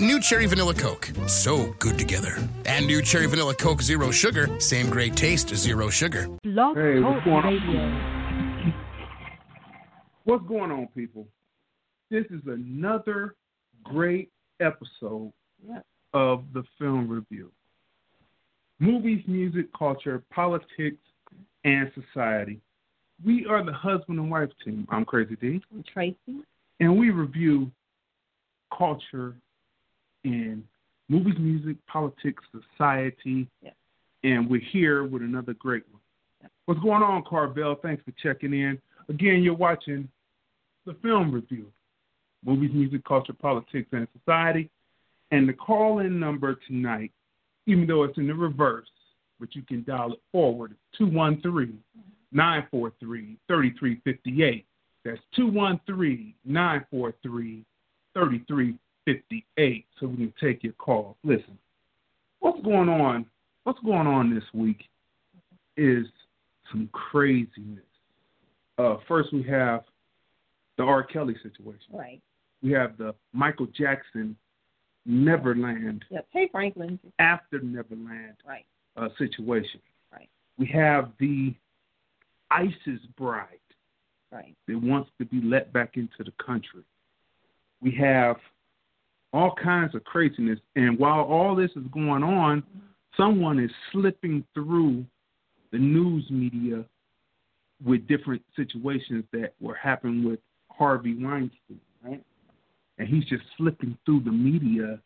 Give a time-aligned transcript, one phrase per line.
[0.00, 1.08] New Cherry Vanilla Coke.
[1.26, 2.36] So good together.
[2.66, 4.48] And new Cherry Vanilla Coke Zero Sugar.
[4.60, 6.28] Same great taste, zero sugar.
[6.42, 8.74] Blog Hey, what's going on?
[10.24, 11.26] What's going on, people?
[12.10, 13.34] This is another
[13.82, 15.32] great episode
[16.12, 17.50] of the film review.
[18.80, 20.96] Movies, music, culture, politics,
[21.64, 22.60] and society.
[23.24, 24.86] We are the husband and wife team.
[24.90, 26.16] I'm Crazy D, I'm Tracy.
[26.80, 27.70] and we review
[28.76, 29.36] culture
[30.24, 30.66] in
[31.08, 33.70] movies, music, politics, society, Yeah.
[34.22, 36.00] and we're here with another great one.
[36.66, 37.74] What's going on, Carvel?
[37.76, 38.80] Thanks for checking in.
[39.08, 40.08] Again, you're watching
[40.86, 41.70] the film review
[42.44, 44.70] movies, music, culture, politics, and society.
[45.30, 47.10] And the call in number tonight,
[47.66, 48.88] even though it's in the reverse,
[49.40, 51.82] but you can dial it forward, is 213
[52.32, 54.66] 943 3358.
[55.04, 57.64] That's 213 943
[58.14, 58.78] 3358.
[59.06, 61.16] So we can take your call.
[61.24, 61.58] Listen,
[62.40, 63.26] what's going on?
[63.64, 64.84] What's going on this week
[65.76, 66.06] is
[66.70, 67.84] some craziness.
[68.78, 69.82] Uh, first, we have
[70.76, 71.02] the R.
[71.02, 71.86] Kelly situation.
[71.92, 72.20] Right.
[72.62, 74.36] We have the Michael Jackson
[75.06, 76.26] Neverland Yep.
[76.30, 76.98] Hey, Franklin.
[77.18, 78.64] after Neverland Right.
[78.96, 79.80] uh, situation.
[80.12, 80.28] Right.
[80.56, 81.54] We have the
[82.50, 83.58] ISIS bride
[84.32, 84.56] Right.
[84.66, 86.82] that wants to be let back into the country.
[87.80, 88.36] We have
[89.34, 90.60] all kinds of craziness.
[90.76, 92.62] And while all this is going on,
[93.16, 95.04] someone is slipping through
[95.72, 96.84] the news media
[97.84, 100.38] with different situations that were happening with
[100.70, 102.22] Harvey Weinstein, right?
[102.98, 105.00] And he's just slipping through the media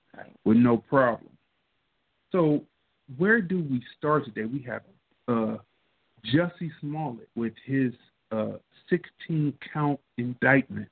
[0.45, 1.31] with no problem.
[2.31, 2.63] So,
[3.17, 4.45] where do we start today?
[4.45, 4.83] We have
[5.27, 5.57] uh,
[6.35, 7.95] Jussie Smollett with his
[8.31, 8.59] uh,
[8.91, 10.89] 16 count indictment,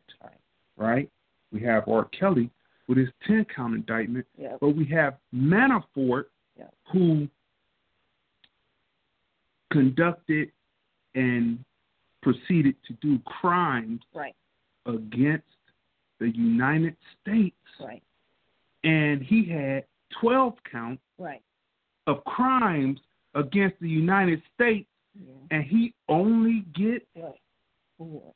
[0.79, 1.11] Right.
[1.53, 2.07] We have R.
[2.19, 2.51] Kelly
[2.89, 4.59] with his 10 count indictment, Yep.
[4.61, 6.27] but we have Manafort
[6.57, 6.75] Yep.
[6.93, 7.29] who
[9.71, 10.53] conducted
[11.15, 11.65] and
[12.23, 14.35] proceeded to do crimes Right.
[14.87, 15.45] against
[16.19, 18.03] the United States, Right.
[18.85, 21.43] and he had 12 counts Right.
[22.07, 23.01] of crimes
[23.35, 25.35] against the United States, Yeah.
[25.51, 27.41] and he only get Right.
[27.99, 28.35] Four.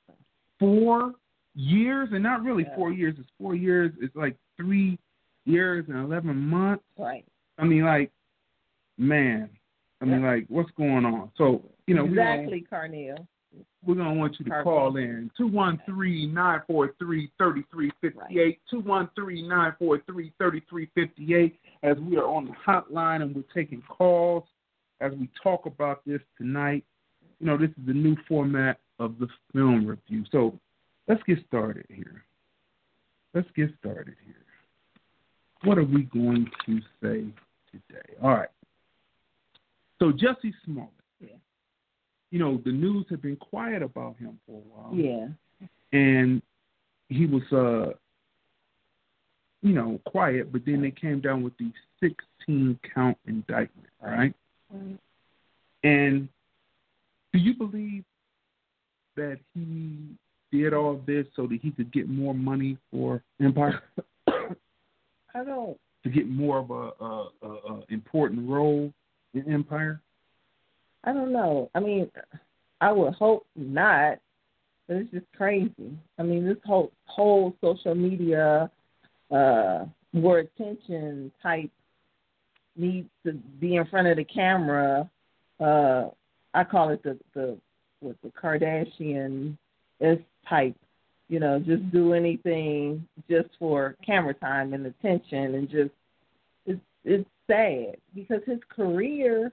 [0.59, 1.15] four
[1.55, 2.75] years, and not really Yeah.
[2.77, 3.19] four years.
[3.19, 3.93] It's four years.
[4.01, 4.99] It's like three
[5.45, 6.85] years and eleven months.
[6.99, 7.25] Right.
[7.59, 8.11] I mean, like,
[8.99, 9.51] man.
[10.01, 11.31] I mean, like, what's going on?
[11.37, 13.27] So, you know, exactly, Carnell.
[13.85, 17.91] we're gonna, want you to call in two one three nine four three thirty three
[18.01, 21.59] fifty eight two one three nine four three thirty three fifty eight.
[21.83, 24.45] As we are on the hotline and we're taking calls
[25.01, 26.85] as we talk about this tonight.
[27.41, 30.25] You know, this is the new format of the film review.
[30.31, 30.59] So
[31.11, 32.23] let's get started here.
[33.35, 34.35] Let's get started here.
[35.65, 37.25] What are we going to say
[37.73, 38.15] today?
[38.23, 38.49] All right.
[39.99, 40.91] So Jussie Smollett.
[41.21, 41.37] Yeah.
[42.31, 44.95] You know, the news had been quiet about him for a while.
[44.95, 45.27] Yeah.
[45.93, 46.41] And
[47.09, 47.93] he was uh
[49.63, 54.33] you know, quiet, but then they came down with the sixteen count indictment, right?
[54.73, 54.99] Right.
[55.83, 56.29] And
[57.33, 58.05] do you believe
[59.17, 60.17] that he
[60.53, 63.83] did all this so that he could get more money for Empire,
[64.29, 65.77] I don't.
[66.05, 68.93] to get more of a, a, a, a important role
[69.35, 70.01] in Empire?
[71.05, 71.71] I don't know.
[71.75, 72.11] I mean,
[72.81, 74.19] I would hope not,
[74.87, 75.97] but it's just crazy.
[76.19, 78.71] I mean, this whole whole social media,
[79.31, 81.71] uh, more attention type
[82.77, 85.09] needs to be in front of the camera.
[85.59, 86.09] Uh,
[86.55, 87.57] I call it the the
[88.01, 89.57] with the Kardashian
[90.01, 90.19] is
[90.49, 90.77] type.
[91.29, 95.91] You know, just do anything just for camera time and attention, and just
[96.67, 99.53] it's it's sad because his career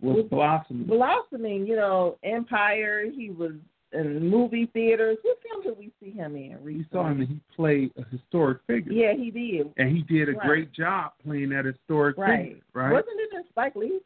[0.00, 0.86] Was Was- blossoming.
[0.86, 3.04] blossoming, you know, Empire.
[3.10, 3.52] He was
[3.92, 5.18] in movie theaters.
[5.22, 6.78] What film did we see him in recently?
[6.78, 8.92] We saw him and he played a historic figure.
[8.92, 9.70] Yeah, he did.
[9.76, 10.46] And he did a Right.
[10.48, 12.46] great job playing that historic Right.
[12.54, 12.92] figure, right?
[12.92, 14.00] Wasn't it in Spike Lee?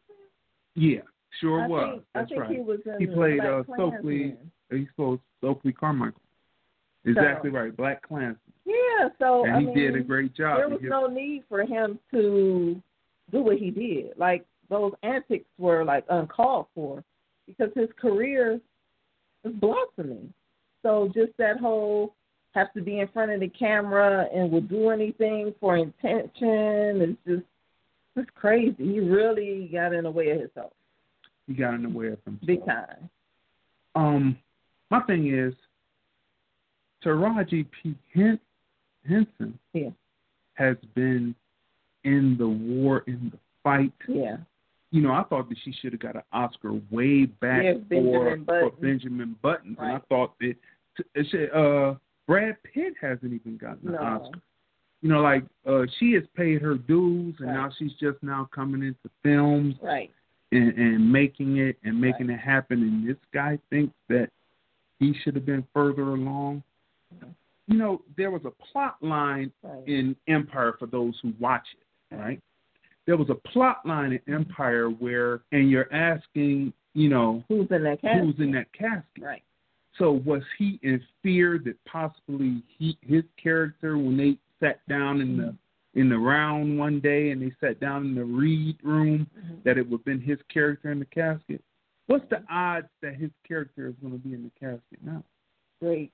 [0.75, 1.01] Yeah,
[1.41, 1.91] sure I was.
[1.93, 2.51] think, I That's think right.
[2.51, 4.37] he was in He the played, Black uh, Stokely.
[4.71, 6.21] He spoke Stokely Carmichael.
[7.05, 8.39] Exactly right, Black Klansman.
[8.65, 10.59] Yeah, so and I he mean, did a great job.
[10.59, 12.81] there was no need for him to
[13.31, 14.17] do what he did.
[14.17, 17.05] Like those antics were like uncalled for.
[17.47, 18.61] because his career
[19.45, 20.33] is blossoming.
[20.83, 22.15] So just that whole
[22.53, 27.17] have to be in front of the camera and will do anything for intention is
[27.27, 27.47] just
[28.17, 28.75] it's crazy.
[28.79, 30.73] He really got in the way of himself.
[31.47, 32.47] He got in the way of himself.
[32.47, 33.11] Big time.
[33.95, 34.39] Um,
[34.91, 35.55] my thing is,
[37.05, 37.95] Taraji P.
[39.09, 39.91] Henson yeah.
[40.55, 41.35] has been
[42.05, 43.93] in the war, in the fight.
[44.09, 44.37] Yeah.
[44.93, 47.81] You know, I thought that she should have got an Oscar way back yeah, for,
[47.89, 49.77] Benjamin for Benjamin Button.
[49.79, 49.89] Right.
[49.89, 51.95] And I thought that uh,
[52.27, 53.99] Brad Pitt hasn't even gotten an no.
[53.99, 54.41] Oscar.
[55.03, 57.55] You know, like uh, she has paid her dues, and right.
[57.55, 60.11] now she's just now coming into films, right,
[60.53, 62.39] and, and making it and making right.
[62.39, 62.83] it happen.
[62.83, 64.31] And this guy thinks that
[64.99, 66.63] he should have been further along.
[67.15, 67.31] Mm-hmm.
[67.69, 69.87] You know, there was a plot line right.
[69.89, 72.41] in Empire for those who watch it, right?
[73.07, 77.83] There was a plot line in Empire where, and you're asking, you know, who's in
[77.85, 78.25] that casket?
[78.25, 79.05] Who's in that casket?
[79.21, 79.43] Right.
[79.99, 85.37] So was he in fear that possibly he his character when they sat down in
[85.37, 85.55] the
[85.95, 89.55] in the round one day and they sat down in the read room mm-hmm.
[89.65, 91.63] that it would have been his character in the casket?
[92.07, 95.25] What's the odds that his character is going to be in the casket now?
[95.81, 96.13] Great.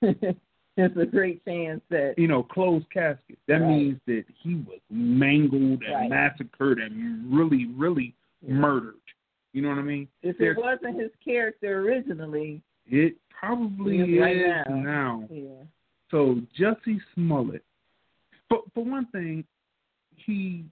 [0.76, 3.38] There's a great chance that you know closed casket.
[3.46, 3.68] That right.
[3.68, 6.10] means that he was mangled and right.
[6.10, 8.54] massacred and really, really yeah.
[8.54, 8.94] murdered.
[9.52, 10.08] You know what I mean?
[10.22, 14.74] If There's, it wasn't his character originally, it probably is right now.
[14.74, 15.28] now.
[15.30, 15.62] Yeah.
[16.10, 17.64] So Jussie Smollett,
[18.48, 19.44] for for one thing,
[20.16, 20.64] he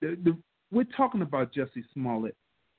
[0.00, 0.36] the, the,
[0.70, 2.36] we're talking about Jussie Smollett,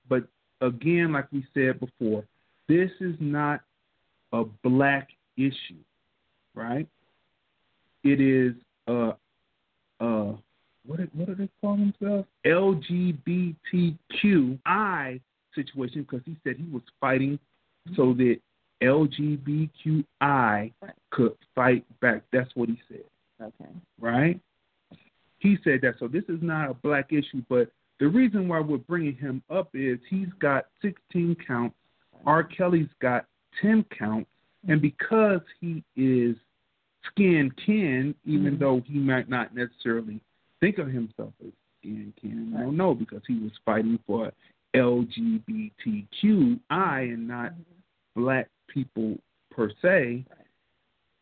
[0.08, 0.24] but
[0.62, 2.24] again, like we said before,
[2.68, 3.62] this is not
[4.32, 5.82] a black issue,
[6.56, 6.88] right?
[8.04, 8.54] It is
[8.88, 9.16] a
[10.00, 10.34] uh
[10.86, 12.28] what did, what do they call themselves?
[12.46, 13.56] LGBTQI
[15.54, 17.38] situation because he said he was fighting
[17.96, 18.38] so that
[18.82, 20.74] LGBTQI
[21.12, 22.24] could fight back.
[22.34, 23.04] That's what he said.
[23.40, 23.70] Okay.
[24.00, 24.40] Right?
[25.38, 25.96] He said that.
[26.00, 27.72] So this is not a black issue, but
[28.02, 31.76] the reason why we're bringing him up is he's got 16 counts.
[32.26, 32.44] R.
[32.44, 33.28] Kelly's got
[33.62, 34.28] 10 counts.
[34.68, 36.36] And because he is
[37.06, 38.60] skin kin, even mm-hmm.
[38.60, 40.20] though he might not necessarily
[40.60, 42.66] think of himself as skin kin, right.
[42.66, 44.32] no, no, because he was fighting for
[44.76, 48.24] LGBTQI and not mm-hmm.
[48.24, 49.20] black people
[49.52, 50.26] per se.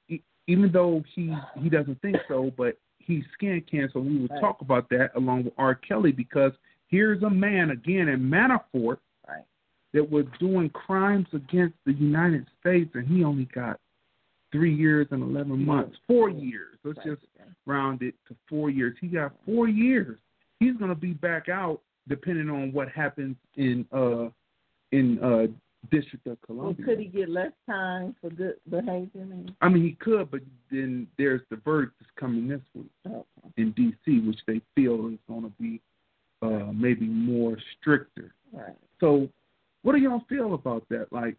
[0.10, 0.22] Right.
[0.48, 4.40] Even though he he doesn't think so, but he's skin kin, so we would right.
[4.42, 5.76] talk about that along with R.
[5.76, 6.54] Kelly because
[6.90, 8.98] here's a man again in Manafort
[9.28, 9.46] right.
[9.94, 13.80] that was doing crimes against the United States, and he only got
[14.52, 16.78] three years and eleven months, four years.
[16.84, 17.08] Let's right.
[17.08, 17.22] just
[17.66, 18.96] round it to four years.
[19.00, 20.20] He got four years.
[20.60, 24.30] He's going to be back out depending on what happens in uh
[24.92, 25.48] in uh
[25.92, 26.76] District of Columbia.
[26.78, 29.26] Well, could he get less time for good behavior?
[29.26, 29.56] Maybe?
[29.62, 33.24] I mean, he could, but then there's the verdict that's coming this week okay.
[33.56, 35.82] in D.C., which they feel is going to be
[36.42, 38.34] uh maybe more stricter.
[38.52, 38.76] Right.
[39.00, 39.30] So,
[39.84, 41.08] what do y'all feel about that?
[41.12, 41.36] Like,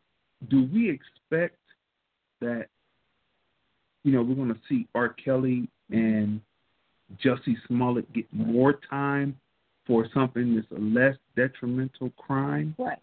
[0.49, 1.59] do we expect
[2.41, 2.67] that
[4.05, 5.11] you know we're going to see R.
[5.11, 6.41] Kelly and
[7.25, 9.39] Jussie Smollett get more time
[9.87, 12.75] for something that's a less detrimental crime?
[12.79, 12.99] Right.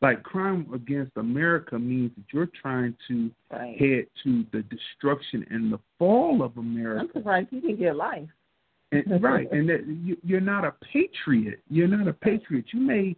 [0.00, 3.78] Like crime against America means that you're trying to right.
[3.78, 7.02] head to the destruction and the fall of America.
[7.02, 8.28] I'm surprised you can get life.
[8.92, 11.60] And, right, and that you, you're not a patriot.
[11.70, 12.66] You're not a patriot.
[12.72, 13.16] You may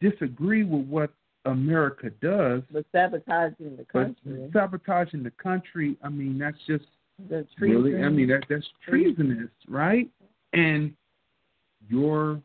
[0.00, 1.10] disagree with what
[1.44, 5.96] America does, but sabotaging the country, sabotaging the country.
[6.02, 6.84] I mean, that's just
[7.28, 7.82] treason.
[7.82, 8.02] really.
[8.02, 10.08] I mean, that that's treasonous, right?
[10.52, 10.94] And
[11.88, 12.40] your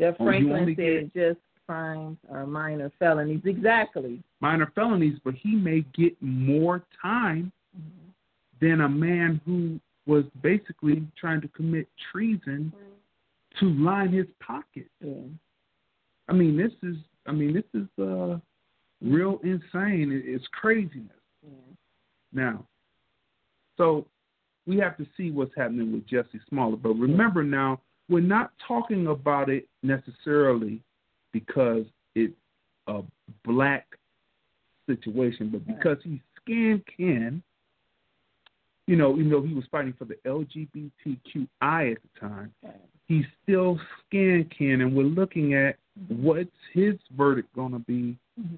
[0.00, 3.42] Jeff oh, Franklin get, said just crimes are minor felonies.
[3.44, 4.22] Exactly.
[4.40, 8.66] Minor felonies, but he may get more time mm-hmm.
[8.66, 12.72] than a man who was basically trying to commit treason
[13.60, 14.86] to line his pocket.
[15.00, 15.12] Yeah.
[16.28, 16.96] I mean, this is.
[17.26, 18.38] I mean, this is uh,
[19.02, 20.22] real insane.
[20.24, 21.10] It's craziness.
[21.44, 21.50] Yeah.
[22.32, 22.66] Now,
[23.76, 24.06] so
[24.66, 26.82] we have to see what's happening with Jussie Smollett.
[26.82, 30.80] But remember now, we're not talking about it necessarily
[31.32, 31.84] because
[32.14, 32.34] it's
[32.86, 33.02] a
[33.44, 33.86] black
[34.86, 37.42] situation, but because he's skin kin,
[38.88, 42.50] you know, even though he was fighting for the LGBTQI at the time,
[43.06, 45.76] he's still skin kin, and we're looking at
[46.08, 48.54] what's his verdict going to be, mm-hmm.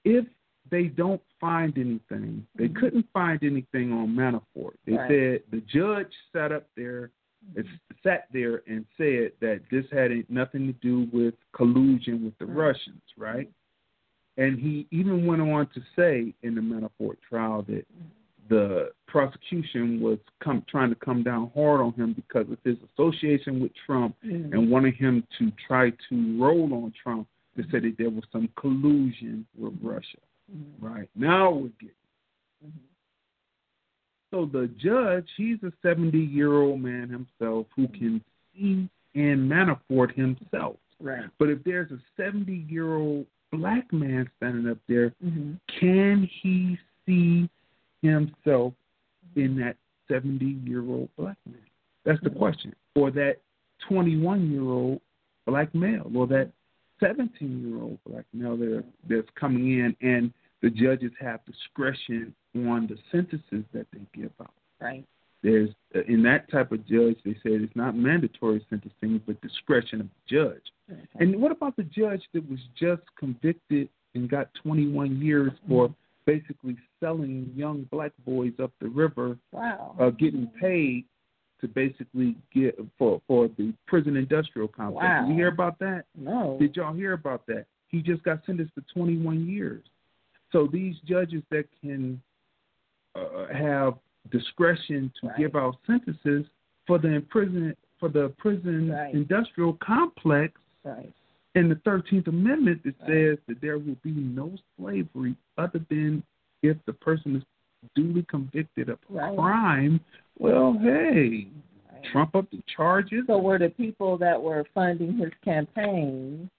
[0.03, 0.25] If
[0.69, 2.79] they don't find anything, they mm-hmm.
[2.79, 4.73] couldn't find anything on Manafort.
[4.85, 5.09] They right.
[5.09, 7.11] said the judge sat up there
[7.55, 7.61] mm-hmm.
[8.03, 12.67] sat there and said that this had nothing to do with collusion with the right.
[12.67, 13.49] Russians, right?
[14.37, 17.85] And he even went on to say in the Manafort trial that
[18.49, 23.59] the prosecution was come, trying to come down hard on him because of his association
[23.59, 24.53] with Trump mm-hmm.
[24.53, 28.49] and wanted him to try to roll on Trump to say that there was some
[28.59, 30.19] collusion with Russia.
[30.53, 30.85] Mm-hmm.
[30.85, 31.95] Right now we're getting.
[32.65, 32.77] Mm-hmm.
[34.31, 38.21] So the judge, he's a 70 year old man himself who can
[38.53, 40.75] see in Manafort himself.
[40.99, 41.25] Right.
[41.39, 45.53] But if there's a 70 year old black man standing up there, mm-hmm.
[45.79, 47.49] can he see
[48.01, 48.73] himself
[49.35, 49.75] in that
[50.07, 51.59] 70 year old black man?
[52.05, 52.73] That's the question.
[52.95, 53.37] Or that
[53.89, 55.01] 21 year old
[55.45, 56.51] black male, or that
[56.99, 62.87] 17 year old black male that that's coming in, and the judges have discretion on
[62.87, 64.53] the sentences that they give out.
[64.81, 65.05] Right.
[65.43, 70.01] There's uh, in that type of judge, they said it's not mandatory sentencing, but discretion
[70.01, 70.63] of the judge.
[70.91, 71.01] Okay.
[71.19, 75.93] And what about the judge that was just convicted and got 21 years for mm-hmm.
[76.27, 79.95] Basically selling young black boys up the river, wow.
[79.99, 81.05] uh, getting paid
[81.61, 85.03] to basically get for for the prison industrial complex.
[85.03, 85.21] Wow.
[85.21, 86.03] Did you hear about that?
[86.15, 86.57] No.
[86.59, 87.65] Did y'all hear about that?
[87.87, 89.83] He just got sentenced to 21 years.
[90.51, 92.21] So these judges that can
[93.15, 93.95] uh, have
[94.31, 95.37] discretion to right.
[95.37, 96.45] give out sentences
[96.85, 99.13] for the prison for the prison right.
[99.13, 100.53] industrial complex
[100.83, 101.11] right.
[101.57, 106.23] In the 13th Amendment it says that there will be no slavery other than
[106.63, 107.43] if the person is
[107.95, 109.99] duly convicted of a crime.
[110.37, 111.47] Well, hey,
[112.11, 113.23] trump up the charges.
[113.27, 116.49] So were the people that were funding his campaign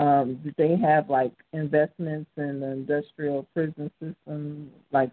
[0.00, 4.70] um, did they have like investments in the industrial prison system?
[4.92, 5.12] Like,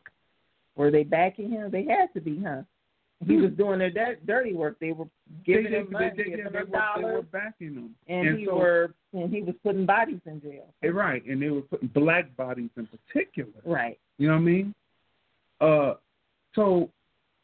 [0.78, 1.70] were they backing him?
[1.70, 2.62] They had to be, huh?
[3.26, 4.78] He was doing their dirty work.
[4.80, 5.08] They were
[5.46, 8.28] giving they, him money, they, giving they, him were, dollars, they were backing them, and,
[8.28, 10.74] and he so, were and he was putting bodies in jail.
[10.94, 13.52] Right, and they were putting black bodies in particular.
[13.66, 13.98] Right.
[14.18, 14.76] You know what I mean?
[15.60, 15.94] Uh,
[16.54, 16.90] so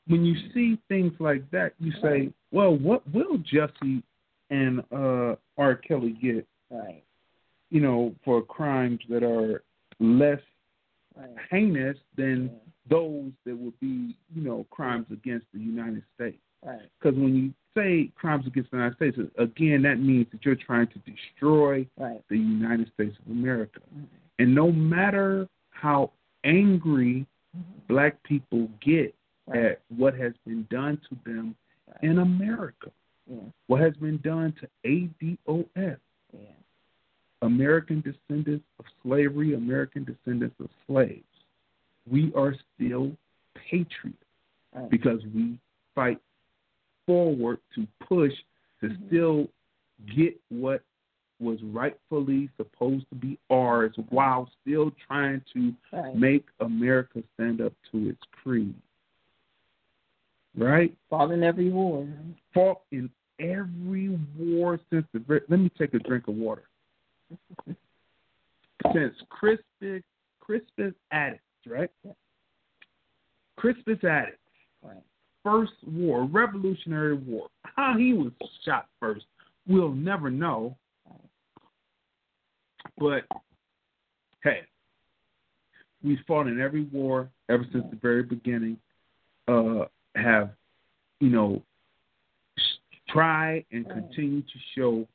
[0.08, 2.34] when you see things like that, you say, right.
[2.52, 4.04] well, what will Jussie
[4.52, 5.76] and uh, R.
[5.76, 6.48] Kelly get?
[6.70, 7.04] Right
[7.74, 9.64] you know, for crimes that are
[10.00, 10.40] less
[11.18, 11.30] right.
[11.50, 12.72] heinous than yeah.
[12.90, 16.42] Those that would be, you know, crimes against the United States.
[16.66, 16.80] Right.
[17.00, 20.88] Because when you say crimes against the United States, again, that means that you're trying
[20.88, 22.22] to destroy right.
[22.30, 23.80] the United States of America.
[23.94, 24.06] Mm-hmm.
[24.40, 26.12] And no matter how
[26.44, 27.26] angry
[27.56, 27.80] mm-hmm.
[27.88, 29.14] black people get
[29.48, 29.66] right.
[29.66, 31.56] at what has been done to them
[31.88, 32.10] right.
[32.10, 32.92] in America,
[33.30, 33.38] yeah.
[33.68, 35.98] what has been done to ADOS,
[36.34, 36.40] yeah.
[37.42, 41.24] American descendants of slavery, American descendants of slaves,
[42.10, 43.12] we are still
[43.70, 44.18] patriots
[44.76, 44.90] right.
[44.90, 45.58] because we
[45.96, 46.20] fight
[47.06, 48.32] forward to push
[48.82, 49.08] to mm-hmm.
[49.08, 49.48] still
[50.16, 50.82] get what
[51.40, 56.16] was rightfully supposed to be ours while still trying to right.
[56.16, 58.76] make America stand up to its creed.
[60.56, 60.96] Right?
[61.10, 62.08] Fought in every war.
[62.54, 65.42] Fought in every war since the very.
[65.50, 66.64] Let me take a drink of water.
[68.94, 70.04] Since Crispus
[70.42, 71.90] Crispus Attucks, right?
[73.56, 74.38] Crispus Attucks,
[74.82, 74.98] right.
[75.44, 77.48] first war, Revolutionary War.
[77.64, 78.32] How he was
[78.66, 79.26] shot first,
[79.68, 80.76] we'll never know.
[82.98, 83.24] But
[84.44, 84.62] hey,
[86.04, 88.78] we fought in every war ever since the very beginning.
[89.48, 90.52] Uh, have
[91.20, 91.62] you know
[93.10, 95.08] try and continue to show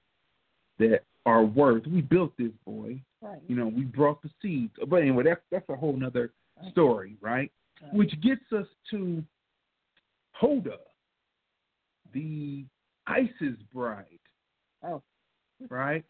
[0.79, 1.87] that our worth.
[1.87, 3.01] We built this boy.
[3.21, 3.41] Right.
[3.49, 4.73] You know, we brought the seeds.
[4.87, 6.33] But anyway, that's that's a whole nother
[6.71, 7.51] story, right?
[7.83, 7.95] right?
[7.95, 9.23] Which gets us to
[10.41, 10.77] Hoda,
[12.13, 12.65] the
[13.07, 14.05] ISIS bride.
[14.85, 15.03] Oh.
[15.69, 16.05] Right?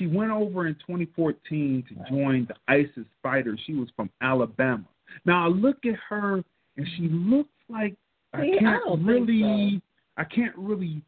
[0.00, 3.60] she went over in 2014 to join the ISIS fighters.
[3.66, 4.84] She was from Alabama.
[5.26, 6.42] Now I look at her
[6.76, 7.94] and she looks like
[8.32, 9.82] I See, I can't think really
[10.16, 11.02] I can't really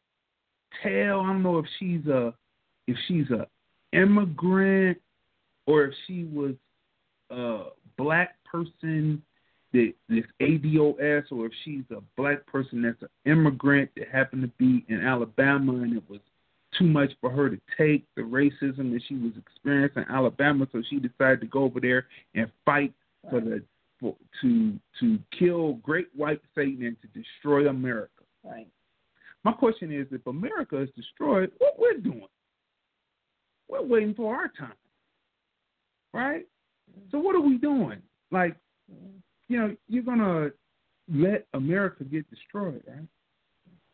[0.82, 1.20] tell.
[1.20, 2.34] I don't know if she's a
[2.86, 3.46] if she's a
[3.96, 5.00] immigrant
[5.66, 6.54] or if she was
[7.31, 9.23] a black person
[9.73, 14.49] that this ADOS or if she's a black person that's an immigrant that happened to
[14.59, 16.21] be in Alabama and it was
[16.78, 20.83] too much for her to take the racism that she was experiencing in Alabama, so
[20.88, 22.92] she decided to go over there and fight
[23.28, 23.62] for the
[24.00, 28.11] for, to to kill great white Satan and to destroy America.
[28.45, 28.66] Right.
[29.45, 32.26] My question is, if America is destroyed, what we're doing?
[33.69, 34.75] We're waiting for our time,
[36.12, 36.47] right?
[37.11, 38.00] So what are we doing?
[38.31, 38.57] Like,
[39.49, 40.50] you know, you're gonna
[41.12, 43.07] let America get destroyed, right?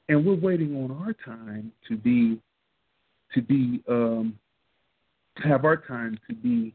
[0.08, 2.40] And we're waiting on our time to be
[3.34, 4.38] to be um
[5.36, 6.74] to have our time to be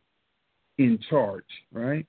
[0.78, 2.06] in charge, right?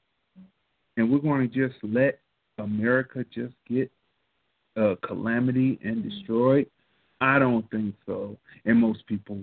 [0.97, 2.21] And we're going to just let
[2.59, 3.91] America just get
[4.77, 6.67] uh, calamity and destroyed?
[7.21, 9.39] I don't think so, and most people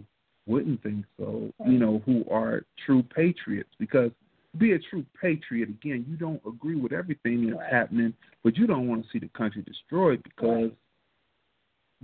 [0.51, 1.51] wouldn't think so.
[1.65, 4.11] You know, who are true patriots because
[4.57, 7.71] be a true patriot again, you don't agree with everything that's Right.
[7.71, 10.71] happening, but you don't want to see the country destroyed because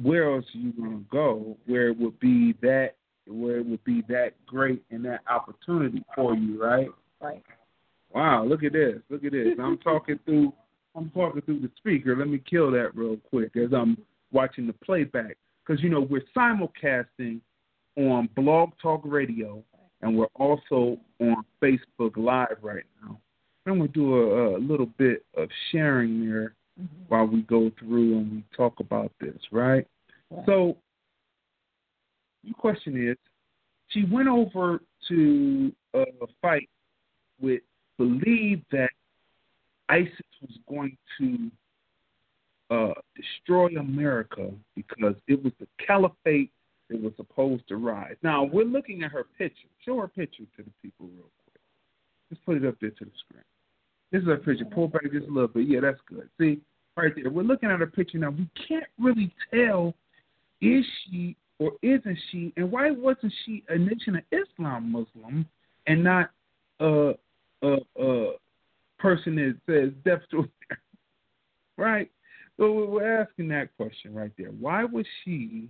[0.02, 3.84] where else are you going to go where it would be that where it would
[3.84, 6.88] be that great and that opportunity for you, right?
[7.20, 7.44] Right.
[8.14, 9.02] Wow, look at this.
[9.10, 9.58] Look at this.
[9.60, 10.54] I'm talking through
[10.96, 12.16] I'm talking through the speaker.
[12.16, 13.98] Let me kill that real quick as I'm
[14.32, 15.38] watching the playback.
[15.66, 17.42] Because you know, we're simulcasting
[17.98, 19.64] on Blog Talk Radio
[20.02, 23.20] and we're also on Facebook Live right now.
[23.66, 26.54] I'm gonna do a, a little bit of sharing there
[27.08, 29.86] while we go through and we talk about this, right?
[30.30, 30.46] Right.
[30.46, 30.78] So
[32.46, 33.18] the question is,
[33.90, 36.70] she went over to uh, fight
[37.42, 37.62] with
[37.98, 38.90] believed that
[39.90, 40.12] ISIS
[40.42, 41.52] was going to
[42.70, 46.52] uh, destroy America because it was the caliphate
[46.90, 48.16] that was supposed to rise.
[48.24, 49.68] Now we're looking at her picture.
[49.86, 51.62] Show her picture to the people real quick.
[52.30, 53.44] Just put it up there to the screen.
[54.12, 54.66] This is her picture.
[54.66, 55.68] Pull back just a little bit.
[55.68, 56.30] Yeah, that's good.
[56.40, 56.62] See,
[56.96, 57.30] right there.
[57.30, 58.32] We're looking at her picture now.
[58.32, 59.94] We can't really tell
[60.62, 65.46] is she or isn't she, and why wasn't she a nation of Islam Muslim
[65.88, 66.32] and not
[66.80, 67.14] a
[67.64, 68.32] a, a
[69.00, 70.48] person that says death to
[71.78, 72.10] right?
[72.58, 74.50] So we're asking that question right there.
[74.50, 75.70] Why was she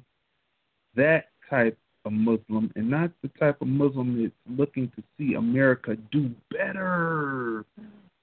[0.97, 5.95] that type of Muslim and not the type of Muslim that's looking to see America
[6.11, 7.65] do better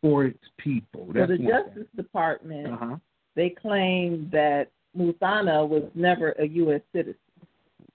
[0.03, 1.07] for its people?
[1.15, 2.97] So the Justice Department, Uh huh.
[3.35, 6.81] they claim that Muthana was never a U.S.
[6.93, 7.17] citizen.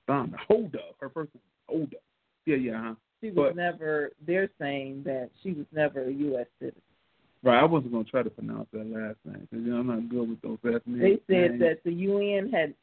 [0.08, 0.96] Hold up.
[1.00, 1.30] Her first
[1.68, 2.02] hold up.
[2.46, 2.80] Yeah, yeah.
[2.80, 2.96] Uh-huh.
[3.22, 4.12] She was But- never.
[4.26, 6.48] They're saying that she was never a U.S.
[6.60, 6.82] citizen.
[7.44, 10.10] Right, I wasn't gonna try to pronounce that last name because you know, I'm not
[10.10, 11.20] good with those last They names.
[11.28, 12.74] said that the UN had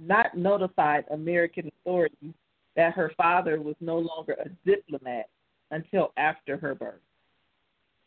[0.00, 2.32] not notified American authorities
[2.76, 5.28] that her father was no longer a diplomat
[5.70, 7.00] until after her birth.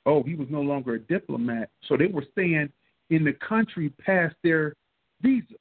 [0.05, 2.69] oh, he was no longer a diplomat, so they were staying
[3.09, 4.73] in the country past their
[5.21, 5.55] visa.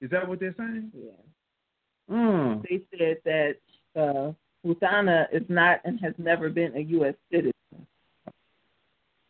[0.00, 0.92] Is that what they're saying?
[0.94, 2.14] Yeah.
[2.16, 3.54] Uh, They said that
[3.96, 4.32] uh,
[4.66, 7.14] Muthana is not and has never been a U.S.
[7.32, 7.52] citizen.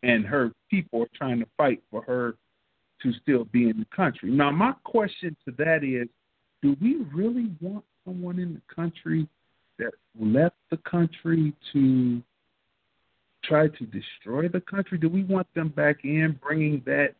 [0.03, 2.35] and her people are trying to fight for her
[3.05, 4.31] to still be in the country.
[4.31, 6.07] Now, my question to that is,
[6.61, 9.27] do we really want someone in the country
[9.77, 12.21] that left the country to
[13.43, 14.97] try to destroy the country?
[14.97, 17.13] Do we want them back in, bringing that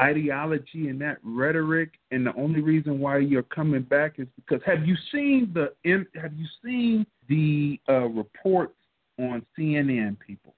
[0.00, 1.90] ideology and that rhetoric?
[2.10, 5.72] And the only reason why you're coming back is because have you seen the
[6.20, 8.74] have you seen the uh, reports
[9.20, 10.54] on CNN, people?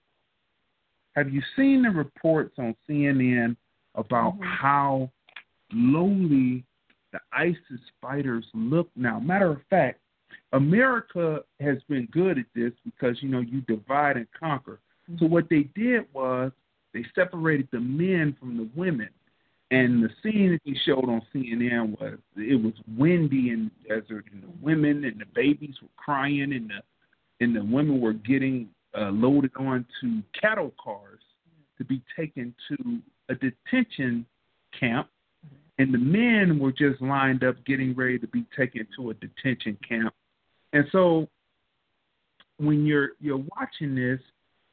[1.14, 3.56] Have you seen the reports on CNN
[3.96, 4.44] about Mhm.
[4.44, 5.10] how
[5.72, 6.64] lowly
[7.12, 9.18] the ISIS fighters look now?
[9.18, 10.00] Matter of fact,
[10.52, 14.80] America has been good at this because you know you divide and conquer.
[15.18, 16.52] So what they did was
[16.92, 19.08] they separated the men from the women.
[19.72, 24.24] And the scene that they showed on CNN was it was windy in the desert,
[24.32, 26.82] and the women and the babies were crying, and the
[27.40, 31.20] and the women were getting uh, loaded onto cattle cars
[31.78, 34.26] to be taken to a detention
[34.78, 35.08] camp,
[35.78, 39.76] and the men were just lined up getting ready to be taken to a detention
[39.86, 40.14] camp.
[40.72, 41.28] And so,
[42.58, 44.20] when you're you're watching this,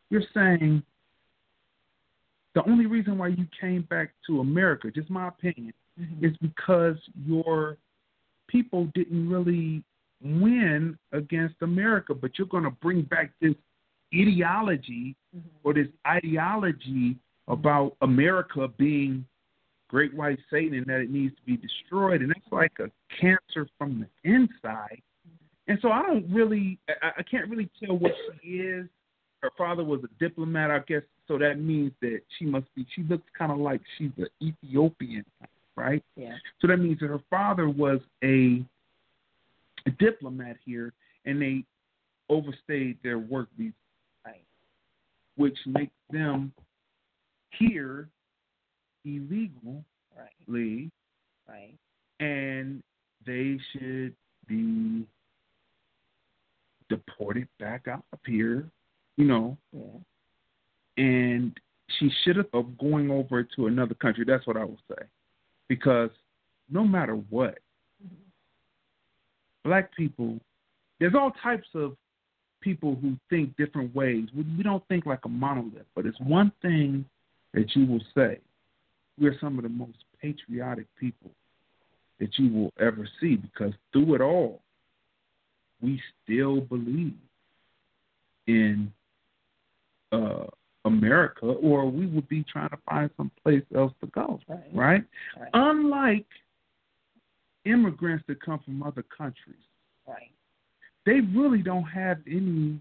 [0.09, 0.83] you're saying
[2.55, 5.73] the only reason why you came back to America, just my opinion,
[6.21, 7.77] is because your
[8.47, 9.83] people didn't really
[10.21, 13.55] win against America, but you're going to bring back this
[14.15, 15.47] ideology mm-hmm.
[15.63, 19.25] or this ideology about America being
[19.89, 22.21] great white Satan and that it needs to be destroyed.
[22.21, 22.89] And it's like a
[23.21, 25.01] cancer from the inside.
[25.67, 28.87] And so I don't really, I, I can't really tell what she is.
[29.41, 31.03] Her father was a diplomat, I guess.
[31.27, 35.25] So that means that she must be, she looks kind of like she's an Ethiopian,
[35.75, 36.03] right?
[36.15, 36.35] Yeah.
[36.59, 38.63] So that means that her father was a,
[39.85, 40.93] a diplomat here
[41.25, 41.65] and they
[42.29, 43.73] overstayed their work visa.
[44.25, 44.43] Right.
[45.35, 46.51] Which makes them
[47.57, 48.09] here
[49.05, 49.83] illegally,
[50.17, 50.77] right.
[51.47, 51.73] right,
[52.19, 52.81] and
[53.25, 54.13] they should
[54.47, 55.05] be
[56.89, 58.69] deported back out up here,
[59.17, 59.57] you know.
[59.71, 59.83] Yeah.
[60.97, 61.59] And
[61.99, 64.23] she should have of going over to another country.
[64.25, 65.05] That's what I would say,
[65.67, 66.09] because
[66.69, 67.57] no matter what,
[68.03, 69.69] mm-hmm.
[69.69, 70.39] black people,
[70.99, 71.95] there's all types of
[72.61, 74.29] people who think different ways.
[74.35, 77.05] We, we don't think like a monolith, but it's one thing
[77.53, 78.39] that you will say
[79.19, 81.31] we're some of the most patriotic people
[82.19, 84.61] that you will ever see because through it all,
[85.81, 87.13] we still believe
[88.47, 88.91] in
[90.11, 90.45] uh,
[90.85, 94.59] America, or we would be trying to find some place else to go, right.
[94.73, 95.03] right?
[95.39, 95.49] right?
[95.53, 96.25] Unlike
[97.65, 99.55] immigrants that come from other countries,
[100.07, 100.31] right?
[101.05, 102.79] They really don't have any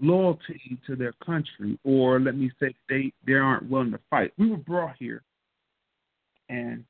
[0.00, 4.32] loyalty to their country, or let me say, they they aren't willing to fight.
[4.38, 5.22] We were brought here
[6.50, 6.84] and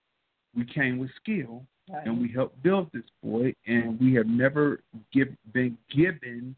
[0.56, 2.06] we came with skill right.
[2.06, 4.80] and we helped build this boy and we have never
[5.12, 6.56] give, been given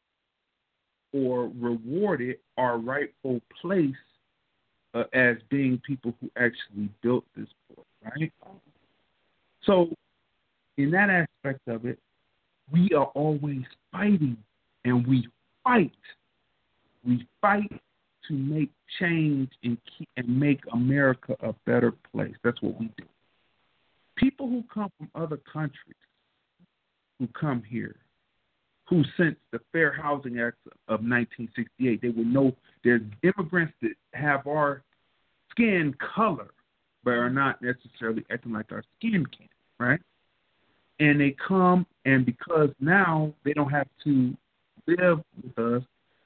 [1.12, 3.94] or rewarded our rightful place
[4.94, 8.32] uh, as being people who actually built this boy, right?
[9.64, 9.90] So,
[10.78, 11.98] in that aspect of it,
[12.72, 14.36] we are always fighting
[14.84, 15.28] and we
[15.64, 15.92] fight.
[17.04, 17.72] We fight
[18.28, 22.34] to make change and keep, and make America a better place.
[22.44, 23.04] That's what we do.
[24.16, 25.96] People who come from other countries,
[27.18, 27.96] who come here,
[28.88, 34.46] who since the Fair Housing Act of 1968, they will know there's immigrants that have
[34.46, 34.82] our
[35.50, 36.50] skin color,
[37.04, 39.48] but are not necessarily acting like our skin can,
[39.80, 40.00] right?
[41.00, 44.36] And they come, and because now they don't have to
[44.86, 45.82] live with us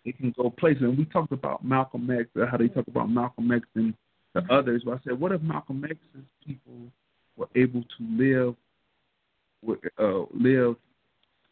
[0.07, 0.83] it can go places.
[0.83, 3.93] And we talked about Malcolm X, uh, how they talk about Malcolm X and
[4.35, 4.83] the others.
[4.85, 6.75] But I said, what if Malcolm X's people
[7.37, 8.55] were able to live,
[9.99, 10.77] uh, live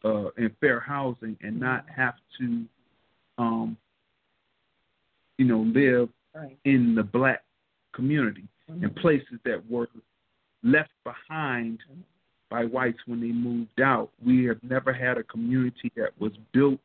[0.05, 2.63] uh, in fair housing and not have to,
[3.37, 3.77] um,
[5.37, 6.57] you know, live right.
[6.63, 7.43] in the black
[7.93, 8.85] community mm-hmm.
[8.85, 9.89] in places that were
[10.63, 11.79] left behind
[12.49, 14.11] by whites when they moved out.
[14.25, 16.79] We have never had a community that was built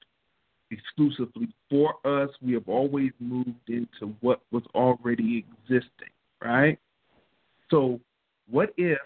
[0.70, 2.30] exclusively for us.
[2.42, 6.78] We have always moved into what was already existing, right?
[7.70, 8.00] So,
[8.50, 8.98] what if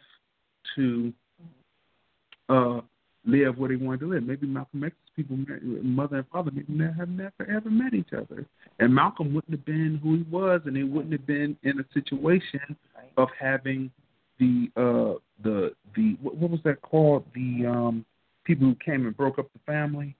[0.76, 1.12] to
[2.48, 2.80] uh,
[3.24, 4.22] live where they wanted to live?
[4.22, 5.36] Maybe Malcolm X's people,
[5.82, 8.46] mother and father, maybe they have never ever met each other,
[8.78, 11.84] and Malcolm wouldn't have been who he was, and they wouldn't have been in a
[11.92, 12.76] situation
[13.16, 13.90] of having
[14.38, 18.04] the uh the the what, what was that called the um
[18.44, 20.16] people who came and broke up the family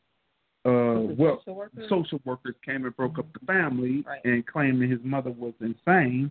[0.65, 1.89] uh, well, social workers?
[1.89, 4.25] social workers came and broke up the family right.
[4.25, 6.31] and claimed that his mother was insane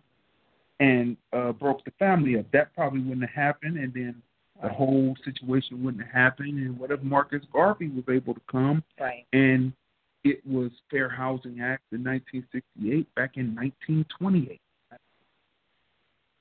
[0.80, 2.46] and uh, broke the family up.
[2.52, 4.16] That probably wouldn't have happened, and then
[4.62, 6.58] the whole situation wouldn't have happened.
[6.58, 9.26] And what if Marcus Garvey was able to come right.
[9.34, 9.74] and
[10.24, 14.60] it was Fair Housing Act in 1968 back in 1928?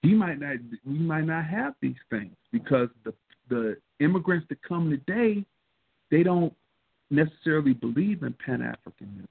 [0.03, 0.57] He might not.
[0.85, 3.15] We might not have these things because the
[3.49, 5.45] the immigrants that come today,
[6.11, 6.53] they don't
[7.13, 9.29] necessarily believe in Pan Africanism.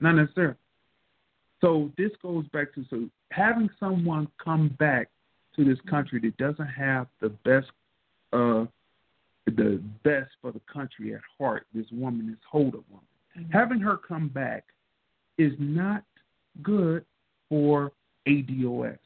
[0.00, 0.56] Not necessarily.
[1.60, 5.08] So this goes back to so having someone come back
[5.56, 7.68] to this country that doesn't have the best
[8.32, 8.66] uh
[9.46, 13.06] the best for the country at heart, this woman, this Holder woman.
[13.38, 13.52] Mm-hmm.
[13.52, 14.64] Having her come back
[15.38, 16.02] is not
[16.62, 17.04] good
[17.48, 17.92] for
[18.26, 18.98] ADOS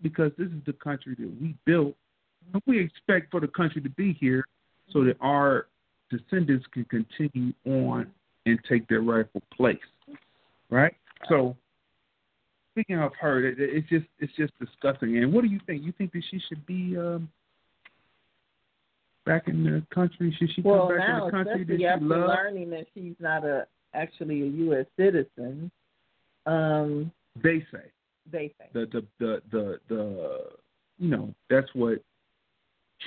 [0.00, 1.94] because this is the country that we built.
[2.52, 4.44] And we expect for the country to be here
[4.92, 5.66] so that our
[6.10, 8.10] descendants can continue on
[8.46, 9.76] and take their rightful place.
[10.70, 10.94] Right?
[11.28, 11.56] So
[12.72, 15.16] speaking of her, it, it's just it's just disgusting.
[15.18, 15.82] And what do you think?
[15.82, 17.28] You think that she should be um,
[19.24, 20.34] back in the country?
[20.38, 22.28] Should she well, come back now, to the country that after she loves?
[22.28, 24.86] learning that she's not a actually a U.S.
[24.98, 25.70] citizen.
[26.44, 27.10] Um,
[27.42, 27.90] they say.
[28.30, 28.66] They say.
[28.72, 30.40] The the the the, the
[30.98, 31.98] you know that's what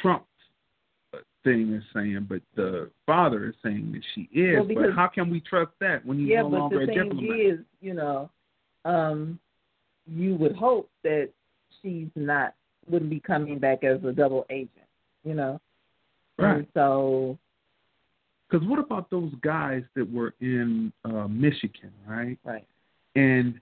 [0.01, 0.25] Trump
[1.43, 4.57] thing is saying, but the father is saying that she is.
[4.57, 7.31] Well, because- but how can we trust that when he's yeah, no but the thing
[7.39, 8.29] is, you know,
[8.85, 9.39] um,
[10.07, 11.29] you would hope that
[11.81, 12.55] she's not
[12.87, 14.87] wouldn't be coming back as a double agent,
[15.23, 15.59] you know.
[16.37, 16.57] Right.
[16.57, 17.37] And so
[18.49, 22.37] Because what about those guys that were in uh, Michigan, right?
[22.43, 22.65] right.
[23.15, 23.59] And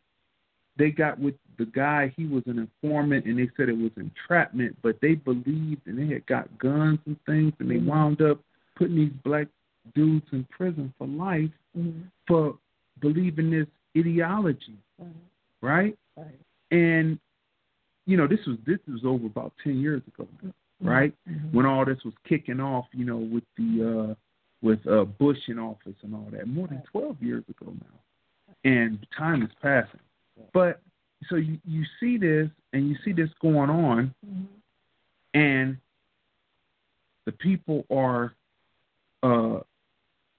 [0.78, 2.13] they got with the guy.
[2.15, 4.78] He was an informant, and they said it was entrapment.
[4.82, 7.86] But they believed, and they had got guns and things, and they Mhm.
[7.86, 8.39] wound up
[8.76, 9.48] putting these black
[9.96, 12.02] dudes in prison for life Mm-hmm.
[12.28, 12.58] for
[13.00, 13.67] believing this
[13.98, 14.78] ideology,
[15.62, 15.98] right?
[16.15, 16.39] Right.
[16.72, 17.20] And
[18.06, 20.28] you know, this was this was over about ten years ago,
[20.82, 21.13] right?
[21.30, 21.52] Mhm.
[21.54, 24.15] When all this was kicking off, you know, with the uh
[24.62, 28.00] with uh Bush in office and all that, more than twelve years ago now.
[28.63, 30.00] And time is passing.
[30.54, 30.82] But
[31.30, 34.47] so you, you see this and you see this going on Mhm.
[35.34, 35.77] and
[37.25, 38.34] the people are
[39.23, 39.60] uh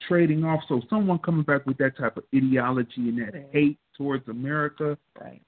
[0.03, 3.47] trading off so someone coming back with that type of ideology and that Right.
[3.53, 5.43] hate towards America Right.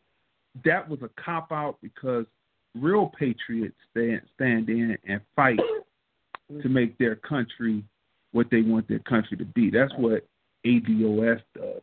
[0.64, 2.26] that was a cop out because
[2.74, 5.60] real patriots stand stand in and fight
[6.60, 7.84] to make their country
[8.32, 9.70] what they want their country to be.
[9.70, 10.26] That's what
[10.64, 11.82] ADOS does.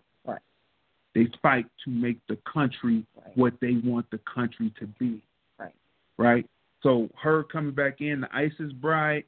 [1.17, 3.35] They fight to make the country Right.
[3.35, 5.19] what they want the country to be.
[5.57, 5.73] Right.
[6.17, 6.45] Right?
[6.83, 9.23] So her coming back in, the ISIS bride,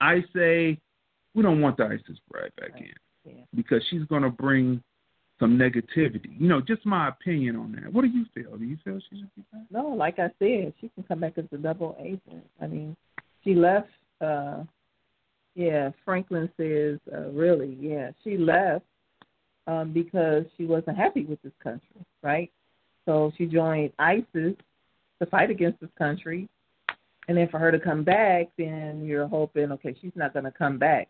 [0.00, 0.78] I say
[1.34, 2.94] we don't want the ISIS bride back Right.
[3.24, 3.44] in Yeah.
[3.54, 4.82] because she's going to bring
[5.38, 6.40] some negativity.
[6.40, 7.92] You know, just my opinion on that.
[7.92, 8.56] What do you feel?
[8.56, 9.70] Do you feel she should be back?
[9.70, 12.48] No, like I said, she can come back as a double agent.
[12.62, 12.96] I mean,
[13.44, 13.90] she left.
[14.22, 14.64] uh
[15.54, 18.84] Yeah, Franklin says, uh, really, yeah, she left
[19.66, 22.50] um because she wasn't happy with this country, right?
[23.04, 24.54] So she joined ISIS
[25.20, 26.48] to fight against this country,
[27.28, 30.50] and then for her to come back, then you're hoping, okay, she's not going to
[30.52, 31.08] come back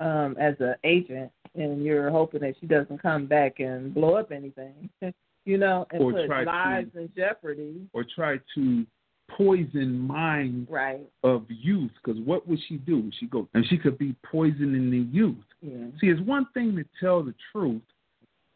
[0.00, 4.32] um as an agent, and you're hoping that she doesn't come back and blow up
[4.32, 4.88] anything,
[5.44, 7.86] you know, and Or put try to- lives in jeopardy.
[7.92, 8.86] Or try to
[9.28, 11.00] poison mind Right.
[11.22, 11.92] of youth?
[12.02, 13.10] Because what would she do?
[13.18, 15.44] She go and she could be poisoning the youth.
[15.60, 15.86] Yeah.
[16.00, 17.82] See, it's one thing to tell the truth,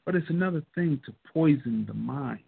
[0.05, 2.41] but it's another thing to poison the mind.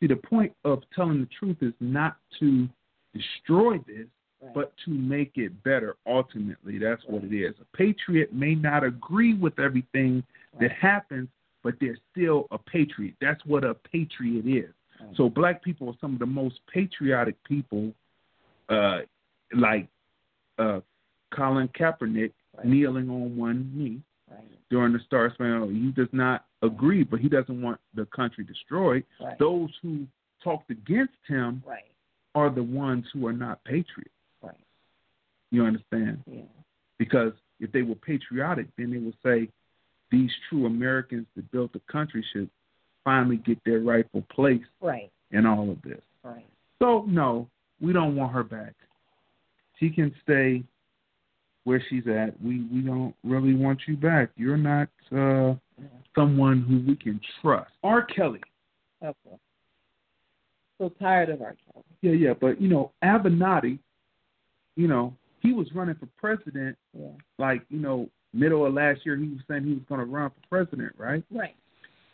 [0.00, 2.68] See, the point of telling the truth is not to
[3.14, 4.08] destroy this,
[4.42, 4.52] Right.
[4.52, 6.78] but to make it better ultimately.
[6.78, 7.54] That's what it is.
[7.60, 10.22] A patriot may not agree with everything
[10.60, 11.28] that happens,
[11.62, 13.14] but they're still a patriot.
[13.20, 14.74] That's what a patriot is.
[15.16, 17.92] So black people are some of the most patriotic people,
[18.68, 19.00] uh,
[19.52, 19.88] like
[20.58, 20.80] uh,
[21.32, 22.66] Colin Kaepernick Right.
[22.66, 24.40] kneeling on one knee right.
[24.70, 25.72] during the Star Spangled.
[25.72, 29.04] He does not agree, but he doesn't want the country destroyed.
[29.20, 29.38] Right.
[29.38, 30.06] Those who
[30.42, 31.62] talked against him
[32.34, 34.10] are the ones who are not patriots.
[34.42, 34.56] Right.
[35.50, 36.22] You understand?
[36.30, 36.42] Yeah.
[36.98, 39.48] Because if they were patriotic, then they would say
[40.10, 42.50] these true Americans that built the country should
[43.04, 45.10] finally get their rightful place Right.
[45.30, 46.00] in all of this.
[46.22, 46.46] Right.
[46.80, 47.48] So no,
[47.80, 48.74] we don't want her back.
[49.78, 50.64] She can stay
[51.64, 52.40] where she's at.
[52.42, 54.30] We we don't really want you back.
[54.36, 55.86] You're not uh Yeah.
[56.14, 57.72] someone who we can trust.
[57.82, 58.02] R.
[58.02, 58.40] Kelly.
[59.02, 59.36] Okay.
[60.78, 61.56] So tired of R.
[61.72, 61.84] Kelly.
[62.00, 63.78] Yeah, yeah, but you know, Avenatti,
[64.76, 67.08] you know, he was running for president Yeah.
[67.38, 70.48] like, you know, middle of last year he was saying he was gonna run for
[70.48, 71.24] president, right?
[71.30, 71.54] Right.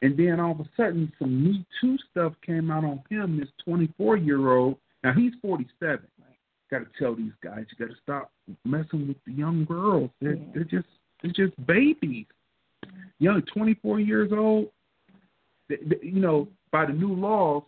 [0.03, 3.49] And then all of a sudden some Me Too stuff came out on him, this
[3.65, 4.77] twenty four year old.
[5.05, 6.07] Now he's forty seven.
[6.19, 6.37] Right.
[6.71, 8.31] Gotta tell these guys, you gotta stop
[8.65, 10.11] messing with the young girls.
[10.21, 10.45] They're Yeah.
[10.55, 10.89] they're just
[11.23, 12.27] they're just babies.
[13.19, 14.71] Young, twenty four years old.
[15.69, 17.63] They, they, you know, by the new laws,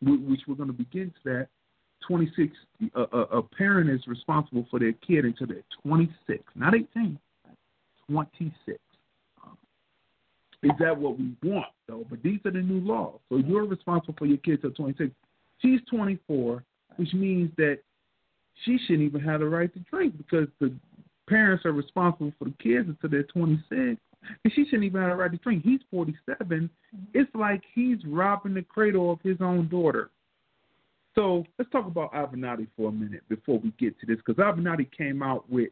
[0.00, 1.48] which we're going to begin to that,
[2.06, 2.56] twenty six.
[2.94, 7.18] A, a, a parent is responsible for their kid until they're twenty six, not eighteen.
[8.08, 8.78] Twenty six.
[10.64, 12.04] Is that what we want though?
[12.08, 13.20] But these are the new laws.
[13.28, 15.10] So you're responsible for your kids till twenty six.
[15.60, 16.64] She's twenty four,
[16.96, 17.78] which means that
[18.64, 20.72] she shouldn't even have the right to drink because the
[21.28, 23.98] parents are responsible for the kids until they're 26, and
[24.54, 25.64] she shouldn't even have the right to drink.
[25.64, 26.70] He's 47.
[27.14, 30.10] It's like he's robbing the cradle of his own daughter.
[31.14, 34.86] So let's talk about Avenatti for a minute before we get to this, because Avenatti
[34.96, 35.70] came out with,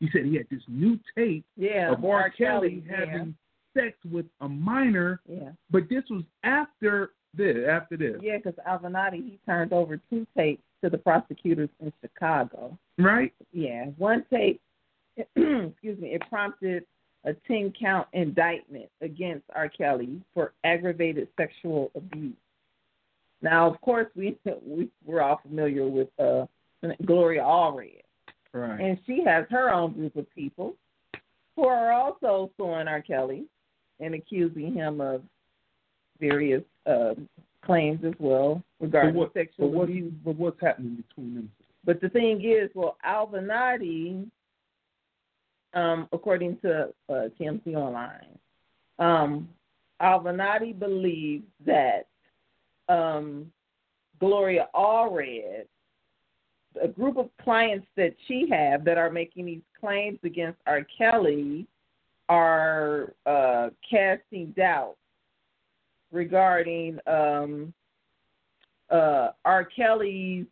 [0.00, 1.92] he said he had this new tape Yeah.
[1.92, 2.30] of R.
[2.30, 3.06] Kelly yeah.
[3.06, 3.34] having
[3.78, 5.50] sex with a minor, Yeah.
[5.70, 7.68] but this was after this.
[7.68, 12.76] After this, Yeah, because Avenatti he turned over two tapes to the prosecutors in Chicago.
[12.98, 13.32] right?
[13.52, 14.60] Yeah, one tape,
[15.16, 16.84] excuse me, it prompted
[17.24, 19.68] a 10 count indictment against R.
[19.68, 22.34] Kelly for aggravated sexual abuse.
[23.42, 24.36] Now, of course, we
[24.66, 26.46] we we're all familiar with uh,
[27.04, 28.02] Gloria Allred.
[28.52, 28.80] Right.
[28.80, 30.74] And she has her own group of people
[31.54, 33.02] who are also suing R.
[33.02, 33.44] Kelly
[34.00, 35.22] and accusing him of
[36.20, 37.14] various uh,
[37.64, 40.12] claims as well regarding what, sexual but what, abuse.
[40.24, 41.50] But what's happening between them?
[41.84, 44.26] But the thing is, well, Avenatti,
[45.74, 48.38] um, according to uh, TMZ Online,
[48.98, 49.48] um,
[50.00, 52.06] Avenatti believes that
[52.88, 53.50] um,
[54.20, 55.64] Gloria Allred,
[56.82, 60.86] a group of clients that she have that are making these claims against R.
[60.96, 61.66] Kelly,
[62.28, 64.96] are uh, casting doubt
[66.12, 67.72] regarding um,
[68.90, 69.64] uh, R.
[69.64, 70.46] Kelly's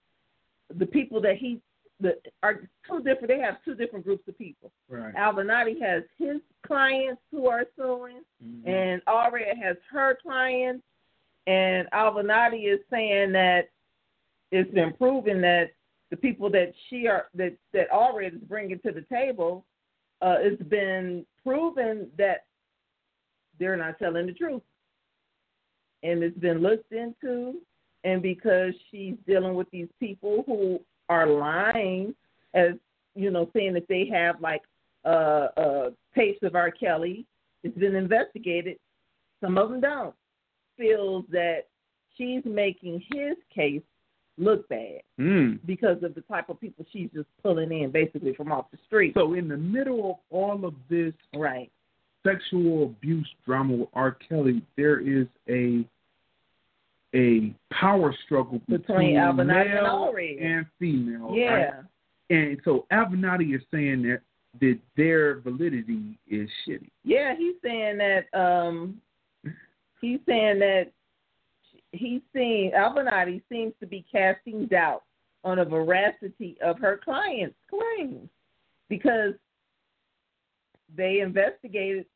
[0.78, 1.60] the people that he
[2.00, 3.28] the are two different.
[3.28, 4.70] They have two different groups of people.
[4.88, 5.14] Right.
[5.14, 6.36] Avenatti has his
[6.66, 8.68] clients who are suing, mm-hmm.
[8.68, 10.82] and Allred has her clients.
[11.46, 13.70] And Avenatti is saying that
[14.50, 15.70] it's been proven that
[16.10, 19.64] the people that she are that that Allred is bringing to the table,
[20.20, 22.44] uh, it's been proven that
[23.59, 24.62] they're not telling the truth,
[26.02, 27.61] and it's been looked into.
[28.04, 32.14] And because she's dealing with these people who are lying,
[32.54, 32.72] as
[33.14, 34.62] you know, saying that they have like
[35.04, 36.70] uh, uh, tapes of R.
[36.70, 37.26] Kelly,
[37.62, 38.76] it's been investigated.
[39.42, 40.14] Some of them don't.
[40.76, 41.62] Feels that
[42.16, 43.82] she's making his case
[44.38, 45.59] look bad mm.
[45.66, 49.14] because of the type of people she's just pulling in, basically from off the street.
[49.14, 51.70] So, in the middle of all of this, right,
[52.27, 54.16] sexual abuse drama with R.
[54.29, 55.85] Kelly, there is a
[57.14, 61.33] a power struggle between, between male and, and female.
[61.35, 61.53] Yeah.
[61.53, 61.72] Right?
[62.29, 64.20] And so Avenatti is saying that
[64.61, 66.90] that their validity is shitty.
[67.05, 69.01] Yeah, he's saying that um
[70.01, 70.92] he's saying that
[71.92, 75.03] he's seeing Avenatti seems to be casting doubt
[75.44, 78.29] on the veracity of her client's claims
[78.88, 79.35] because
[80.96, 82.07] they investigated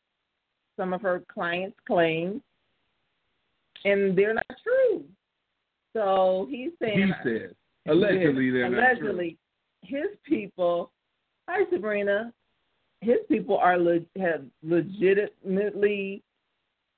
[0.77, 2.41] some of her clients' claims
[3.85, 5.05] and they're not true.
[5.93, 7.51] So he's saying he says
[7.89, 9.39] allegedly they're allegedly
[9.83, 9.99] not true.
[9.99, 10.93] his people.
[11.49, 12.33] Hi Sabrina.
[13.01, 16.23] His people are le- have legitimately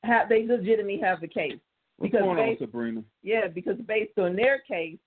[0.03, 1.61] have they legitimately have the case
[2.03, 3.03] What's because going based, on, Sabrina?
[3.23, 4.99] yeah because based on their case,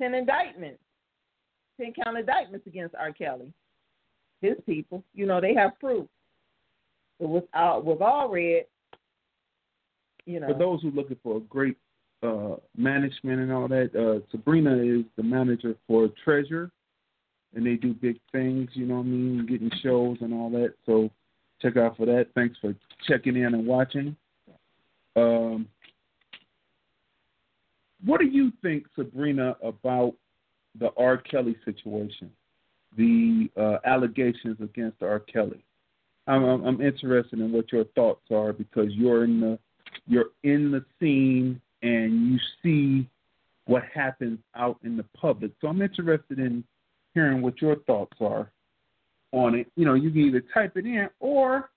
[0.00, 0.80] ten indictments,
[1.78, 3.12] ten count indictments against R.
[3.12, 3.52] Kelly.
[4.40, 6.06] His people, you know, they have proof.
[7.20, 8.62] But with uh, with Allred,
[10.24, 10.48] you know.
[10.48, 11.76] For those who are looking for a great
[12.22, 16.70] uh, management and all that, uh, Sabrina is the manager for Treasure,
[17.54, 18.70] and they do big things.
[18.72, 20.72] You know what I mean, getting shows and all that.
[20.86, 21.10] So
[21.60, 22.28] check out for that.
[22.34, 22.74] Thanks for
[23.06, 24.16] checking in and watching.
[25.16, 25.68] Um,
[28.04, 30.14] what do you think, Sabrina, about
[30.78, 31.16] the R.
[31.16, 32.30] Kelly situation,
[32.96, 35.20] the uh, allegations against R.
[35.20, 35.62] Kelly?
[36.26, 39.58] I'm, I'm, I'm interested in what your thoughts are because you're in the
[40.06, 43.08] you're in the scene and you see
[43.66, 45.52] what happens out in the public.
[45.60, 46.64] So I'm interested in
[47.14, 48.50] hearing what your thoughts are
[49.32, 49.70] on it.
[49.76, 51.70] You know, you can either type it in or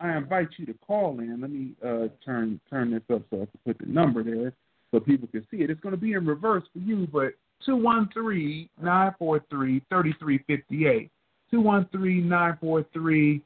[0.00, 1.40] I invite you to call in.
[1.40, 4.52] Let me uh, turn turn this up so I can put the number there
[4.94, 5.70] so people can see it.
[5.70, 7.32] It's going to be in reverse for you, but
[7.66, 11.10] two one three nine four three thirty three fifty eight.
[11.50, 13.42] Two one three nine four three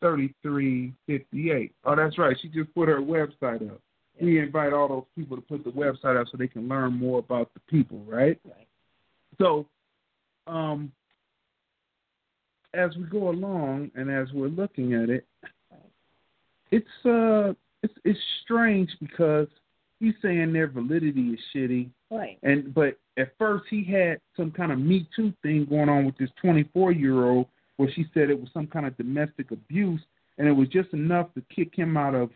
[0.00, 1.72] thirty three fifty eight.
[1.84, 2.36] Oh, that's right.
[2.42, 3.80] She just put her website up.
[4.18, 4.24] Yeah.
[4.24, 7.20] We invite all those people to put the website up so they can learn more
[7.20, 8.38] about the people, right?
[8.44, 8.66] Right.
[9.38, 9.66] So,
[10.48, 10.90] um,
[12.74, 15.24] as we go along and as we're looking at it,
[16.72, 17.52] it's uh,
[17.84, 19.46] it's it's strange because
[20.00, 22.38] he's saying their validity is shitty, right?
[22.42, 26.16] And but at first he had some kind of Me Too thing going on with
[26.18, 30.00] this 24 year old where she said it was some kind of domestic abuse,
[30.38, 32.30] and it was just enough to kick him out of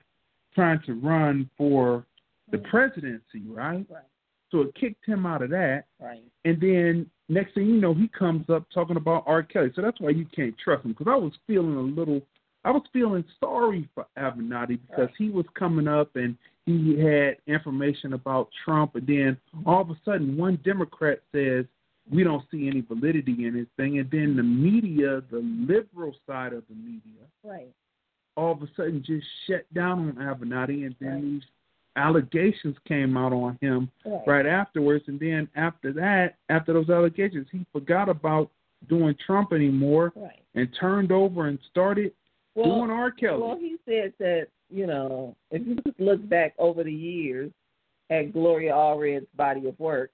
[0.55, 2.07] trying to run for
[2.51, 3.87] the presidency, right?
[3.91, 4.05] Right.
[4.51, 5.85] So it kicked him out of that.
[6.01, 6.23] Right.
[6.45, 9.43] And then next thing you know, he comes up talking about R.
[9.43, 9.73] Kelly.
[9.75, 10.93] So that's why you can't trust him.
[10.93, 12.23] Because I was feeling a little,
[12.65, 16.37] I was feeling sorry for Avenatti because he was coming up and
[16.67, 19.37] he had information about Trump, and then
[19.67, 21.67] all of a sudden, one Democrat says
[22.11, 26.53] we don't see any validity in his thing, and then the media, the liberal side
[26.55, 27.69] of the media, right,
[28.37, 31.23] all of a sudden just shut down on Avenatti, and then right.
[31.23, 31.43] these
[31.97, 34.23] allegations came out on him right.
[34.27, 38.51] right afterwards, and then after that, after those allegations, he forgot about
[38.89, 40.41] doing Trump anymore right.
[40.55, 42.13] and turned over and started
[42.55, 43.11] well, doing R.
[43.11, 43.41] Kelly.
[43.41, 47.51] Well, he said that you know if you just look back over the years
[48.11, 50.11] at Gloria Allred's body of work,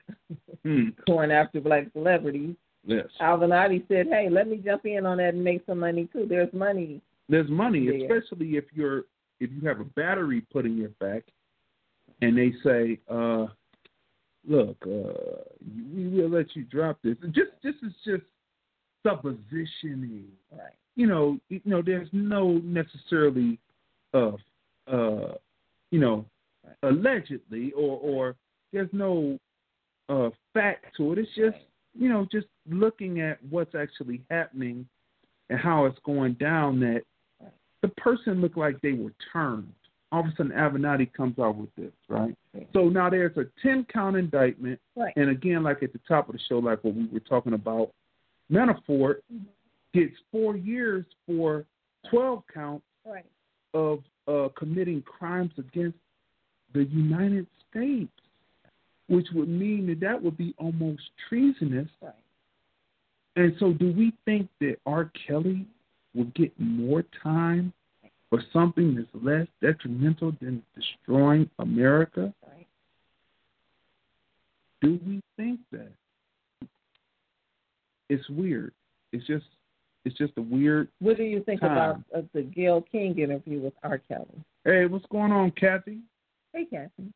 [0.64, 0.88] hmm.
[1.07, 3.07] going after black celebrities, Yes.
[3.20, 6.26] Avenatti said, "Hey, let me jump in on that and make some money too.
[6.28, 7.01] There's money.
[7.28, 8.16] There's money, there.
[8.16, 9.05] especially if you're
[9.38, 11.24] if you have a battery put in your back,
[12.22, 13.47] and they say, uh,
[14.47, 15.43] "Look, uh,
[15.95, 18.24] we will let you drop this." Just this is just
[19.07, 20.28] suppositioning.
[20.51, 20.72] Right.
[20.97, 23.59] You know, you know, there's no necessarily,
[24.12, 24.32] uh,
[24.86, 25.34] uh,
[25.91, 26.24] you know,
[26.82, 28.36] allegedly or or
[28.72, 29.38] there's no
[30.09, 31.18] uh fact to it.
[31.18, 31.57] It's just
[31.99, 34.86] you know, just looking at what's actually happening
[35.49, 37.03] and how it's going down that
[37.82, 39.72] the person looked like they were turned.
[40.12, 42.36] All of a sudden Avenatti comes out with this, right?
[42.72, 45.12] So now there's a ten count indictment Right.
[45.16, 47.91] and again like at the top of the show, like what we were talking about,
[48.51, 49.47] Manafort Mhm.
[49.93, 51.64] Gets four years for
[52.11, 53.24] twelve counts Right.
[53.74, 55.97] of uh, committing crimes against
[56.74, 58.12] the United States,
[59.09, 61.88] which would mean that that would be almost treasonous.
[62.03, 62.12] Right.
[63.36, 65.11] And so, do we think that R.
[65.26, 65.66] Kelly
[66.14, 67.72] will get more time
[68.28, 72.34] for something that's less detrimental than destroying America?
[72.47, 72.66] Right.
[74.82, 75.91] Do we think that?
[78.09, 78.72] It's weird.
[79.12, 79.47] It's just,
[80.05, 80.89] it's just a weird.
[81.01, 81.73] What do you think Time.
[81.73, 83.99] about uh, the Gayle King interview with R.
[84.09, 84.27] Kelly?
[84.65, 85.99] Hey, what's going on, Kathy?
[86.53, 87.13] Hey, Kathy.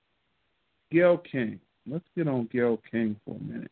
[0.91, 1.59] Gayle King.
[1.87, 3.70] Let's get on Gayle King for a minute.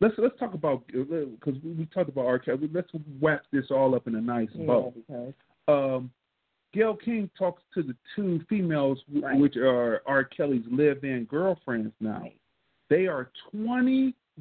[0.00, 2.38] Let's let's talk about because we, we talked about R.
[2.38, 2.68] Kelly.
[2.72, 2.88] Let's
[3.20, 5.34] wrap this all up in a nice Yeah, bow.
[5.68, 6.10] Um,
[6.74, 9.38] Gayle King talks to the two females, Right.
[9.38, 10.24] which are R.
[10.24, 12.20] Kelly's live-in girlfriends now.
[12.22, 12.36] right.
[12.90, 13.30] They are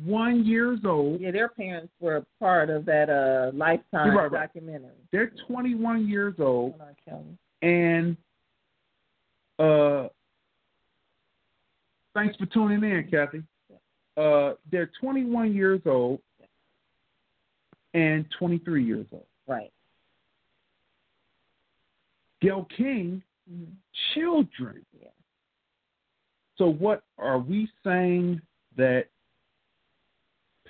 [0.06, 1.22] 21 years old.
[1.22, 4.48] yeah, their parents were part of that uh Lifetime Right, right.
[4.48, 4.90] documentary.
[5.12, 6.74] They're 21 years old.
[7.62, 8.18] And
[9.60, 10.08] uh,
[12.16, 13.44] thanks for tuning in, Kathy.
[14.18, 16.20] Uh, they're 21 years old
[17.94, 19.26] and 23 years old.
[19.48, 19.72] Right.
[22.42, 23.22] Gayle King,
[23.52, 23.76] Mhm.
[24.14, 24.84] children.
[25.00, 25.10] Yeah.
[26.58, 28.42] So, what are we saying
[28.76, 29.08] that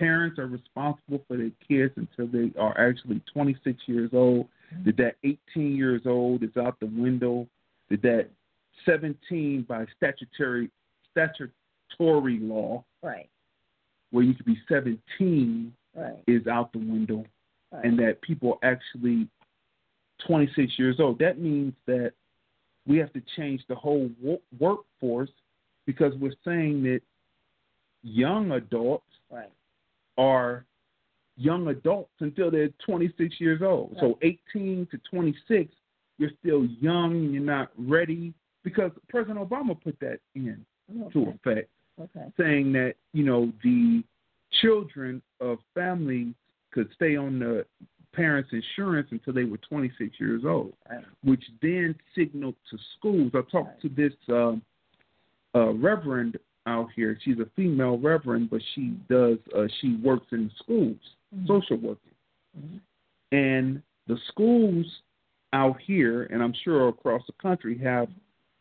[0.01, 4.47] parents are responsible for their kids until they are actually 26 years old?
[4.85, 7.47] That that 18 years old is out the window?
[7.89, 8.29] That that
[8.85, 10.69] 17 by statutory
[11.11, 13.29] statutory law, Right.
[14.11, 16.23] where you could be 17, Right.
[16.27, 17.25] is out the window?
[17.73, 17.85] Right.
[17.85, 19.29] and that people are actually
[20.27, 21.19] 26 years old.
[21.19, 22.11] That means that
[22.85, 25.29] we have to change the whole wo- workforce
[25.85, 27.01] because we're saying that
[28.03, 29.49] young adults right.
[30.21, 30.65] Are
[31.37, 33.95] young adults until they're 26 years old.
[33.99, 35.73] So 18 to 26,
[36.17, 40.63] you're still young, and you're not ready because President Obama put that in
[41.13, 41.69] to effect
[41.99, 42.27] okay.
[42.37, 44.03] saying that you know the
[44.61, 46.33] children of families
[46.71, 47.65] could stay on the
[48.13, 51.03] parents' insurance until they were 26 years old, Right.
[51.23, 53.31] which then signaled to schools.
[53.33, 54.61] I talked to this um,
[55.55, 56.37] uh, reverend
[56.67, 57.17] out here.
[57.23, 60.97] She's a female reverend, but she does uh, she works in schools,
[61.35, 61.47] Mhm.
[61.47, 62.15] social working,
[62.57, 62.79] Mhm.
[63.31, 65.01] and the schools
[65.53, 68.09] out here, and I'm sure across the country, have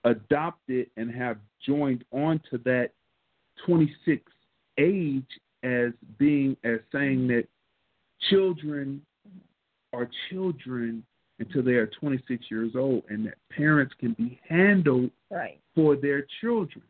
[0.04, 2.92] adopted and have joined on to that
[3.66, 4.32] 26
[4.78, 7.46] age as being as saying that
[8.30, 9.04] children
[9.92, 11.04] are children
[11.38, 15.60] until they are 26 years old and that parents can be handled Right.
[15.74, 16.84] for their children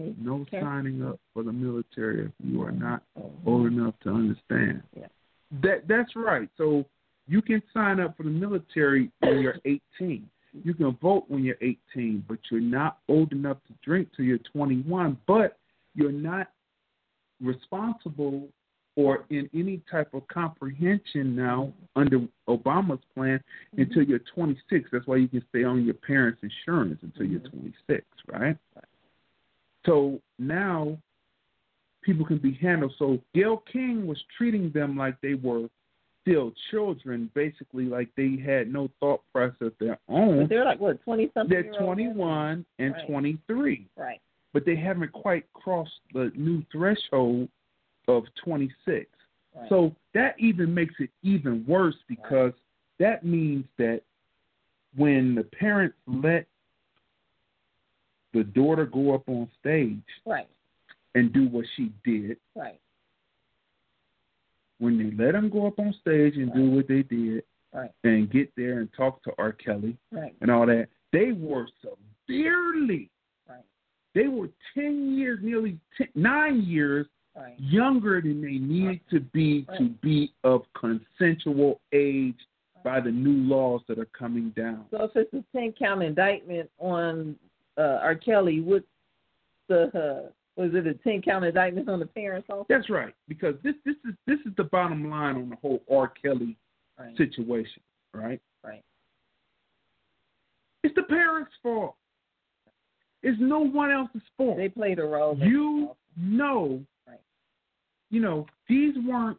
[0.00, 0.14] Okay.
[0.18, 0.60] no Okay.
[0.60, 3.46] signing up for the military if you are not Mhm.
[3.46, 5.08] old enough to understand Yeah.
[5.60, 6.86] that that's right so
[7.26, 10.28] you can sign up for the military when you're 18
[10.64, 14.38] you can vote when you're 18 but you're not old enough to drink till you're
[14.38, 15.58] 21 but
[15.94, 16.50] you're not
[17.40, 18.48] responsible
[18.96, 23.42] or in any type of comprehension now under Obama's plan
[23.76, 24.90] until you're 26.
[24.90, 28.58] That's why you can stay on your parents' insurance until you're 26, right?
[29.86, 30.98] So now
[32.02, 32.92] people can be handled.
[32.98, 35.68] So Gayle King was treating them like they were
[36.22, 40.40] still children, basically like they had no thought process of their own.
[40.40, 41.48] But they're like what twenty something.
[41.50, 43.06] They're 21 and Right.
[43.06, 44.20] 23 Right.
[44.52, 47.48] but they haven't quite crossed the new threshold
[48.08, 49.06] of 26.
[49.54, 49.68] Right.
[49.68, 52.52] So that even makes it even worse because
[52.98, 54.02] that means that
[54.96, 56.46] when the parents let
[58.32, 60.48] the daughter go up on stage Right.
[61.14, 62.80] and do what she did, Right.
[64.78, 67.92] when they let them go up on stage and do what they did Right.
[68.04, 69.52] and get there and talk to R.
[69.52, 70.34] Kelly Right.
[70.40, 71.68] and all that, they were
[72.28, 73.10] severely
[73.48, 73.64] Right.
[74.14, 77.06] They were 10 years, nearly 10, nine years
[77.36, 77.58] right.
[77.60, 82.38] younger than they need to be to be of consensual age
[82.82, 84.86] by the new laws that are coming down.
[84.90, 87.38] So if it's a ten count indictment on
[87.80, 88.14] uh, R.
[88.14, 88.84] Kelly, what's
[89.68, 92.66] the uh, was it a ten count indictment on the parents also?
[92.68, 96.08] That's right, because this this is this is the bottom line on the whole R.
[96.08, 96.56] Kelly
[96.98, 97.16] Right.
[97.16, 98.40] situation, right?
[98.62, 98.84] Right.
[100.82, 101.96] It's the parents' fault.
[103.22, 104.58] It's no one else's fault.
[104.58, 105.34] They played a role.
[105.38, 107.20] you know, Right.
[108.10, 109.38] you know, these weren't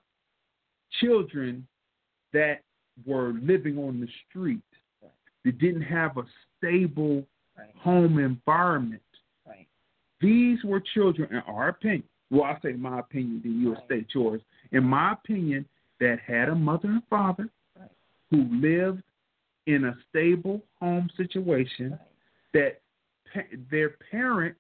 [1.00, 1.68] children
[2.34, 2.64] that
[3.06, 4.64] were living on the street.
[5.02, 5.12] Right.
[5.46, 6.26] That didn't have a
[6.58, 7.28] stable
[7.58, 7.76] Right.
[7.76, 9.02] home environment.
[9.46, 9.68] Right.
[10.20, 12.04] These were children, in our opinion.
[12.30, 13.86] Well, I say my opinion, then you'll Right.
[13.86, 14.42] state yours.
[14.72, 15.68] In my opinion,
[16.00, 17.90] that had a mother and father Right.
[18.30, 19.04] who lived
[19.68, 21.98] in a stable home situation.
[22.54, 22.82] That
[23.34, 24.60] pa- their parents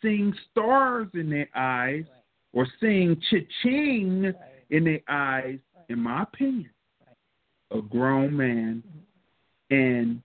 [0.00, 2.06] seeing stars in their eyes
[2.52, 4.32] or seeing cha-ching
[4.70, 5.58] in their eyes,
[5.88, 6.70] in my opinion,
[7.70, 8.82] a grown man.
[8.86, 9.74] Mm-hmm.
[9.74, 10.22] And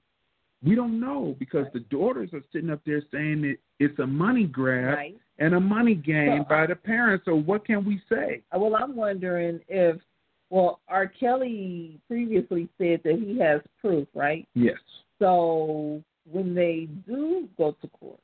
[0.63, 1.73] we don't know because Right.
[1.73, 5.17] the daughters are sitting up there saying that it's a money grab Right.
[5.39, 7.25] and a money game So, by the parents.
[7.25, 8.41] So what can we say?
[8.55, 10.01] Uh, Well, I'm wondering if,
[10.49, 11.07] well, R.
[11.07, 14.47] Kelly previously said that he has proof, right?
[14.53, 14.77] Yes.
[15.19, 18.19] So when they do go to court,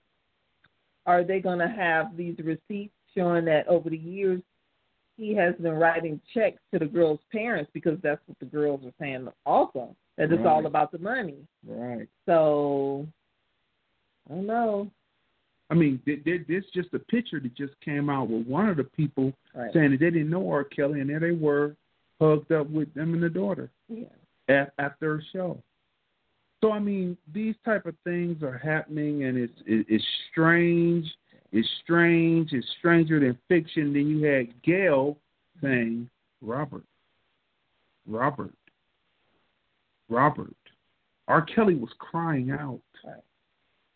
[1.05, 4.41] are they going to have these receipts showing that over the years
[5.17, 8.93] he has been writing checks to the girl's parents because that's what the girls are
[8.99, 11.35] saying also that it's all about the money.
[11.65, 12.07] Right.
[12.27, 13.07] So
[14.29, 14.91] I don't know.
[15.71, 18.77] I mean, th- th- this just a picture that just came out with one of
[18.77, 19.71] the people Right.
[19.73, 20.63] saying that they didn't know R.
[20.63, 21.75] Kelly, and there they were,
[22.21, 23.71] hugged up with them and the daughter.
[23.87, 24.05] Yeah.
[24.47, 25.61] at, after a show.
[26.61, 31.05] So I mean, these type of things are happening, and it's it, it's strange.
[31.51, 32.51] It's strange.
[32.51, 33.93] It's stranger than fiction.
[33.93, 35.17] Then you had Gayle
[35.61, 36.09] saying,
[36.41, 36.83] "Robert,
[38.07, 38.53] Robert,
[40.09, 40.55] Robert."
[41.27, 41.43] R.
[41.43, 42.81] Kelly was crying out,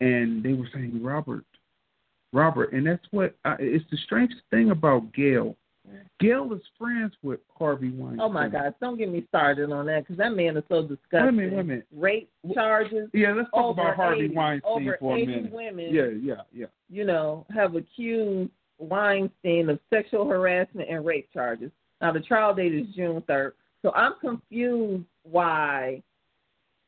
[0.00, 1.44] and they were saying, "Robert,
[2.32, 5.56] Robert," and that's what uh, it's the strangest thing about Gayle.
[6.18, 8.20] Gayle is friends with Harvey Weinstein.
[8.20, 8.72] Oh my gosh!
[8.80, 11.20] Don't get me started on that because that man is so disgusting.
[11.20, 11.86] Wait a minute, wait a minute.
[11.92, 13.10] Rape charges.
[13.12, 15.52] Yeah, let's talk about Harvey 80, Weinstein over for a minute.
[15.52, 15.94] women.
[15.94, 16.66] Yeah, yeah, yeah.
[16.88, 21.70] you know, have accused Weinstein of sexual harassment and rape charges.
[22.00, 23.54] Now the trial date is June third.
[23.84, 26.02] So I'm confused why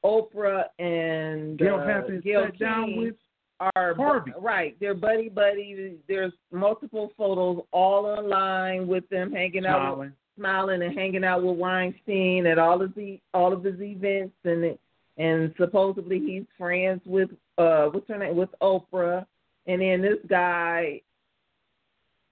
[0.02, 3.14] Oprah and Gayle uh, Gayle King with
[3.60, 4.32] are Harvey.
[4.40, 4.76] right.
[4.80, 5.96] They're buddy buddy.
[6.08, 10.78] There's multiple photos all online with them hanging out, with, smiling.
[10.78, 14.64] smiling and hanging out with Weinstein at all of the all of his events and
[14.64, 14.80] it-
[15.18, 19.24] and supposedly he's friends with uh what's her name with Oprah
[19.66, 21.00] and then this guy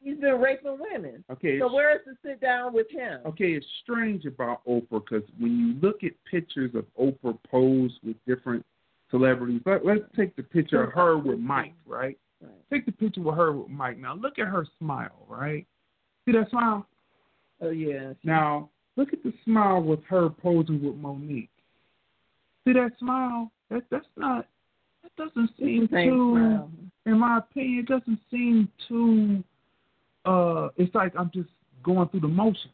[0.04, 1.24] he's been raping women.
[1.32, 3.20] Okay, So where is the sit down with him?
[3.26, 3.52] okay.
[3.52, 8.64] It's strange about Oprah because when you look at pictures of Oprah posed with different
[9.10, 12.18] celebrities, let, let's take the picture of her with Mike, right?
[12.40, 12.52] Right.
[12.70, 13.98] Take the picture with her with Mike.
[13.98, 15.66] Now look at her smile, right?
[16.26, 16.86] See that smile?
[17.60, 18.12] Oh yeah.
[18.22, 21.48] Now look at the smile with her posing with Mo'Nique.
[22.66, 23.50] See that smile?
[23.70, 24.46] That that's not.
[25.02, 26.32] That doesn't seem too.
[26.34, 26.70] smile.
[27.06, 29.42] in my opinion, it doesn't seem too.
[30.24, 31.50] Uh, it's like I'm just
[31.82, 32.72] going through the motions.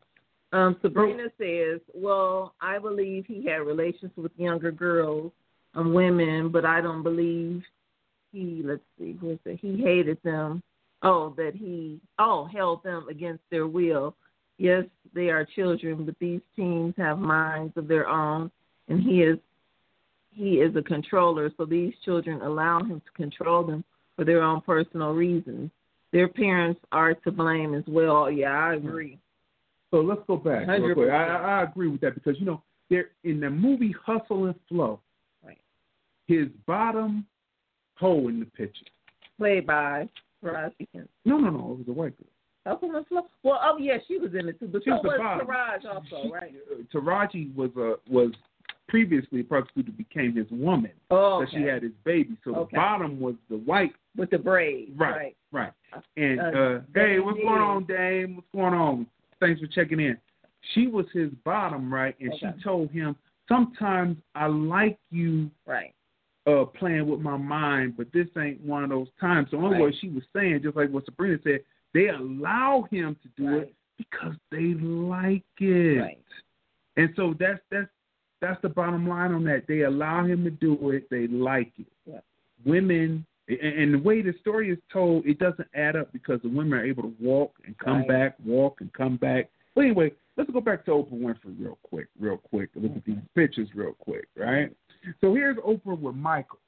[0.52, 5.32] Um, Sabrina says, "Well, I believe he had relations with younger girls
[5.74, 7.62] and women, but I don't believe
[8.32, 8.62] he.
[8.64, 9.16] Let's see?
[9.60, 10.62] He hated them.
[11.02, 14.14] Oh, that he oh held them against their will.
[14.58, 14.84] Yes,
[15.14, 18.50] they are children, but these teens have minds of their own,
[18.88, 19.38] and he is
[20.32, 21.50] he is a controller.
[21.56, 23.84] So these children allow him to control them
[24.16, 25.70] for their own personal reasons.
[26.12, 28.30] Their parents are to blame as well.
[28.30, 29.18] Yeah, I agree.
[29.90, 30.66] So let's go back.
[30.68, 31.10] real quick.
[31.10, 35.00] I, I agree with that because you know there in the movie Hustle and Flow,
[35.44, 35.58] Right.
[36.26, 37.26] his bottom
[37.96, 38.86] hole in the picture.
[39.38, 40.08] Played by
[40.44, 40.86] Taraji.
[41.24, 42.28] No, no, no, it was a white girl.
[42.66, 43.22] Hustle and Flow.
[43.42, 45.46] Well, oh yeah, she was in it too, but She so was the was.
[45.46, 46.54] Taraji also, She- right?
[46.72, 48.30] uh, Taraji was a was
[48.90, 50.90] previously a prostitute became his woman.
[51.10, 52.36] Oh, So she had his baby.
[52.44, 52.70] So Okay.
[52.72, 53.94] the bottom was the white.
[54.16, 55.36] with the braids, Right.
[55.52, 55.72] right?
[55.92, 56.02] Right.
[56.16, 58.34] And Uh, uh, hey, what's going on, Dame?
[58.36, 59.06] What's going on?
[59.38, 60.18] Thanks for checking in.
[60.74, 62.16] She was his bottom, right?
[62.18, 62.52] And Okay.
[62.56, 63.14] she told him,
[63.48, 65.94] "Sometimes I like you Right.
[66.46, 69.74] uh playing with my mind, but this ain't one of those times." So in other
[69.74, 69.80] Right.
[69.82, 73.62] words, she was saying, just like what Sabrina said, they allow him to do Right.
[73.68, 76.00] it because they like it.
[76.00, 76.18] Right.
[76.96, 77.88] And so that's that's
[78.40, 79.64] that's the bottom line on that.
[79.68, 81.08] They allow him to do it.
[81.10, 81.86] They like it.
[82.06, 82.20] Yeah.
[82.64, 86.74] Women And the way the story is told, it doesn't add up because the women
[86.78, 88.08] are able to walk and come Right.
[88.08, 89.50] back, walk and come back.
[89.74, 92.70] But anyway, let's go back to Oprah Winfrey real quick, real quick.
[92.76, 94.70] Look at these pictures real quick, right?
[95.20, 96.60] So here's Oprah with Michael.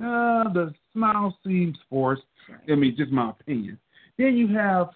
[0.00, 2.24] Uh, the smile seems forced.
[2.68, 3.78] I mean, just my opinion.
[4.18, 4.88] Then you have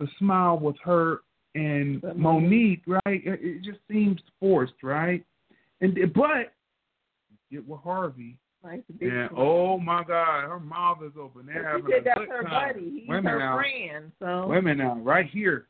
[0.00, 1.20] the smile with her
[1.54, 3.02] and Mo'Nique, right?
[3.26, 5.22] It, it just seems forced, right?
[5.80, 6.52] And but
[7.50, 8.36] get with Harvey.
[8.64, 11.46] Nice and oh my God, her mouth is open.
[11.46, 12.74] They're having she said a that's good her time.
[12.74, 13.00] buddy.
[13.00, 14.12] He's women her now, friend.
[14.18, 15.68] So women now, right here,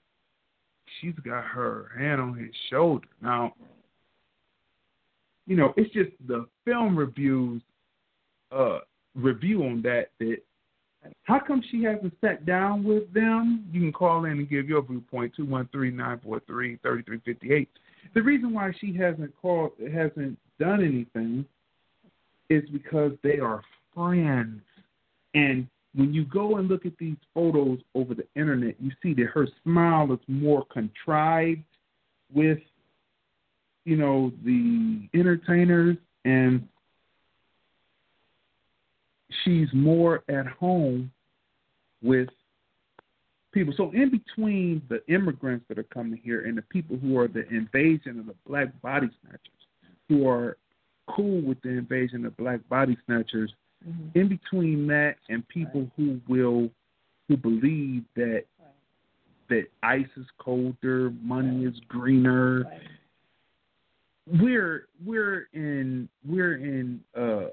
[1.00, 3.06] she's got her hand on his shoulder.
[3.20, 3.52] Now,
[5.46, 7.62] you know, it's just the film reviews
[8.52, 8.78] uh
[9.14, 10.38] review on that that
[11.24, 13.66] how come she hasn't sat down with them?
[13.72, 17.02] You can call in and give your viewpoint two one three nine four three thirty
[17.02, 17.68] three fifty eight.
[18.14, 21.44] The reason why she hasn't called, hasn't done anything,
[22.50, 23.62] is because they are
[23.94, 24.62] friends.
[25.34, 29.26] And when you go and look at these photos over the internet, you see that
[29.26, 31.62] her smile is more contrived
[32.32, 32.58] with,
[33.84, 36.66] you know, the entertainers, and
[39.44, 41.10] she's more at home
[42.02, 42.28] with
[43.52, 43.74] people.
[43.76, 47.46] So in between the immigrants that are coming here and the people who are the
[47.48, 49.66] invasion of the black body snatchers,
[50.08, 50.56] who are
[51.08, 53.52] cool with the invasion of black body snatchers,
[53.86, 54.16] Mhm.
[54.16, 56.70] in between that and people who will
[57.28, 58.44] who believe that
[59.48, 62.62] that ice is colder, money is greener.
[62.64, 62.82] Right.
[64.26, 67.48] We're we're in we're in uh,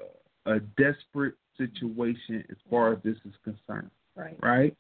[0.46, 4.38] a desperate situation as far as this is concerned, Right.
[4.42, 4.78] right?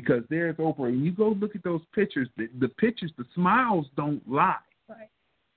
[0.00, 2.28] Because there's Oprah, and you go look at those pictures.
[2.36, 4.54] The, the pictures, the smiles don't lie.
[4.88, 5.08] Right.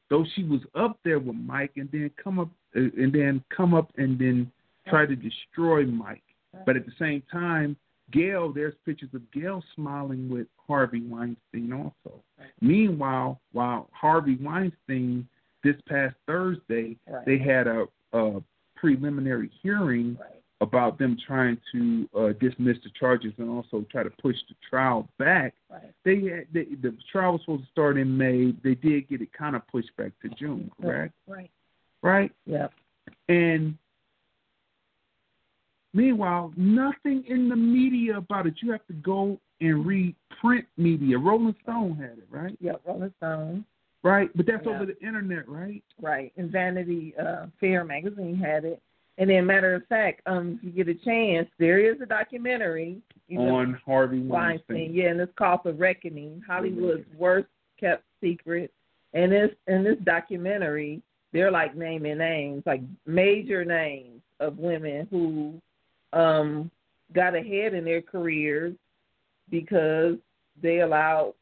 [0.10, 3.74] Though she was up there with Mike, and then come up uh, and then come
[3.74, 4.52] up and then
[4.88, 6.24] try to destroy Mike.
[6.66, 7.78] But at the same time,
[8.12, 12.22] Gayle, there's pictures of Gayle smiling with Harvey Weinstein also.
[12.39, 12.50] Right.
[12.60, 15.28] Meanwhile, while Harvey Weinstein
[15.64, 17.26] this past Thursday, Right.
[17.26, 18.42] they had a, a
[18.76, 20.41] preliminary hearing Right.
[20.62, 25.09] About them trying to uh, dismiss the charges and also try to push the trial
[25.18, 25.55] back.
[25.70, 25.91] Right.
[26.05, 28.53] They had they, the trial was supposed to start in May.
[28.64, 31.14] They did get it kind of pushed back to June, correct?
[31.28, 31.49] Right.
[32.03, 32.32] Right?
[32.45, 32.72] Yep.
[33.28, 33.76] And
[35.93, 38.53] meanwhile, nothing in the media about it.
[38.62, 41.18] You have to go and read print media.
[41.18, 42.55] Rolling Stone had it, right?
[42.62, 42.82] Yep.
[42.86, 43.66] Rolling Stone.
[44.03, 44.30] Right?
[44.36, 44.74] But that's Yeah.
[44.74, 45.84] over the internet, right?
[45.99, 46.34] Right.
[46.38, 48.82] And Vanity uh, Fair magazine had it.
[49.18, 53.01] And then, matter of fact, um, if you get a chance, there is a documentary
[53.28, 54.76] you know, On Harvey Weinstein.
[54.76, 54.93] Weinstein.
[54.93, 57.47] Yeah, and it's called The Reckoning, Hollywood's worst
[57.80, 58.72] kept secret.
[59.14, 61.01] And this in this documentary,
[61.34, 65.62] they're like naming names, like major names of women who
[66.18, 66.70] um
[67.14, 68.74] got ahead in their careers
[69.49, 70.16] because
[70.62, 71.34] they allowed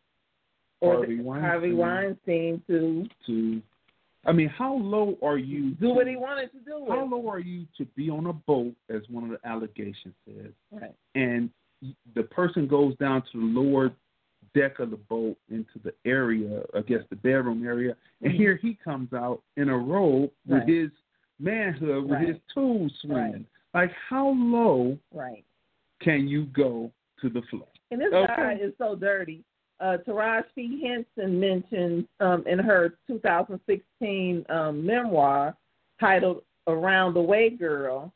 [0.82, 1.50] or Harvey Weinstein.
[1.50, 3.62] Harvey Weinstein to To,
[4.26, 5.72] I mean, how low are you?
[5.72, 6.86] do to- what he wanted to do.
[6.90, 10.52] How low are you to be on a boat, as one of the allegations says,
[10.72, 10.94] Right.
[11.16, 11.50] and
[12.14, 13.92] the person goes down to the lower
[14.54, 18.38] deck of the boat into the area, I guess the bedroom area, and Mhm.
[18.38, 20.68] here he comes out in a robe with Right.
[20.68, 20.92] his
[21.40, 22.28] manhood, with Right.
[22.30, 23.46] his tools swinging.
[23.74, 25.46] Like, how low Right.
[26.00, 26.92] can you go
[27.22, 27.68] to the floor?
[27.92, 28.36] And this Okay.
[28.36, 29.44] guy is so dirty.
[29.80, 30.84] Uh, Taraji P.
[30.86, 35.56] Henson mentions um, in her 2016 um, memoir
[36.00, 38.12] titled Around the Way Girl,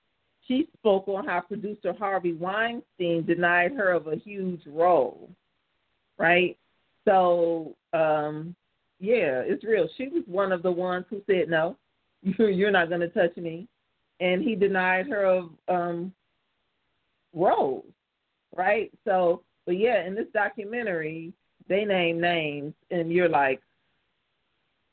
[0.47, 5.29] she spoke on how producer Harvey Weinstein denied her of a huge role.
[6.17, 6.57] Right?
[7.05, 8.55] So, um,
[8.99, 9.87] yeah, it's real.
[9.97, 11.77] She was one of the ones who said, no,
[12.21, 13.67] you're, you're not going to touch me.
[14.19, 16.13] And he denied her of um,
[17.33, 17.85] roles.
[18.55, 18.91] Right?
[19.05, 21.33] So, but yeah, in this documentary,
[21.67, 23.61] they name names, and you're like,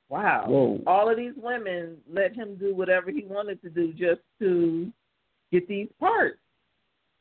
[0.09, 0.45] wow.
[0.47, 0.81] Whoa.
[0.87, 4.91] All of these women let him do whatever he wanted to do just to
[5.53, 6.39] get these parts.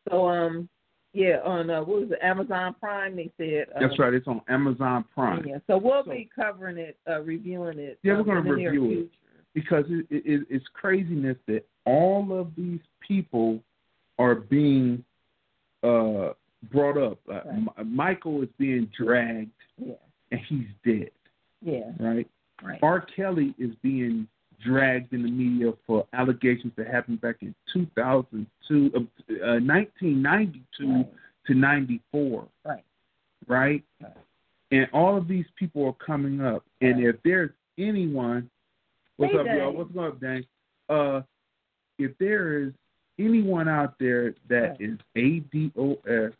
[0.10, 0.70] So, um,
[1.14, 3.16] yeah, on uh, what was it, Amazon Prime?
[3.16, 4.14] They said um, That's right.
[4.14, 5.44] It's on Amazon Prime.
[5.48, 8.00] Yeah, so we'll So- be covering it, uh, reviewing it.
[8.04, 9.10] Yeah, we're um, in the near review it.
[9.54, 13.60] because it, it, it's craziness that all of these people
[14.20, 15.04] are being
[15.84, 16.34] uh,
[16.64, 17.20] brought up.
[17.28, 17.68] Uh, Right.
[17.78, 19.94] M- Michael is being dragged Yeah,
[20.32, 21.12] and he's dead,
[21.62, 22.28] yeah, right?
[22.62, 22.80] right.
[22.84, 23.02] R.
[23.02, 24.28] Kelly is being
[24.60, 29.00] dragged in the media for allegations that happened back in 2002, uh,
[29.56, 31.08] uh, 1992 Right.
[31.46, 32.84] to 94, Right.
[33.48, 33.84] right?
[34.02, 34.14] Right.
[34.72, 36.64] And all of these people are coming up.
[36.82, 38.50] And if there's anyone,
[39.18, 39.72] what's Hey, up, y'all?
[39.72, 40.46] What's up, Dang?
[40.90, 41.22] Uh,
[41.98, 42.74] if there is
[43.18, 46.34] anyone out there that is ADOS,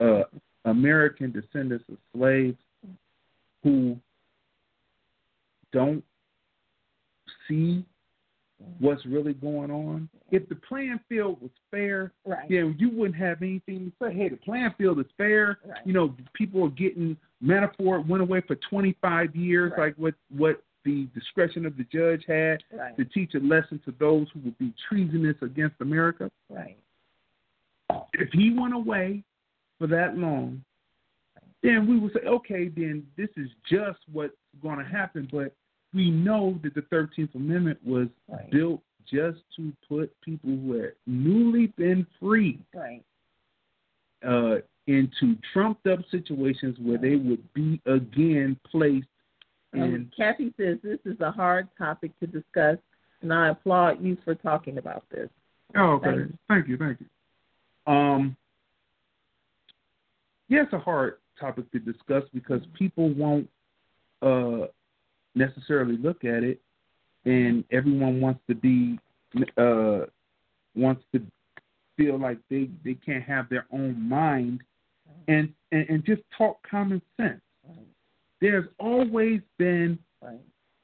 [0.00, 0.22] uh,
[0.64, 2.56] American descendants of slaves,
[3.62, 3.96] who
[5.72, 6.02] don't
[7.48, 7.84] see
[8.78, 10.08] what's really going on.
[10.30, 12.48] If the playing field was fair, Right.
[12.48, 14.14] then you wouldn't have anything to say.
[14.14, 15.58] Hey, the playing field is fair.
[15.64, 15.84] Right.
[15.86, 19.86] You know, people are getting Manafort went away for 25 years, Right.
[19.86, 22.62] like what what the discretion of the judge had
[22.96, 26.30] to teach a lesson to those who would be treasonous against America.
[26.48, 26.76] Right.
[28.14, 29.22] If he went away
[29.78, 30.64] for that long,
[31.62, 35.28] then we would say, okay, then this is just what's going to happen.
[35.30, 35.54] But
[35.94, 38.50] we know that the 13th Amendment was Right.
[38.50, 43.04] built just to put people who had newly been free Right.
[44.24, 49.06] uh, into trumped up situations where they would be again placed
[49.72, 49.82] in.
[49.82, 52.78] Um, Kathy says this is a hard topic to discuss,
[53.20, 55.30] and I applaud you for talking about this.
[55.76, 56.06] Oh, okay.
[56.10, 56.38] Thank you.
[56.48, 56.76] Thank you.
[56.76, 57.06] Thank you.
[57.86, 58.36] Um,
[60.48, 63.48] yeah, it's a hard topic to discuss because people won't
[64.20, 64.66] uh,
[65.34, 66.60] necessarily look at it,
[67.24, 68.98] and everyone wants to be
[69.56, 70.00] uh,
[70.74, 71.22] wants to
[71.96, 74.60] feel like they they can't have their own mind
[75.28, 77.40] and and, and just talk common sense.
[78.40, 79.98] There's always been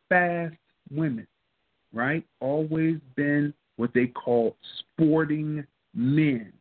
[0.08, 0.54] fast
[0.90, 1.26] women,
[1.92, 2.24] right?
[2.40, 6.52] Always been what they call sporting men,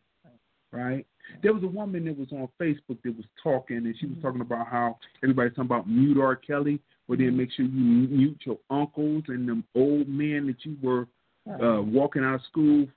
[0.72, 1.06] right?
[1.44, 4.42] There was a woman that was on Facebook that was talking, and she was talking
[4.42, 6.36] about how everybody's talking about mute R.
[6.36, 10.78] Kelly, but then make sure you mute your uncles and them old men that you
[10.82, 11.08] were
[11.50, 12.88] uh, walking out of school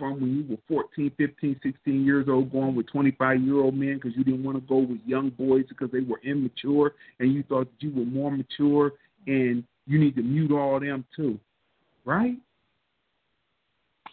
[0.00, 3.96] from when you were 14, 15, 16 years old, going with 25 year old men
[3.96, 7.42] because you didn't want to go with young boys because they were immature and you
[7.44, 8.92] thought that you were more mature
[9.26, 11.38] and you need to mute all them too,
[12.04, 12.36] right?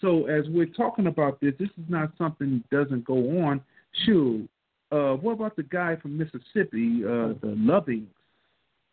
[0.01, 3.61] So as we're talking about this, this is not something that doesn't go on.
[4.05, 4.47] Shoot,
[4.91, 8.07] uh, what about the guy from Mississippi, uh, the Lovings?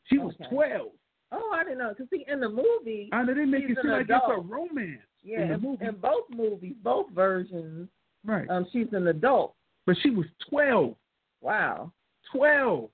[0.04, 0.50] She was Okay.
[0.50, 0.88] 12.
[1.32, 1.90] Oh, I didn't know.
[1.90, 5.00] Because see, in the movie, I know they make it seem like it's a romance
[5.22, 5.84] yeah, in movie.
[5.84, 7.88] in both movies, both versions,
[8.24, 8.48] right.
[8.50, 9.54] um, she's an adult.
[9.86, 10.94] But she was 12.
[11.40, 11.92] Wow.
[12.32, 12.88] 12.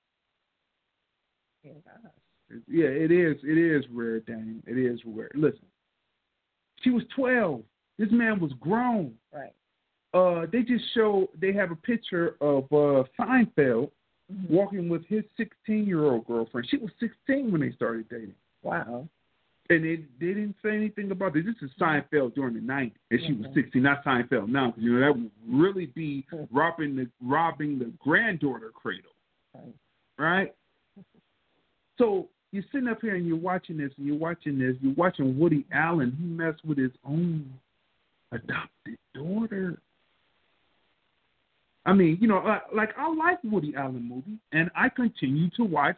[1.63, 1.73] Yeah.
[2.67, 3.37] Yeah, it is.
[3.45, 4.61] It is rare, Daniel.
[4.67, 5.31] It is rare.
[5.35, 5.67] Listen,
[6.83, 7.63] she was 12.
[8.01, 9.15] This man was grown.
[9.31, 9.53] Right.
[10.15, 13.91] Uh, they just show they have a picture of uh, Seinfeld
[14.33, 14.49] Mhm.
[14.49, 16.67] walking with his 16 year old girlfriend.
[16.71, 18.35] She was 16 when they started dating.
[18.63, 19.09] Wow.
[19.69, 21.45] And they, they didn't say anything about this.
[21.45, 23.55] This is Seinfeld during the 90s, and she was Mhm.
[23.55, 26.49] 16, not Seinfeld now, because you know that would really be Mhm.
[26.53, 29.13] robbing the robbing the granddaughter cradle,
[29.53, 29.75] Right.
[30.19, 30.55] right?
[31.99, 35.39] So you're sitting up here and you're watching this, and you're watching this, you're watching
[35.39, 36.13] Woody Allen.
[36.13, 37.53] He messed with his own
[38.33, 39.81] adopted daughter.
[41.87, 45.65] I mean, you know, uh, like I like Woody Allen movies, and I continue to
[45.65, 45.97] watch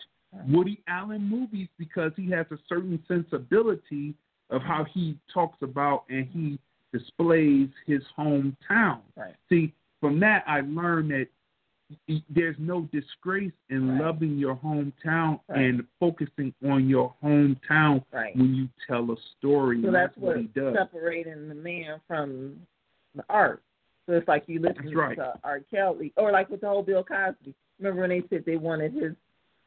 [0.49, 4.15] Woody Allen movies because he has a certain sensibility
[4.51, 6.59] of how he talks about and he
[6.93, 9.01] displays his hometown.
[9.17, 9.35] Right.
[9.49, 11.27] See, from that I learned that
[12.31, 14.01] there's no disgrace in Right.
[14.01, 15.61] loving your hometown Right.
[15.61, 18.37] and focusing on your hometown Right.
[18.37, 19.81] when you tell a story.
[19.83, 20.75] So and that's what what he does.
[20.75, 22.67] separating the man from
[23.15, 23.63] the art.
[24.07, 25.17] So it's like you listen right.
[25.17, 25.61] to R.
[25.71, 27.55] Kelly, or like with the whole Bill Cosby.
[27.79, 29.15] Remember when they said they wanted his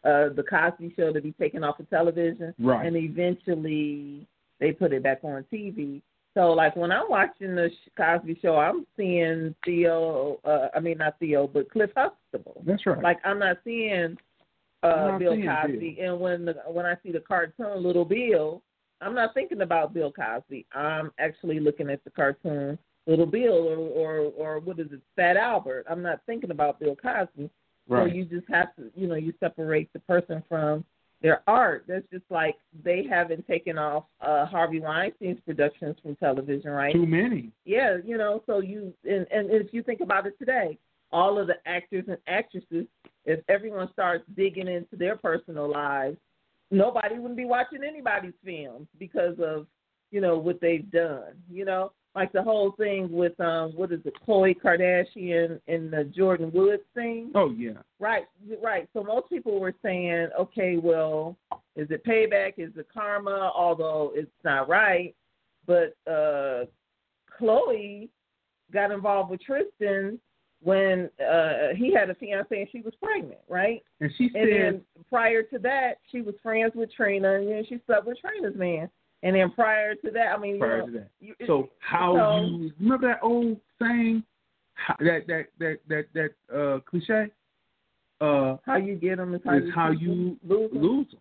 [0.04, 2.86] uh the Cosby Show to be taken off of television, Right.
[2.86, 4.28] and eventually
[4.60, 6.02] they put it back on TV.
[6.36, 10.40] So like when I'm watching the Sh- Cosby Show, I'm seeing Theo.
[10.44, 12.62] Uh, I mean not Theo, but Cliff Huxtable.
[12.66, 13.02] That's right.
[13.02, 14.18] Like I'm not seeing
[14.84, 18.06] I'm uh not Bill seeing Cosby, and when the when I see the cartoon Little
[18.06, 18.62] Bill,
[19.02, 20.66] I'm not thinking about Bill Cosby.
[20.74, 22.78] I'm actually looking at the cartoon
[23.08, 25.86] Little Bill or or or what is it, Fat Albert.
[25.90, 27.50] I'm not thinking about Bill Cosby.
[27.88, 28.10] right.
[28.10, 30.84] So you just have to, you know, you separate the person from
[31.26, 31.86] their art.
[31.88, 36.94] That's just like they haven't taken off uh Harvey Weinstein's productions from television, right?
[36.94, 37.52] Too many.
[37.66, 40.78] Yeah, you know, so you and, and if you think about it today,
[41.12, 42.86] all of the actors and actresses,
[43.26, 46.18] if everyone starts digging into their personal lives,
[46.70, 49.66] nobody wouldn't be watching anybody's films because of,
[50.12, 51.34] you know, what they've done.
[51.52, 56.10] You know, like the whole thing with um what is it, Khloe Kardashian and the
[56.18, 57.32] Jordyn Woods thing.
[57.36, 57.82] Oh yeah.
[58.00, 58.26] Right,
[58.64, 58.88] right.
[58.94, 61.36] So most people were saying, okay, well,
[61.76, 62.54] is it payback?
[62.58, 63.52] Is it karma?
[63.54, 65.14] Although it's not right.
[65.68, 66.66] But uh
[67.40, 68.08] Khloe
[68.72, 70.20] got involved with Tristan
[70.64, 73.84] when uh he had a fiance and she was pregnant, right?
[74.00, 77.66] And she said, And then prior to that, she was friends with Trina and then
[77.68, 78.90] she slept with Trina's man.
[79.26, 81.10] And then prior to that, I mean, prior you know, to that.
[81.20, 84.24] You, so how so, you remember that old saying,
[85.00, 87.32] that that that that that uh, cliche?
[88.22, 90.82] Uh, how you get them is how is you, how you lose them.
[90.82, 91.20] lose them.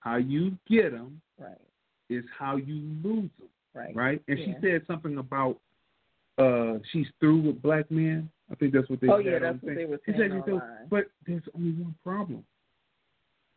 [0.00, 1.60] How you get them Right.
[2.08, 3.48] is how you lose them.
[3.74, 3.94] Right.
[3.94, 4.22] Right.
[4.28, 4.46] And Yeah.
[4.46, 5.58] she said something about
[6.38, 8.30] uh, she's through with black men.
[8.50, 9.08] I think that's what they.
[9.08, 9.76] Oh yeah, that's what thing.
[9.76, 10.86] they were saying she said, online.
[10.88, 12.42] but there's only one problem.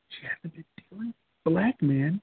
[0.09, 1.13] She hasn't been dealing
[1.45, 2.19] black men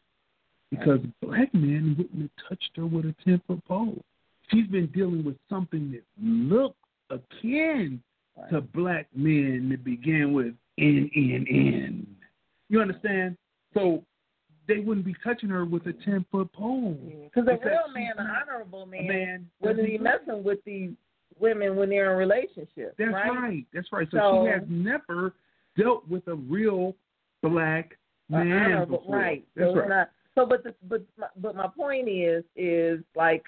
[0.70, 4.02] because black men wouldn't have touched her with a ten foot pole.
[4.50, 6.76] She's been dealing with something that looks
[7.10, 8.02] akin
[8.38, 8.50] Right.
[8.50, 12.06] to black men to begin with N N N.
[12.68, 13.38] You understand?
[13.72, 14.04] So
[14.68, 16.98] they wouldn't be touching her with a ten foot pole.
[17.32, 20.90] Because a real man, an honorable man, man wouldn't be messing with these
[21.40, 22.94] women when they're in relationships.
[22.98, 23.30] That's right.
[23.30, 23.66] right.
[23.72, 24.06] That's right.
[24.10, 25.32] So, So- she has never
[25.78, 26.94] dealt with a real
[27.42, 27.96] black
[28.28, 29.16] man before.
[29.16, 29.46] right.
[29.54, 29.88] That's so right.
[29.88, 31.02] Not, so, but the, but
[31.36, 33.44] but my point is is like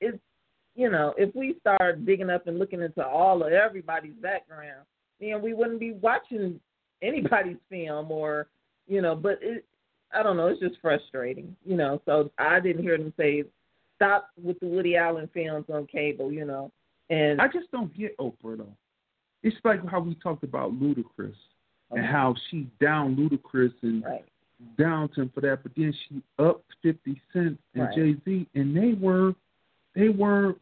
[0.00, 0.18] it's
[0.74, 4.86] you know if we start digging up and looking into all of everybody's background,
[5.20, 6.58] then we wouldn't be watching
[7.02, 8.48] anybody's film or
[8.88, 9.14] you know.
[9.14, 9.64] But it,
[10.14, 10.46] I don't know.
[10.46, 12.00] It's just frustrating, you know.
[12.06, 13.44] So I didn't hear them say
[13.96, 16.72] stop with the Woody Allen films on cable, you know.
[17.10, 18.76] And I just don't get Oprah though.
[19.42, 21.34] It's like how we talked about Ludacris
[21.90, 22.10] and uh-huh.
[22.10, 24.24] how she down Ludacris and right,
[24.78, 27.94] down to him for that, but then she upped Fifty Cent and Right.
[27.94, 29.34] Jay Z, and they were
[29.94, 30.56] they were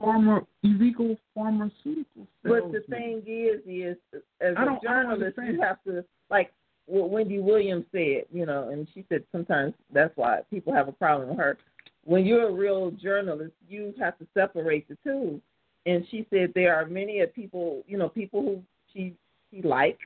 [0.00, 2.26] pharma illegal pharmaceutical.
[2.42, 3.96] But the thing is, is
[4.40, 6.52] as I a don't- I don't journalist, you have to like
[6.86, 10.92] what Wendy Williams said, you know, and she said sometimes that's why people have a
[10.92, 11.58] problem with her.
[12.04, 15.40] When you're a real journalist, you have to separate the two.
[15.84, 19.14] And she said there are many of people, you know, people who she
[19.50, 19.98] she like,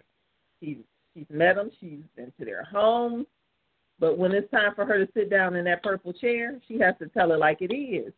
[0.61, 0.78] she
[1.14, 3.26] she's met them, she's been to their homes,
[3.98, 6.94] but when it's time for her to sit down in that purple chair, she has
[6.98, 8.12] to tell it like it is.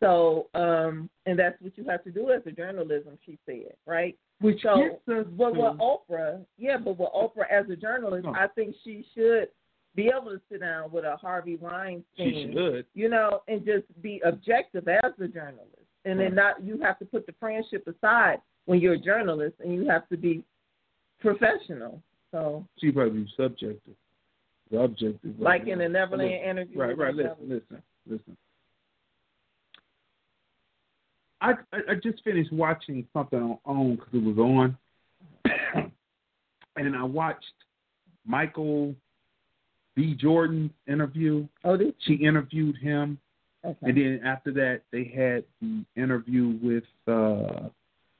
[0.00, 4.16] So, um, and that's what you have to do as a journalism, she said, right?
[4.40, 8.34] which So, but with Oprah, yeah, but with Oprah as a journalist, No.
[8.34, 9.48] I think she should
[9.94, 12.86] be able to sit down with a Harvey Weinstein, she should.
[12.94, 15.72] you know, and just be objective as a journalist,
[16.04, 19.74] and then not you have to put the friendship aside when you're a journalist, and
[19.74, 20.44] you have to be
[21.20, 22.00] professional.
[22.32, 23.94] So, She probably be subjective.
[24.70, 25.34] The objective.
[25.38, 26.48] like in the Neverland Listen.
[26.50, 27.14] interview, Right, right.
[27.14, 28.36] Listen, Neverland- listen, listen.
[31.40, 34.76] I, I just finished watching something on OWN because it was on,
[36.76, 37.44] and I watched
[38.26, 38.94] Michael
[39.94, 40.14] B.
[40.20, 41.46] Jordan interview.
[41.64, 43.18] Oh, this She interviewed him,
[43.64, 43.78] okay.
[43.82, 47.68] and then after that, they had the interview with uh,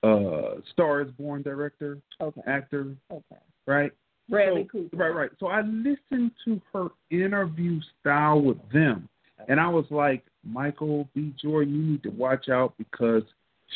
[0.06, 3.36] uh, Star is Born director, okay, actor, okay.
[3.68, 3.92] Right?
[4.28, 5.30] Bradley So- Cooper, Right, right.
[5.38, 9.08] So I listened to her interview style with them,
[9.48, 11.34] and I was like, Michael B.
[11.40, 13.22] Jordan, you need to watch out because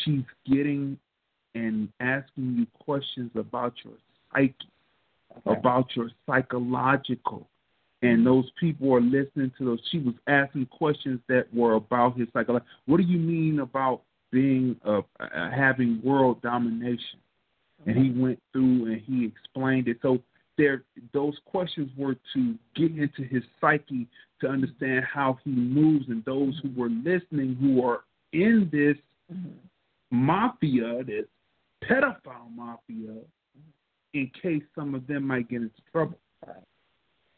[0.05, 0.99] she's getting
[1.55, 3.95] and asking you questions about your
[4.33, 4.55] psyche,
[5.47, 5.59] Okay.
[5.59, 7.47] about your psychological.
[8.03, 9.81] And those people are listening to those.
[9.91, 12.65] She was asking questions that were about his psychology.
[12.87, 15.03] What do you mean about being uh,
[15.55, 17.21] having world domination?
[17.87, 19.99] And he went through and he explained it.
[20.03, 20.23] So
[20.59, 24.07] there, those questions were to get into his psyche
[24.41, 28.97] to understand how he moves, and those who were listening, who are in this
[29.33, 29.55] Mhm.
[30.11, 31.27] mafia, this
[31.83, 33.17] pedophile mafia,
[34.13, 36.19] in case some of them might get into trouble.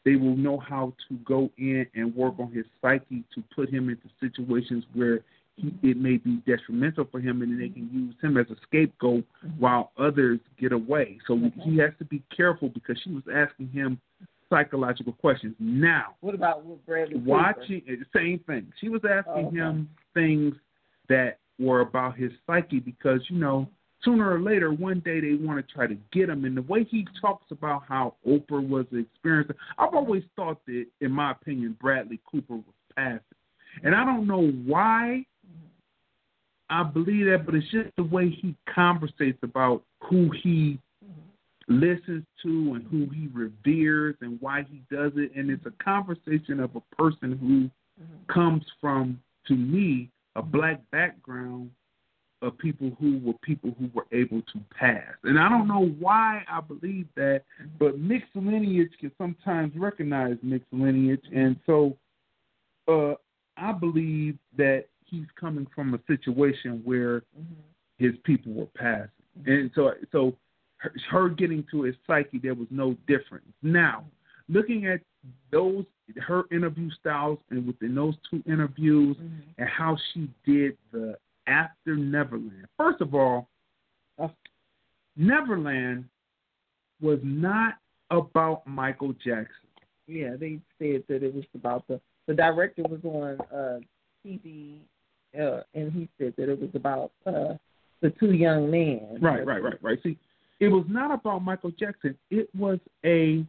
[0.04, 3.88] They will know how to go in and work on his psyche to put him
[3.88, 5.24] into situations where
[5.56, 8.56] he, it may be detrimental for him, and then they can use him as a
[8.66, 9.24] scapegoat
[9.58, 11.18] while others get away.
[11.26, 14.00] So he has to be careful because she was asking him
[14.50, 15.54] psychological questions.
[15.58, 17.30] Now, What about with Bradley Cooper?
[17.30, 18.72] watching eh, same thing.
[18.80, 19.56] She was asking Oh, okay.
[19.56, 20.54] him things
[21.08, 23.68] that were about his psyche because you know
[24.04, 26.44] sooner or later one day they want to try to get him.
[26.44, 31.10] And the way he talks about how Oprah was experiencing, I've always thought that, in
[31.10, 32.64] my opinion, Bradley Cooper was
[32.96, 33.22] passive,
[33.82, 35.24] and I don't know why.
[36.70, 40.78] I believe that, but it's just the way he conversates about who he
[41.68, 45.32] listens to and who he reveres and why he does it.
[45.36, 47.70] And it's a conversation of a person who
[48.32, 51.70] comes from, to me, a black background
[52.42, 55.14] of people who were people who were able to pass.
[55.22, 57.42] And I don't know why I believe that,
[57.78, 61.24] but mixed lineage can sometimes recognize mixed lineage.
[61.34, 61.96] And so
[62.88, 63.14] uh,
[63.56, 67.22] I believe that he's coming from a situation where
[67.98, 69.10] his people were passing.
[69.46, 70.34] And so, so
[70.78, 73.46] her, her getting to his psyche, there was no difference.
[73.62, 74.04] Now,
[74.48, 75.00] looking at
[75.50, 75.84] those
[76.18, 79.40] her interview styles and within those two interviews Mhm.
[79.56, 82.66] and how she did the after Neverland.
[82.76, 83.48] First of all,
[84.18, 84.30] Oh.
[85.16, 86.04] Neverland
[87.00, 87.78] was not
[88.10, 89.68] about Michael Jackson.
[90.06, 93.80] Yeah, they said that it was about the the director was on uh
[94.24, 94.80] TV
[95.38, 97.54] uh and he said that it was about uh
[98.00, 99.18] the two young men.
[99.20, 99.98] Right, right, right, right.
[100.02, 100.18] See,
[100.60, 102.16] it was not about Michael Jackson.
[102.30, 103.44] It was a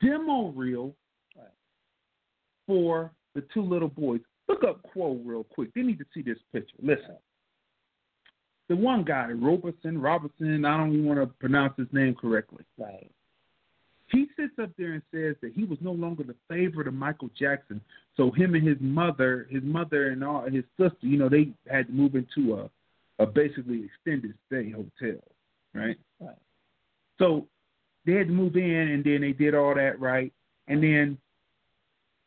[0.00, 0.94] demo reel
[1.36, 1.48] Right.
[2.66, 4.20] for the two little boys.
[4.48, 5.72] Look up Quo real quick.
[5.74, 6.76] They need to see this picture.
[6.82, 7.16] Listen.
[8.68, 12.64] The one guy, Robertson, Robertson, I don't even want to pronounce his name correctly.
[12.78, 13.10] Right.
[14.12, 17.30] He sits up there and says that he was no longer the favorite of Michael
[17.38, 17.80] Jackson.
[18.16, 21.86] So him and his mother, his mother and all his sister, you know, they had
[21.86, 22.70] to move into a,
[23.22, 25.22] a basically extended stay hotel,
[25.74, 25.96] right?
[26.20, 26.36] Right.
[27.18, 27.46] So
[28.04, 30.32] they had to move in, and then they did all that right,
[30.66, 31.18] and then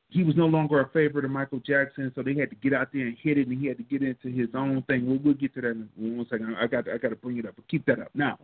[0.09, 2.89] he was no longer a favorite of Michael Jackson, so they had to get out
[2.93, 5.07] there and hit it, and he had to get into his own thing.
[5.07, 6.55] We'll, we'll get to that in one second.
[6.61, 8.37] I got I got to bring it up, but keep that up now.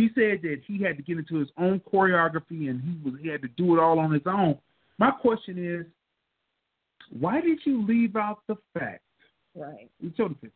[0.00, 3.28] He said that he had to get into his own choreography, and he was he
[3.28, 4.56] had to do it all on his own.
[4.98, 5.84] My question is,
[7.18, 9.02] why did you leave out the fact?
[9.54, 9.90] Right.
[10.00, 10.50] You the picture.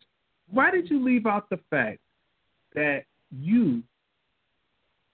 [0.50, 1.98] Why did you leave out the fact
[2.74, 3.82] that you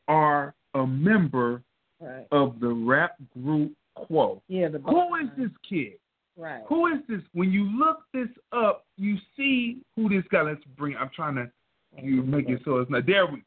[0.07, 1.63] are a member
[2.03, 2.27] Right.
[2.33, 4.41] of the rap group Quo?
[4.49, 5.95] Yeah, the Who is this kid?
[6.37, 6.63] Right.
[6.69, 7.21] Who is this?
[7.33, 10.43] When you look this up, you see who this guy.
[10.43, 10.97] Let's bring.
[10.97, 11.51] I'm trying to
[12.01, 13.07] you make it so it's not.
[13.07, 13.43] There we.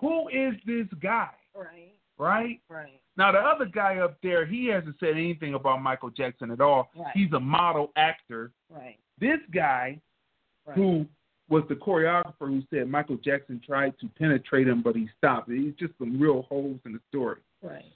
[0.00, 1.30] Who is this guy?
[1.54, 1.92] Right.
[2.16, 3.00] Right Right.
[3.16, 6.90] now, the other guy up there, he hasn't said anything about Michael Jackson at all.
[6.96, 7.10] Right.
[7.14, 8.52] He's a model actor.
[8.70, 8.98] Right.
[9.18, 10.00] This guy
[10.66, 10.76] Right.
[10.76, 11.06] who
[11.48, 15.48] was the choreographer who said Michael Jackson tried to penetrate him, but he stopped.
[15.50, 17.40] It's just some real holes in the story.
[17.62, 17.92] Right.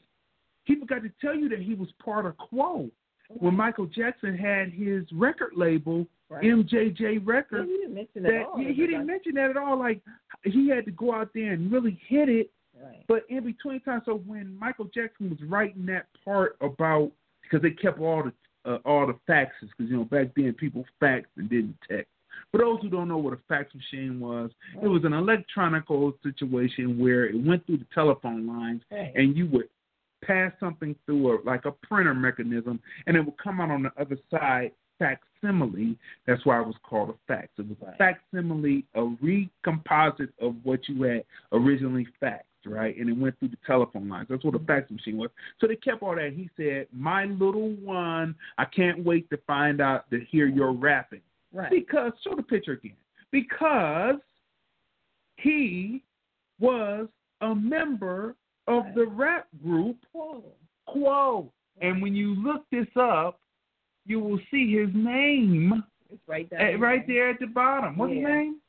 [0.65, 2.91] He forgot to tell you that he was part of Quo
[3.29, 6.45] when Michael Jackson had his record label, Right.
[6.45, 7.69] MJJ Yeah, Records.
[7.69, 8.47] he didn't mention That that.
[8.47, 8.59] all.
[8.59, 9.79] he, didn't mention that at all.
[9.79, 10.03] Like
[10.45, 12.51] he had to go out there and really hit it.
[12.81, 13.03] Right.
[13.09, 17.11] But in between time, so when Michael Jackson was writing that part about
[17.43, 18.33] because they kept all the
[18.71, 22.09] uh, all the faxes because you know back then people faxed and didn't text.
[22.53, 24.51] For those who don't know what a fax machine was,
[24.83, 29.13] it was an electronical situation where it went through the telephone lines Right.
[29.15, 29.69] and you would
[30.25, 33.93] pass something through a, like a printer mechanism and it would come out on the
[34.01, 35.97] other side facsimile.
[36.27, 37.49] That's why it was called a fax.
[37.59, 42.97] It was a facsimile, a recomposite of what you had originally faxed, right?
[42.97, 44.27] And it went through the telephone lines.
[44.29, 45.31] That's what a fax machine was.
[45.61, 46.33] So they kept all that.
[46.33, 51.23] He said, "My little one, I can't wait to find out to hear your rapping."
[51.53, 51.71] right.
[51.71, 52.97] Because show the picture again.
[53.31, 54.21] Because
[55.37, 56.03] he
[56.59, 57.09] was
[57.41, 58.35] a member
[58.67, 58.95] of Right.
[58.95, 60.45] the rap group Whoa.
[60.87, 61.53] Quo.
[61.81, 63.41] And when you look this up,
[64.09, 67.97] you will see his name It's right down at, right there at the bottom.
[67.99, 68.61] What's his name?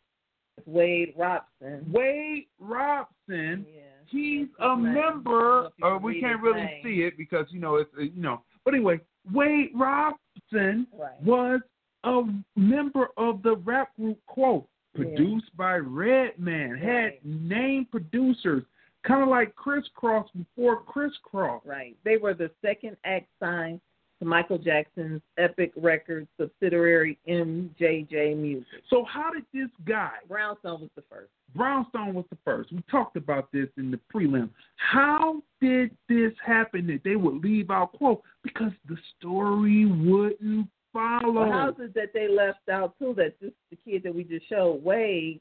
[0.58, 1.86] It's Wade Robson.
[1.92, 3.66] Wade Robson.
[3.74, 3.82] Yeah.
[4.08, 4.94] He's a name.
[4.94, 5.62] Member.
[5.62, 6.84] don't know if you Uh, we can't really name.
[6.84, 8.42] see it because you know it's uh, you know.
[8.66, 9.00] But anyway,
[9.34, 11.22] Wade Robson Right.
[11.24, 11.62] was
[12.04, 12.24] a
[12.56, 15.04] member of the rap group Quo, Yeah.
[15.04, 16.76] produced by Redman.
[16.78, 17.26] Had Right.
[17.26, 18.64] name producers,
[19.04, 21.62] kind of like Kris Kross before Kris Kross.
[21.66, 21.96] Right.
[22.04, 23.80] They were the second act signed
[24.20, 28.67] to Michael Jackson's Epic Records subsidiary MJJ Music.
[28.89, 30.11] So how did this guy?
[30.28, 31.30] Brownstone was the first.
[31.55, 32.72] Brownstone was the first.
[32.72, 34.49] We talked about this in the prelim.
[34.76, 38.22] How did this happen that they would leave out quote?
[38.43, 41.32] Because the story wouldn't follow.
[41.32, 43.13] Well, how's it that they left out too?
[43.17, 45.39] That this the kid that we just showed, Wade,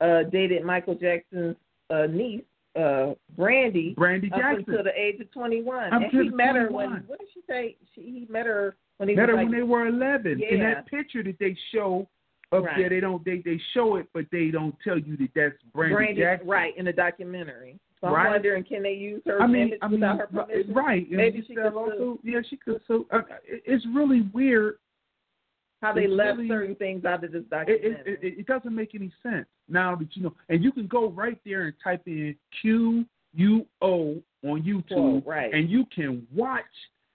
[0.00, 1.56] uh, dated Michael Jackson's
[1.90, 2.44] uh, niece,
[2.76, 4.64] uh, Brandi, Brandi up Jackson.
[4.68, 5.92] until the age of twenty one.
[5.92, 7.76] And he met her when what did she say?
[7.94, 10.40] She he met her when he met was like when they were eleven.
[10.42, 10.74] In Yeah.
[10.74, 12.08] that picture that they show
[12.52, 12.76] up Right.
[12.78, 15.92] there, they don't they they show it, but they don't tell you that that's Brandi,
[15.94, 16.48] Brandi, Jackson.
[16.48, 17.78] right in the documentary.
[18.00, 18.30] So I'm Right.
[18.30, 20.72] wondering, can they use her I mean, image I mean, without her permission?
[20.72, 21.10] right?
[21.10, 22.80] Maybe she could also, yeah, she could.
[22.86, 24.78] So uh, it- it's really weird
[25.80, 28.12] How they left really- certain things out of this it, documentary.
[28.12, 30.34] it, it, it doesn't make any sense now that you know.
[30.48, 33.04] And you can go right there and type in Q
[33.34, 35.52] U O on YouTube, Whoa, right.
[35.52, 36.64] and you can watch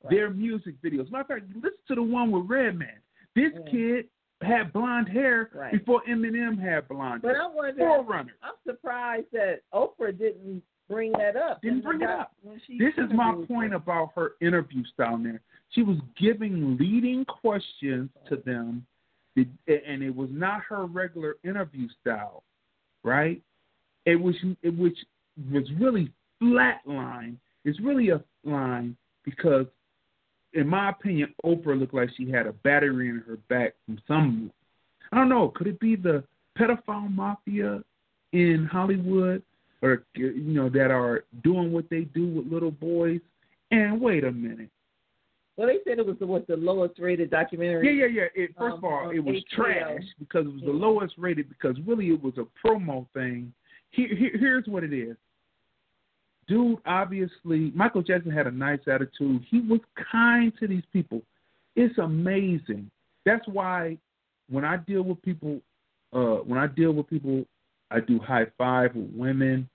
[0.06, 0.12] Right.
[0.12, 1.10] their music videos.
[1.12, 2.90] Matter of fact, listen to the one with Redman.
[3.36, 3.72] This Yeah.
[3.72, 4.10] kid
[4.42, 5.72] had blonde hair Right.
[5.72, 7.42] before Eminem had blonde but hair.
[7.44, 8.34] I'm wondering, Forerunner.
[8.44, 11.62] I'm surprised that Oprah didn't bring that up.
[11.62, 12.34] Didn't bring it up.
[12.68, 15.18] This is my point about her interview style.
[15.18, 15.40] There,
[15.74, 18.86] she was giving leading questions to them,
[19.36, 22.44] and it was not her regular interview style,
[23.04, 23.42] right?
[24.06, 24.98] It was, it, which
[25.52, 27.40] was really flat line.
[27.66, 29.66] It's really a line because,
[30.54, 34.52] in my opinion, Oprah looked like she had a battery in her back from some.
[35.12, 35.50] I don't know.
[35.56, 36.24] Could it be the
[36.60, 37.82] pedophile mafia
[38.34, 39.42] in Hollywood,
[39.82, 43.22] or you know, that are doing what they do with little boys?
[43.72, 44.70] And wait a minute.
[45.56, 48.00] Well, they said it was the what the lowest rated documentary.
[48.00, 48.44] Yeah, yeah, yeah.
[48.44, 49.56] It, first um, of all, it was HBO.
[49.56, 53.54] trash because it was the lowest rated because really it was a promo thing.
[53.92, 55.16] Here, here, here's what it is.
[56.48, 59.46] Dude, obviously, Michael Jackson had a nice attitude.
[59.50, 59.80] He was
[60.12, 61.22] kind to these people.
[61.76, 62.90] It's amazing.
[63.26, 63.98] That's why
[64.50, 65.62] when I deal with people,
[66.12, 67.46] uh, when I deal with people,
[67.92, 69.70] I do high five with women.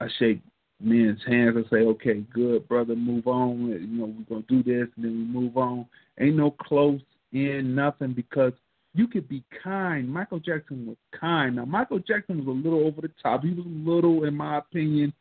[0.00, 0.40] I shake
[0.80, 1.56] men's hands.
[1.56, 3.68] I say, "Okay, good, brother, move on.
[3.68, 5.86] You know, we're gonna do this, and then we move on.
[6.18, 7.00] Ain't no close
[7.32, 8.52] in nothing because
[8.94, 10.08] you could be kind.
[10.08, 11.56] Michael Jackson was kind.
[11.56, 13.42] Now, Michael Jackson was a little over the top.
[13.42, 15.12] He was a little, in my opinion,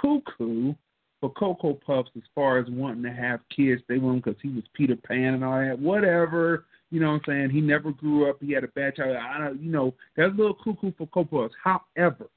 [0.00, 0.74] cuckoo
[1.20, 3.82] for Cocoa Puffs as far as wanting to have kids.
[3.88, 5.78] They want because he was Peter Pan and all that.
[5.78, 6.66] Whatever.
[6.90, 7.50] You know what I'm saying?
[7.50, 8.36] He never grew up.
[8.40, 9.18] He had a bad childhood.
[9.18, 11.54] I don't, you know, that's a little cuckoo for Cocoa Puffs.
[11.62, 12.28] However,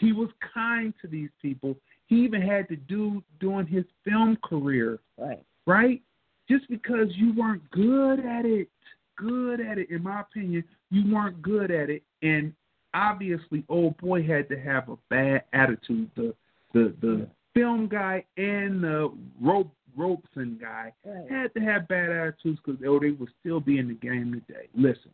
[0.00, 1.76] he was kind to these people.
[2.06, 5.44] He even had to do during his film career, Right.
[5.66, 6.02] right?
[6.48, 8.68] Just because you weren't good at it,
[9.16, 12.52] good at it, in my opinion, you weren't good at it, and
[12.94, 16.10] obviously, old boy had to have a bad attitude.
[16.16, 16.34] The
[16.72, 21.30] the the film guy and the rope Robson guy Right.
[21.30, 24.68] had to have bad attitudes because oh, they would still be in the game today.
[24.74, 25.10] Listen,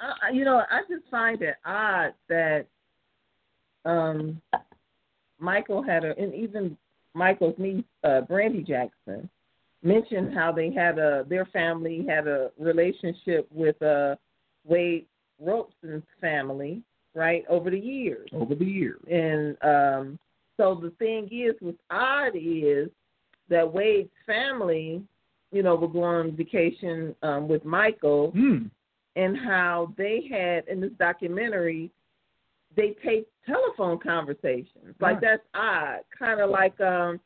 [0.00, 2.66] I- you know, I just find it odd that
[3.86, 4.42] um,
[5.38, 6.76] Michael had a, and even
[7.14, 9.28] Michael's niece, uh, Brandi Jackson,
[9.82, 14.16] mentioned how they had a, their family had a relationship with uh,
[14.64, 15.06] Wade
[15.40, 16.82] Robson's family,
[17.14, 18.28] right, over the years.
[18.32, 20.18] over the years, And um,
[20.56, 22.88] so the thing is, what's odd is
[23.48, 25.02] that Wade's family,
[25.52, 28.64] you know, were going on vacation um, with Michael, hmm.
[29.14, 31.90] and how they had in this documentary,
[32.76, 34.94] they taped telephone conversations.
[35.00, 37.20] Like that's odd, kind of like um,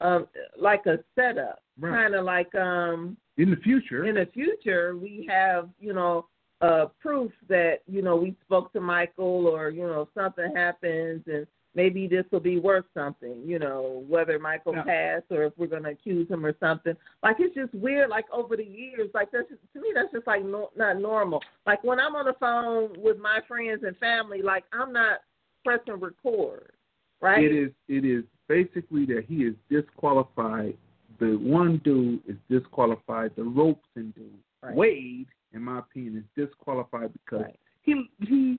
[0.00, 0.26] um,
[0.58, 1.90] like a setup, Right.
[1.92, 6.26] kind of like um, in the future, in the future we have you know
[6.62, 11.46] uh proof that you know we spoke to Michael or you know something happens and
[11.76, 14.82] maybe this will be worth something you know whether Michael Yeah.
[14.82, 18.24] passed or if we're going to accuse him or something like it's just weird like
[18.32, 21.84] over the years like that's just, to me that's just like no, not normal like
[21.84, 25.20] when I'm on the phone with my friends and family like I'm not
[25.64, 26.72] pressing record
[27.20, 30.76] right it is it is basically that he is disqualified.
[31.18, 33.32] The one dude is disqualified.
[33.36, 34.74] The Robson dude, Right.
[34.74, 37.60] Wade, in my opinion, is disqualified because Right.
[37.82, 38.58] he he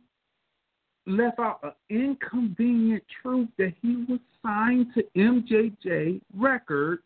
[1.08, 7.02] left out an inconvenient truth that he was signed to MJJ Records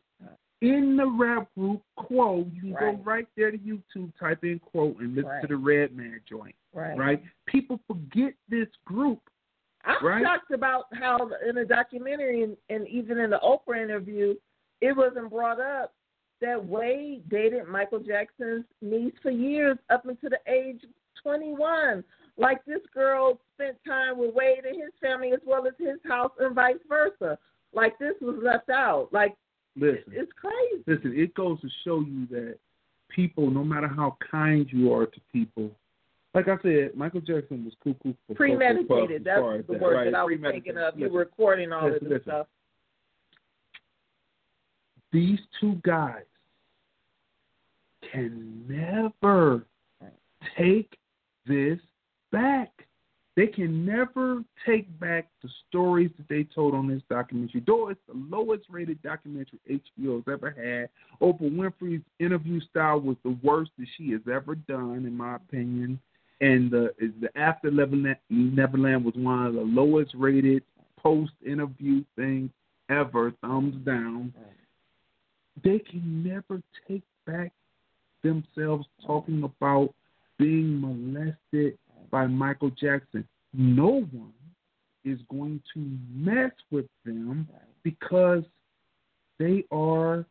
[0.62, 2.46] in the rap group Quo.
[2.54, 3.06] You can go Right.
[3.06, 5.42] right there to YouTube, type in Quo, and listen Right.
[5.42, 6.56] to the Redman joint.
[6.74, 7.24] right Right?
[7.48, 9.20] People forget this group.
[9.84, 10.24] I'm Right?
[10.24, 14.36] shocked about how in the documentary and, and even in the Oprah interview,
[14.80, 15.94] it wasn't brought up
[16.40, 20.90] that Wade dated Michael Jackson's niece for years up until the age of
[21.22, 22.04] 21.
[22.38, 26.32] Like this girl spent time with Wade and his family as well as his house
[26.40, 27.38] and vice versa.
[27.74, 29.10] Like this was left out.
[29.12, 29.36] Like
[29.76, 30.04] Listen.
[30.08, 30.84] it's crazy.
[30.88, 32.58] Listen, it goes to show you that
[33.10, 35.72] people, no matter how kind you are to people,
[36.34, 39.24] like I said, Michael Jackson was cuckoo for Premeditated.
[39.26, 40.06] That's the that, word right?
[40.06, 40.98] that I was thinking of.
[40.98, 42.24] You were recording all listen, of this listen.
[42.24, 42.48] stuff.
[45.12, 46.24] These two guys
[48.12, 49.66] can never
[50.58, 50.98] take
[51.46, 51.80] this
[52.32, 52.70] back.
[53.38, 57.64] They can never take back the stories that they told on this documentary.
[57.66, 60.90] Though it's the lowest rated documentary HBO has ever had.
[61.22, 66.00] Oprah Winfrey's interview style was the worst that she has ever done, in my opinion.
[66.42, 70.64] And the the After Neverland, Neverland was one of the lowest rated
[70.98, 72.50] post interview things
[72.90, 73.32] ever.
[73.42, 74.34] Thumbs down.
[75.64, 77.54] They can never take back
[78.24, 79.94] themselves talking about
[80.38, 81.78] being molested
[82.12, 83.28] by Michael Jackson.
[83.54, 84.34] No one
[85.04, 87.48] is going to mess with them
[87.84, 88.44] because
[89.40, 90.26] they are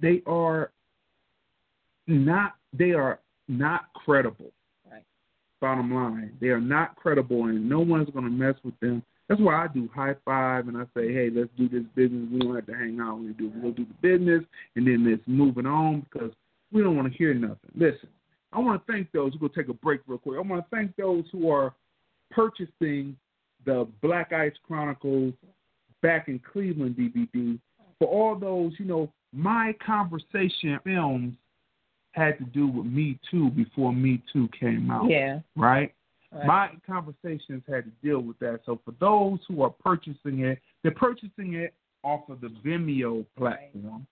[0.00, 0.70] they are
[2.06, 3.18] not they are
[3.48, 4.52] not credible.
[4.90, 5.02] Right.
[5.60, 9.02] Bottom line, they are not credible, and no one's going to mess with them.
[9.28, 12.28] That's why I do high five and I say, hey, let's do this business.
[12.32, 13.18] We don't have to hang out.
[13.18, 14.44] We do we'll do the business,
[14.76, 16.30] and then let's moving on because
[16.72, 17.72] we don't want to hear nothing.
[17.74, 18.08] Listen,
[18.52, 19.32] I want to thank those.
[19.32, 20.38] We're going to take a break real quick.
[20.38, 21.74] I want to thank those who are
[22.30, 23.16] purchasing
[23.64, 25.34] the Black Ice Chronicles
[26.02, 27.58] back in Cleveland DVD.
[27.98, 31.34] for all those, you know, my conversation films
[32.12, 35.10] had to do with Me Too before Me Too came out.
[35.10, 35.40] Yeah.
[35.56, 35.94] Right?
[36.32, 36.46] Right.
[36.46, 38.60] My conversations had to deal with that.
[38.66, 44.06] So for those who are purchasing it, they're purchasing it off of the Vimeo platform.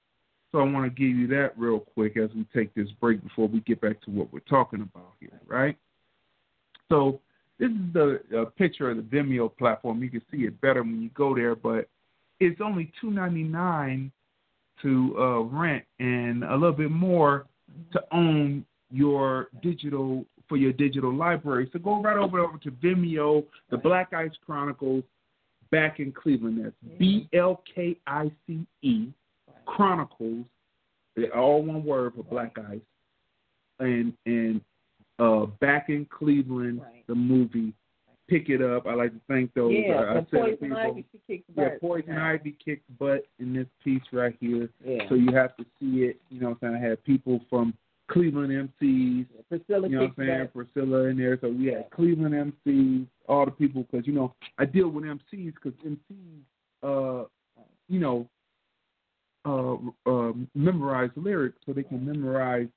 [0.52, 3.48] So I want to give you that real quick as we take this break before
[3.48, 5.76] we get back to what we're talking about here, right?
[6.88, 7.20] So
[7.58, 10.02] this is the uh, picture of the Vimeo platform.
[10.02, 11.88] You can see it better when you go there, but
[12.38, 14.12] it's only two ninety nine
[14.82, 17.46] to uh, rent and a little bit more
[17.92, 21.68] to own your digital for your digital library.
[21.72, 25.02] So go right over over to Vimeo, the Black Ice Chronicles,
[25.70, 26.64] back in Cleveland.
[26.64, 29.08] That's B L K I C E
[29.66, 30.46] Chronicles.
[31.14, 32.80] They're all one word for Black Ice,
[33.80, 34.60] and and
[35.18, 37.04] uh, back in Cleveland, Right.
[37.06, 37.72] the movie.
[38.28, 38.88] Pick it up.
[38.88, 39.72] I like to thank those.
[39.72, 40.76] Yeah, uh, I poison people.
[40.76, 41.80] ivy she kicked Yeah, butt.
[41.80, 44.68] Poison Ivy kicked butt in this piece right here.
[44.84, 45.08] Yeah.
[45.08, 46.20] So you have to see it.
[46.28, 46.84] You know what I'm saying?
[46.84, 47.72] I had people from
[48.10, 50.48] Cleveland MCs, Priscilla you know what I'm saying?
[50.52, 51.38] Priscilla in there.
[51.40, 55.54] So we had Cleveland MCs, all the people, because, you know, I deal with MCs
[55.54, 56.42] because MCs,
[56.82, 57.26] uh,
[57.88, 58.28] you know,
[59.46, 62.68] uh, uh, memorize lyrics so they can memorize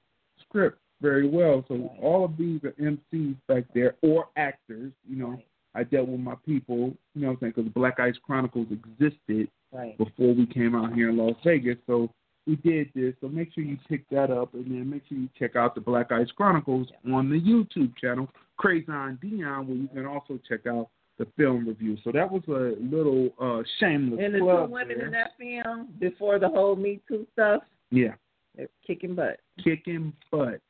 [0.41, 1.65] scripts very well.
[1.67, 1.99] So Right.
[2.01, 5.29] all of these are MCs back there or actors, you know.
[5.29, 5.45] Right.
[5.75, 9.49] I dealt with my people, you know what I'm saying, because Black Ice Chronicles existed
[9.71, 9.97] Right.
[9.97, 11.77] before we came out here in Las Vegas.
[11.85, 12.09] So
[12.47, 13.13] we did this.
[13.21, 15.81] So make sure you pick that up, and then make sure you check out the
[15.81, 18.27] Black Ice Chronicles on the YouTube channel,
[18.59, 20.89] Crayzon Deeyon, where you can also check out
[21.19, 21.97] the film review.
[22.03, 25.05] So that was a little uh, shameless And the two women there.
[25.05, 28.15] in that film before the whole Me Too stuff, Yeah,
[28.55, 29.41] they're kicking butt.
[29.63, 30.61] kicking butt,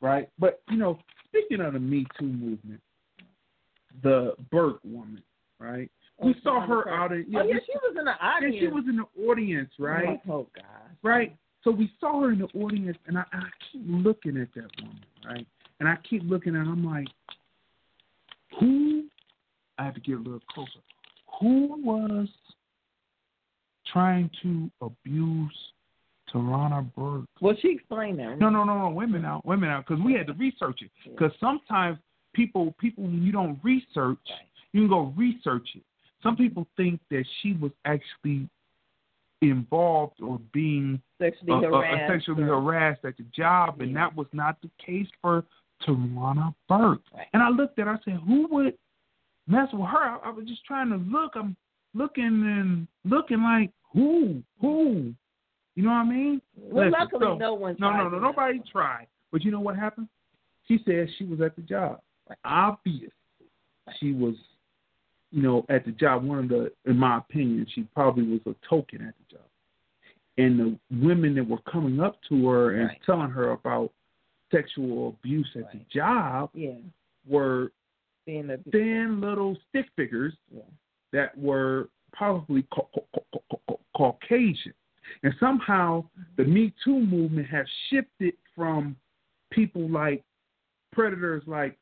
[0.00, 0.30] right?
[0.38, 2.80] But you know, speaking of the Me Too movement,
[4.02, 5.22] the Burke woman,
[5.58, 5.90] right?
[6.22, 8.56] We Oh, saw her out in oh we yeah, she was in the Yeah, audience.
[8.60, 10.20] she was in the audience, right?
[10.28, 10.64] Oh gosh.
[11.02, 11.36] Right?
[11.64, 13.42] So we saw her in the audience, and I, I
[13.72, 15.46] keep looking at that woman, right?
[15.80, 17.08] And I keep looking at her, I'm like,
[18.58, 19.04] who?
[19.80, 20.80] I have to get a little closer.
[21.40, 22.28] Who was
[23.90, 25.56] trying to abuse
[26.32, 27.24] Tarana Burke?
[27.40, 28.38] Well, she explained that.
[28.38, 28.90] No, no, no, no.
[28.90, 30.90] Women out, women out, because we had to research it.
[31.04, 31.98] Because sometimes
[32.34, 34.18] people, people, when you don't research,
[34.72, 35.82] you can go research it.
[36.22, 38.48] Some people think that she was actually
[39.40, 42.12] involved or being Sexually uh, uh, harassed.
[42.12, 45.44] sexually or- harassed at the job, and that was not the case for
[45.86, 47.00] Tarana Burke.
[47.14, 47.26] Right.
[47.32, 48.74] And I looked at, her, I said, who would
[49.50, 49.98] mess with her?
[49.98, 51.32] I, I was just trying to look.
[51.34, 51.56] I'm
[51.94, 55.12] looking and looking like who, who.
[55.76, 56.42] You know what I mean?
[56.56, 57.76] Well, Listen, luckily, so- no one.
[57.78, 58.18] No, no, no.
[58.18, 59.06] Nobody tried.
[59.32, 60.08] But you know what happened?
[60.68, 62.00] She said she was at the job.
[62.44, 63.12] Obvious.
[63.98, 64.34] She was,
[65.32, 66.24] you know, at the job.
[66.24, 69.46] One of the, in my opinion, she probably was a token at the job.
[70.38, 72.98] And the women that were coming up to her and Right.
[73.04, 73.90] telling her about
[74.52, 76.74] sexual abuse at the job Yeah.
[77.28, 77.72] were
[78.38, 80.62] A thin little stick figures Yeah.
[81.12, 84.74] that were probably ca- ca- ca- ca- ca- Caucasian.
[85.22, 88.96] And somehow the Me Too movement has shifted from
[89.50, 90.22] people like
[90.92, 91.76] predators like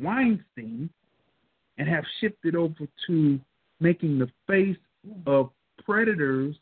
[0.00, 0.90] Weinstein
[1.78, 3.40] and have shifted over to
[3.80, 4.76] making the face
[5.26, 5.50] of
[5.84, 6.56] predators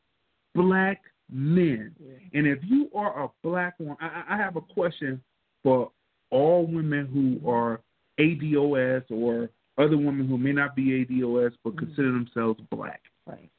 [0.54, 1.94] black men.
[1.98, 2.14] Yeah.
[2.34, 5.22] And if you are a black one, I, I have a question
[5.62, 5.90] for
[6.30, 7.80] all women who are
[8.18, 11.78] ADOS or other women who may not be ADOS but Mhm.
[11.78, 13.02] consider themselves black.
[13.26, 13.50] Right.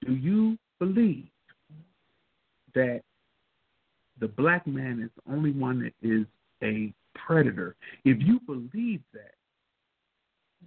[0.00, 1.28] Do you believe
[2.74, 3.02] that
[4.18, 6.26] the black man is the only one that is
[6.62, 7.76] a predator?
[8.04, 9.34] If you believe that,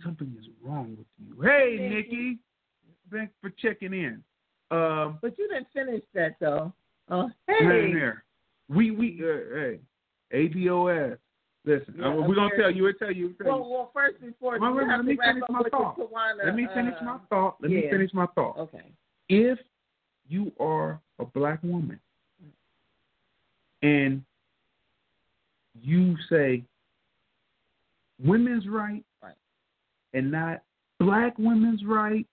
[0.04, 1.42] something is wrong with you.
[1.42, 2.16] Hey, Nikki.
[2.16, 2.40] Nikki,
[3.12, 4.24] thanks for checking in.
[4.72, 6.74] Um, But you didn't finish that though.
[7.10, 7.94] Oh, Right hey.
[7.94, 8.24] there.
[8.70, 9.78] We we uh,
[10.32, 11.18] hey ADOS.
[11.66, 12.84] Listen, Yeah, uh, we're gonna tell you.
[12.84, 13.28] We'll tell you.
[13.28, 13.74] We'll tell Well, you.
[13.74, 15.98] well, first before Well, you wait, have let me finish my thought.
[15.98, 17.58] Tawana, Let me finish uh, my thought.
[17.62, 18.58] Let me finish my thought.
[18.58, 18.92] Okay.
[19.30, 19.60] If
[20.28, 22.00] you are a black woman
[23.82, 24.24] and
[25.82, 26.64] you say
[28.24, 29.36] women's right, Right.
[30.14, 30.64] and not
[31.00, 32.28] black women's right,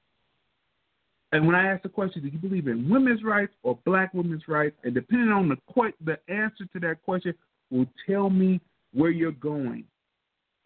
[1.32, 4.48] and when I ask the question, do you believe in women's rights or black women's
[4.48, 4.77] rights?
[4.82, 5.57] And depending on the
[6.05, 7.32] the answer to that question
[7.70, 8.61] will tell me
[8.92, 9.84] where you're going,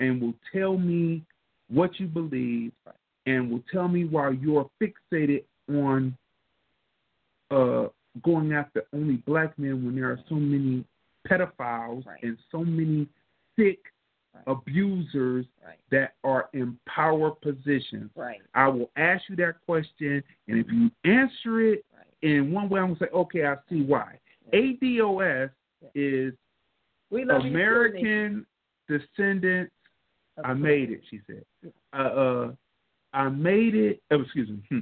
[0.00, 1.22] and will tell me
[1.68, 2.72] what you believe,
[3.26, 6.16] and will tell me why you're fixated on
[7.50, 7.88] uh,
[8.22, 10.84] going after only black men when there are so many
[11.28, 12.22] pedophiles Right.
[12.22, 13.08] and so many
[13.56, 13.78] sick
[14.34, 14.44] Right.
[14.46, 15.78] abusers Right.
[15.90, 18.10] that are in power positions.
[18.16, 18.42] Right.
[18.54, 21.84] I will ask you that question, and if you answer it
[22.22, 24.18] in one way, I'm gonna say, okay, I see why.
[24.52, 25.50] ADOS
[25.94, 26.34] is
[27.14, 27.50] we love you.
[27.50, 28.46] American
[28.88, 29.72] descendants.
[30.44, 31.00] I made it.
[31.10, 31.44] She said.
[31.92, 32.52] Uh, uh
[33.12, 34.02] I made it.
[34.10, 34.60] Oh, excuse me.
[34.68, 34.78] Hmm.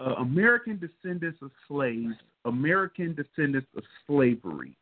[0.00, 2.14] Uh, American descendants of slaves.
[2.44, 4.76] American descendants of slavery.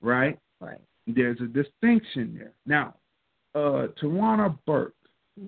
[0.00, 0.38] Right.
[0.60, 0.80] Right.
[1.06, 2.52] There's a distinction there.
[2.66, 2.94] Now,
[3.54, 4.94] uh, Tarana Burke.
[5.36, 5.46] Yeah.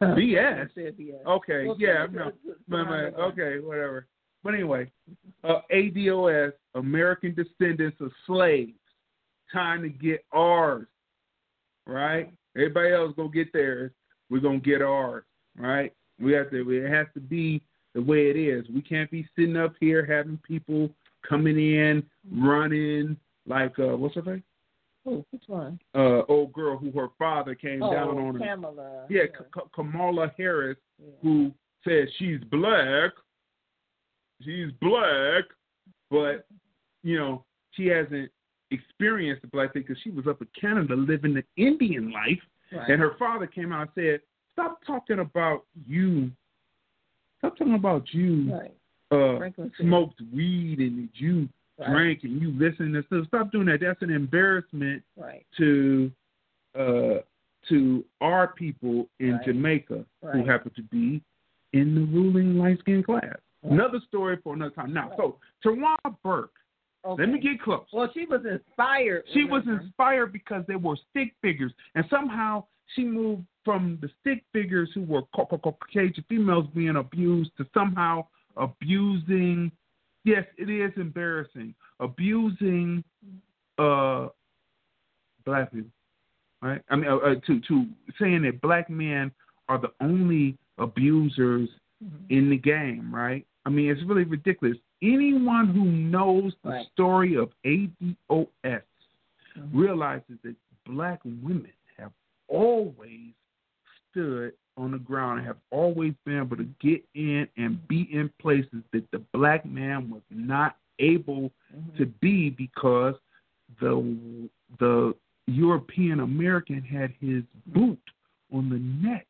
[0.00, 0.70] BS.
[0.76, 1.14] BS.
[1.26, 4.06] Okay, Well, yeah, so- no, so- so- but, but, okay, whatever.
[4.44, 4.90] But anyway,
[5.42, 8.77] uh, ADOS, American descendants of slaves,
[9.52, 10.86] time to get ours,
[11.86, 12.32] right?
[12.56, 13.92] Everybody else gonna get theirs.
[14.30, 15.24] We're gonna get ours,
[15.56, 15.92] right?
[16.20, 16.70] We have to.
[16.70, 17.62] It has to be
[17.94, 18.64] the way it is.
[18.74, 20.90] We can't be sitting up here having people
[21.28, 23.16] coming in, running
[23.46, 24.42] like uh, what's her name?
[25.04, 25.24] Who?
[25.30, 25.80] Which one?
[25.94, 28.54] Uh, old girl who her father came oh, down on her.
[28.54, 29.06] Kamala.
[29.08, 31.12] Yeah, K- K- Kamala Harris yeah.
[31.22, 31.52] who
[31.86, 33.12] says she's black.
[34.42, 35.44] She's black,
[36.10, 36.46] but
[37.02, 38.30] you know she hasn't
[38.70, 42.40] experienced the black thing because she was up in Canada living the Indian life,
[42.72, 42.90] Right.
[42.90, 44.20] and her father came out and said,
[44.52, 46.30] "Stop talking about you.
[47.38, 48.52] Stop talking about you.
[48.52, 48.74] right.
[49.10, 51.90] Uh, Franklin said- smoked weed and you Right.
[51.90, 53.26] drank and you listened to stuff.
[53.28, 53.80] Stop doing that.
[53.80, 55.46] That's an embarrassment Right.
[55.56, 56.12] to
[56.74, 57.20] uh,
[57.68, 59.44] to our people in Right.
[59.46, 61.22] Jamaica who happen to be
[61.72, 63.24] in the ruling light skinned class.
[63.62, 63.72] Right.
[63.72, 64.92] Another story for another time.
[64.92, 66.52] Now, so Tawana Burke,
[67.08, 67.22] Okay.
[67.22, 67.86] let me get close.
[67.92, 69.24] Well, she was inspired.
[69.32, 72.64] She was inspired because they were stick figures, and somehow
[72.94, 77.66] she moved from the stick figures who were Cau- Cau- Caucasian females being abused to
[77.72, 78.26] somehow
[78.56, 79.72] abusing.
[80.24, 81.74] Yes, it is embarrassing.
[82.00, 83.02] Abusing
[83.78, 84.28] uh,
[85.44, 85.90] black people,
[86.60, 86.82] right?
[86.90, 87.86] I mean, uh, uh, to to
[88.20, 89.30] saying that black men
[89.68, 91.68] are the only abusers
[92.04, 92.30] Mhm.
[92.30, 93.46] in the game, right?
[93.64, 94.76] I mean, it's really ridiculous.
[95.02, 96.86] Anyone who knows the Right.
[96.88, 98.82] story of ADOS
[99.56, 99.68] Mhm.
[99.72, 102.12] realizes that black women have
[102.48, 103.32] always
[104.10, 108.28] stood on the ground and have always been able to get in and be in
[108.40, 111.96] places that the black man was not able Mhm.
[111.96, 113.14] to be because
[113.80, 114.48] the
[114.78, 115.14] the
[115.46, 117.98] European American had his boot
[118.52, 119.26] on the neck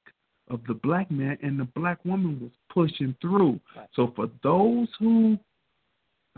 [0.49, 3.61] of the black man and the black woman was pushing through.
[3.77, 3.89] Right.
[3.93, 5.39] So for those who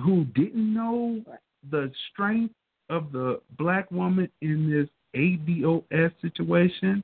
[0.00, 1.22] who didn't know
[1.70, 2.54] the strength
[2.88, 7.02] of the black woman in this ADOS situation,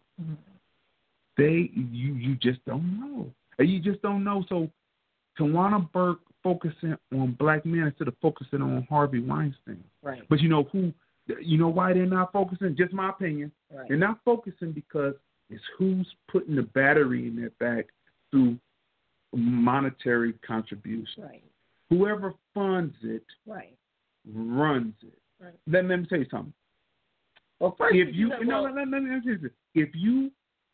[1.36, 3.30] they you you just don't know.
[3.58, 4.44] You just don't know.
[4.48, 4.70] So
[5.38, 9.82] Tawana Burke focusing on black men instead of focusing on Harvey Weinstein.
[10.02, 10.22] Right.
[10.28, 10.92] But you know who
[11.40, 12.76] you know why they're not focusing?
[12.76, 13.52] Just my opinion.
[13.74, 13.88] Right.
[13.88, 15.14] They're not focusing because
[15.50, 17.86] it's who's putting the battery in their back
[18.30, 18.58] through
[19.34, 21.24] monetary contribution.
[21.24, 21.42] Right.
[21.90, 23.76] Whoever funds it Right.
[24.32, 25.18] runs it.
[25.40, 25.54] Right.
[25.66, 26.52] Let, let me tell you something.
[27.60, 29.48] Well, first, If you know, no, well, no, no, no, no, no, no.
[29.74, 30.30] if you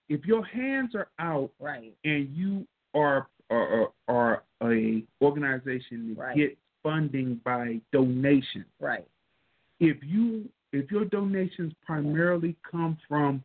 [0.09, 1.95] if your hands are out right.
[2.05, 6.37] and you are are, are a organization that Right.
[6.37, 9.07] gets funding by donation, Right.
[9.81, 13.45] if you if your donations primarily come from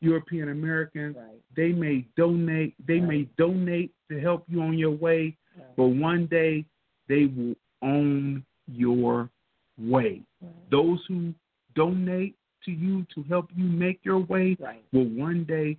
[0.00, 1.40] European Americans, Right.
[1.56, 5.76] they may donate they may donate to help you on your way, Right.
[5.76, 6.64] but one day
[7.08, 9.28] they will own your
[9.78, 10.22] way.
[10.40, 10.70] Right.
[10.70, 11.32] Those who
[11.74, 14.82] donate to you to help you make your way Right.
[14.92, 15.76] will one day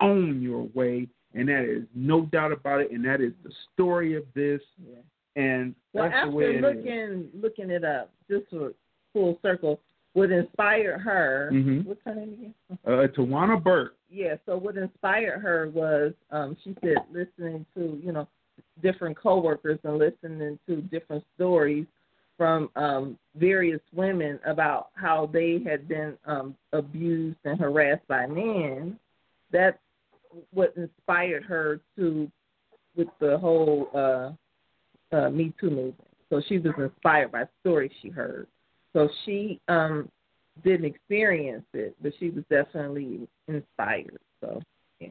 [0.00, 2.90] own your way, and that is no doubt about it.
[2.90, 4.96] And that is the story of this, Yeah.
[5.36, 6.62] and Well, that's the after way it is.
[6.62, 8.74] looking looking it up, just for
[9.12, 9.80] full circle,
[10.14, 11.50] what inspired her?
[11.52, 11.84] Mhm.
[11.84, 12.54] What's her name again?
[12.84, 13.96] Uh, Tawana Burke.
[14.10, 14.36] Yeah.
[14.44, 18.26] So what inspired her was um, she said listening to you know
[18.82, 21.86] different coworkers and listening to different stories
[22.36, 28.98] from um, various women about how they had been um, abused and harassed by men.
[29.50, 29.78] That's
[30.52, 32.30] what inspired her to
[32.96, 36.08] with the whole uh, uh, Me Too movement.
[36.30, 38.46] So she was inspired by stories she heard.
[38.94, 40.08] So she um,
[40.64, 44.18] didn't experience it, but she was definitely inspired.
[44.40, 44.60] So
[45.00, 45.08] yeah,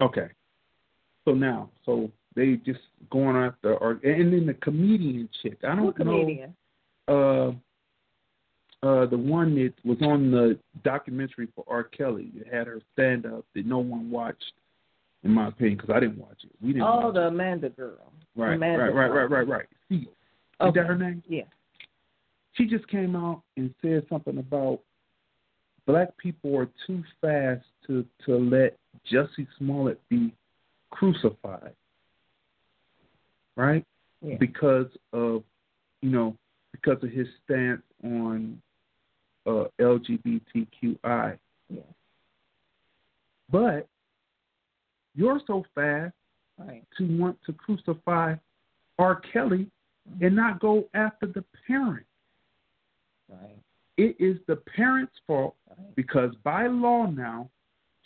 [0.00, 0.28] Okay.
[1.24, 2.80] So now, so they just
[3.10, 5.58] going after, or and then the comedian chick.
[5.64, 5.92] I don't know.
[5.92, 6.54] comedian?
[7.08, 7.52] Uh,
[8.84, 11.84] uh, the one that was on the documentary for R.
[11.84, 14.52] Kelly that had her stand up that no one watched,
[15.22, 16.50] in my opinion, because I didn't watch it.
[16.60, 16.88] We didn't.
[16.88, 17.28] Oh, the it.
[17.28, 18.12] Amanda girl.
[18.34, 19.66] right, Amanda right, right, right, right, right.
[19.88, 20.00] Seal.
[20.00, 21.22] Is that her name?
[21.28, 21.42] Yeah.
[22.54, 24.80] She just came out and said something about
[25.86, 28.76] black people are too fast to to let
[29.10, 30.32] Jussie Smollett be
[30.90, 31.74] crucified.
[33.56, 33.84] Right?
[34.22, 34.36] yeah.
[34.38, 35.42] because of
[36.00, 36.36] you know
[36.72, 38.60] because of his stance on
[39.46, 41.38] uh, LGBTQI.
[41.68, 41.80] Yeah.
[43.50, 43.86] But
[45.14, 46.14] you're so fast
[46.58, 46.84] Right.
[46.98, 48.34] to want to crucify
[48.98, 49.20] R.
[49.32, 49.66] Kelly
[50.20, 52.06] and not go after the parent.
[53.28, 53.58] Right.
[53.96, 55.94] It is the parent's fault Right.
[55.96, 57.50] because by law now,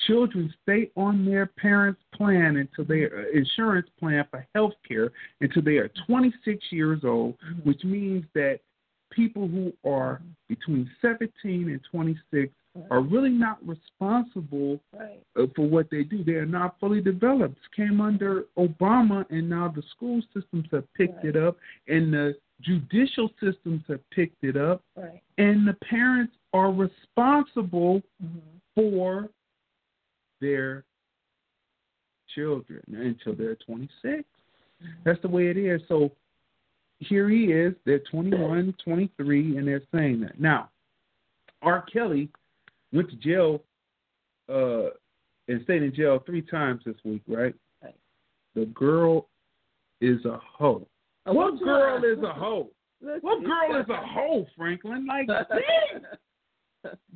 [0.06, 5.10] children stay on their parents' plan until their uh, insurance plan for health care
[5.40, 7.64] until they are 26 years old, Mhm.
[7.64, 8.60] which means that
[9.10, 12.52] people who are between 17 and 26
[12.90, 15.22] are really not responsible Right.
[15.36, 16.22] uh, for what they do.
[16.22, 17.58] They are not fully developed.
[17.74, 21.56] Came under Obama, and now the school systems have picked it up,
[21.88, 25.22] and the judicial systems have picked it up, Right.
[25.38, 28.38] and the parents are responsible hmm
[28.74, 29.30] for
[30.40, 30.84] their
[32.34, 34.24] children until they're 26.
[35.04, 35.80] That's the way it is.
[35.88, 36.12] So
[36.98, 37.74] here he is.
[37.84, 40.40] They're 21, 23, and they're saying that.
[40.40, 40.70] Now,
[41.62, 41.84] R.
[41.92, 42.28] Kelly
[42.92, 43.62] went to jail
[44.48, 44.90] uh,
[45.48, 47.54] and stayed in jail three times this week, right?
[47.82, 47.94] Right.
[48.54, 49.28] The girl
[50.00, 50.86] is a hoe.
[51.26, 52.70] Oh, What girl is a hoe?
[53.00, 55.06] What girl is a hoe, Franklin?
[55.06, 55.28] Like,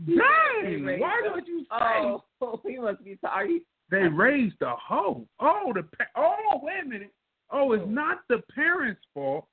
[0.06, 1.00] dang.
[1.00, 3.62] Why don't you say Oh, he must be sorry.
[3.90, 5.26] they raised the hoe?
[5.40, 7.12] Oh, the pa- oh, wait a minute.
[7.50, 9.46] Oh, it's not the parents' fault.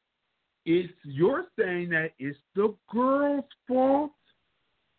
[0.65, 4.11] It's you're saying that it's the girl's fault.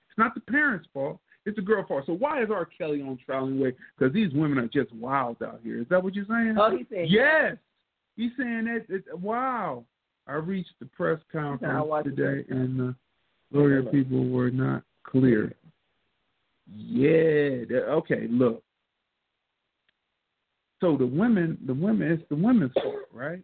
[0.09, 1.21] It's not the parents' fault.
[1.47, 2.05] It's the girl's fault.
[2.07, 2.67] So why is R.
[2.67, 3.73] Kelly on trial anyway?
[3.97, 5.81] Because these women are just wild out here.
[5.81, 6.57] Is that what you're saying?
[6.59, 7.57] Oh, he said Yes.
[8.17, 8.87] He's saying that.
[8.95, 9.85] It, wow.
[10.27, 12.95] I reached the press conference today, and the
[13.53, 15.55] lawyer people were not clear.
[16.75, 17.65] Yeah.
[17.73, 18.27] Okay.
[18.31, 18.63] Look.
[20.81, 23.43] So the women, the women, it's the women's fault, right?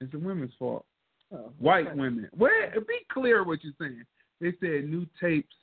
[0.00, 0.84] It's the women's fault.
[1.32, 1.96] Oh, White right.
[1.96, 2.28] women.
[2.36, 2.70] Where?
[2.80, 4.02] Be clear what you're saying.
[4.40, 5.54] They said new tapes.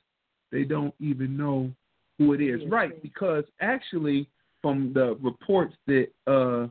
[0.50, 1.70] They don't even know
[2.18, 3.02] who it is, Yeah, right?
[3.02, 4.28] Because actually,
[4.60, 6.68] from the reports that uh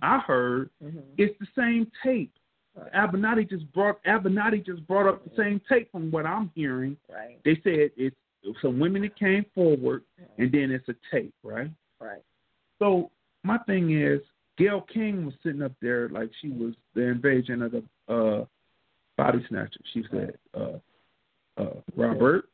[0.00, 1.02] I heard, Mhm.
[1.18, 2.32] it's the same tape.
[2.76, 2.92] Right.
[2.92, 6.96] Avenatti just brought Avenatti just brought up the same tape from what I'm hearing.
[7.10, 7.38] Right.
[7.44, 8.16] They said it's
[8.60, 10.02] some women that came forward,
[10.38, 11.70] and then it's a tape, right?
[12.00, 12.22] Right.
[12.78, 13.10] So
[13.44, 14.20] my thing is,
[14.58, 18.44] Gayle King was sitting up there like she was the invasion of the uh,
[19.16, 19.80] body snatcher.
[19.92, 20.78] She said, uh,
[21.58, 22.46] uh, "Robert,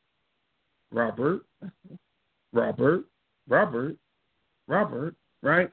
[0.91, 1.43] Robert,
[2.53, 3.05] Robert,
[3.49, 3.97] Robert,
[4.67, 5.71] Robert." Right?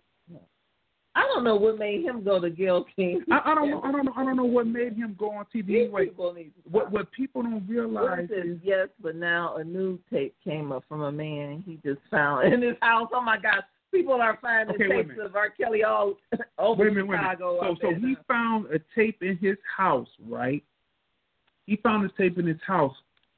[1.15, 3.21] I don't know what made him go to Gayle King.
[3.31, 3.81] I, I don't know.
[3.81, 4.13] I don't know.
[4.17, 5.67] I don't know what made him go on TV.
[5.67, 6.35] These Anyway, people
[6.69, 11.03] what what people don't realize is yes, but now a new tape came up from
[11.03, 13.09] a man he just found in his house.
[13.13, 13.63] Oh my God,
[13.93, 15.49] people are finding Okay, tapes of R.
[15.49, 16.15] Kelly all
[16.59, 17.31] over wait a minute, wait a minute.
[17.37, 17.77] Chicago.
[17.81, 18.17] So so he now.
[18.27, 20.63] found a tape in his house, right?
[21.65, 22.95] He found a tape in his house.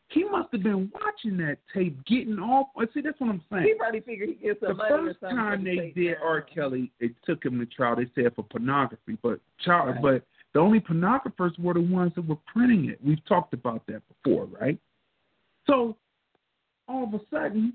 [0.10, 2.68] He must have been watching that tape, getting off.
[2.94, 3.64] See, that's what I'm saying.
[3.66, 6.18] he probably figured he gets get the money or first time the they did.
[6.24, 6.42] R.
[6.42, 7.98] Kelly, it took him to trial.
[7.98, 10.02] They said for pornography, but child, Right.
[10.02, 10.24] but
[10.54, 13.00] the only pornographers were the ones that were printing it.
[13.04, 14.80] We've talked about that before, right?
[15.66, 15.98] So
[16.88, 17.74] all of a sudden,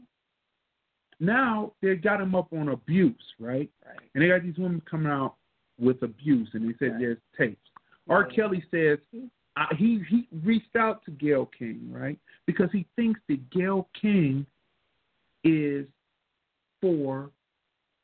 [1.21, 3.71] now they got him up on abuse, right?
[3.87, 3.99] Right.
[4.15, 5.35] And they got these women coming out
[5.79, 7.01] with abuse, and they said Right.
[7.01, 7.69] there's tapes.
[8.09, 8.25] R.
[8.25, 8.99] Kelly says
[9.77, 12.19] he he reached out to Gayle King, right?
[12.47, 14.47] Because he thinks that Gayle King
[15.45, 15.87] is
[16.81, 17.31] for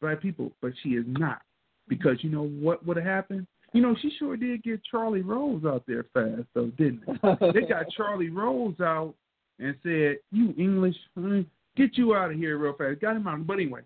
[0.01, 1.43] black people, but she is not.
[1.89, 3.47] Because you know what would have happened?
[3.73, 7.53] You know, she sure did get Charlie Rose out there fast, though, didn't they?
[7.53, 9.15] They got Charlie Rose out
[9.59, 11.43] and said, "You English, hmm,
[11.77, 13.47] get you out of here real fast." Got him out.
[13.47, 13.83] But anyway,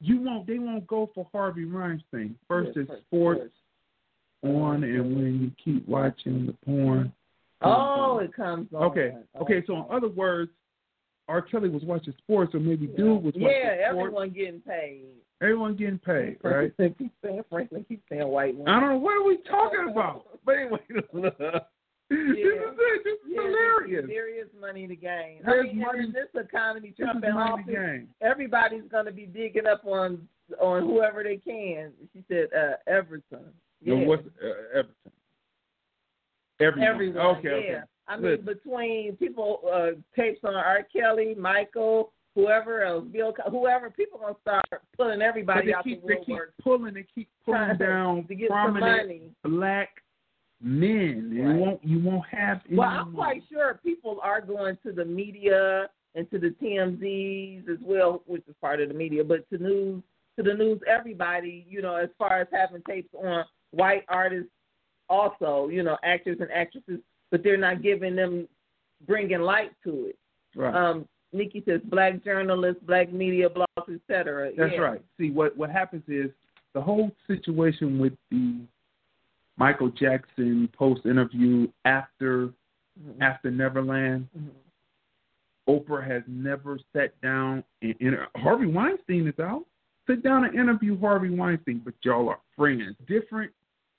[0.00, 0.46] you won't.
[0.46, 2.36] They won't go for Harvey Weinstein.
[2.48, 3.54] First it's first, sports first.
[4.42, 7.12] On, and when you keep watching the porn.
[7.60, 8.82] Oh, it comes on.
[8.84, 9.12] Okay.
[9.40, 9.62] Okay.
[9.66, 10.50] So in other words,
[11.28, 11.42] R.
[11.42, 13.82] Kelly was watching sports, or maybe dude was watching yeah, sports.
[13.90, 15.06] everyone getting paid.
[15.42, 16.72] Everyone getting paid, right?
[16.78, 18.72] keep saying Franklin, keep saying white woman.
[18.72, 20.24] I don't know what are we talking about.
[20.46, 21.68] But anyway, this is it.
[22.08, 24.46] This is Yeah, hilarious.
[24.46, 25.40] Is money to gain.
[25.44, 29.12] There's I mean, money- in this economy, This Trump is in office, everybody's going to
[29.12, 30.26] be digging up on
[30.58, 31.92] on whoever they can.
[32.14, 33.52] She said uh, Everton.
[33.80, 33.94] Yeah.
[33.94, 35.12] No, what's uh, Everton?
[36.60, 36.88] Everyone.
[36.88, 37.26] Everyone.
[37.38, 37.48] Okay.
[37.48, 37.76] yeah.
[37.76, 37.80] Okay.
[38.08, 38.44] I mean, Listen.
[38.46, 40.80] between people uh, tapes on R.
[40.92, 46.08] Kelly, Michael, whoever else, Bill, whoever, people are gonna start pulling everybody out keep the
[46.08, 46.94] they keep pulling.
[46.94, 49.30] They keep pulling down to get some money.
[49.44, 49.90] black
[50.60, 51.30] men.
[51.32, 51.84] You won't.
[51.84, 52.62] You won't have.
[52.70, 57.78] Well, I'm quite sure people are going to the media and to the TMZs as
[57.82, 60.02] well, which is part of the media, but to news,
[60.36, 64.50] to the news, everybody, you know, as far as having tapes on white artists
[65.08, 67.00] also, you know, actors and actresses,
[67.30, 68.46] but they're not giving them
[69.06, 70.18] bringing light to it.
[70.54, 70.74] Right.
[70.74, 74.52] Um, Nikki says black journalists, black media blogs, etc.
[74.56, 74.78] That's yeah.
[74.80, 75.02] right.
[75.18, 76.30] See, what what happens is
[76.74, 78.60] the whole situation with the
[79.56, 82.50] Michael Jackson post interview after
[83.00, 83.22] Mm-hmm.
[83.22, 84.50] after Neverland, Mhm.
[85.68, 89.66] Oprah has never sat down and inter- Harvey Weinstein is out.
[90.08, 92.96] Sit down and interview Harvey Weinstein, but y'all are friends.
[93.06, 93.52] Different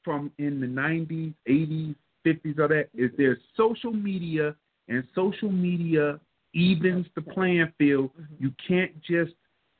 [0.10, 4.56] from in the nineties, eighties, fifties, all that is there's social media
[4.88, 6.20] and social media
[6.56, 8.10] evens the playing field.
[8.20, 8.44] Mm-hmm.
[8.44, 9.34] You can't just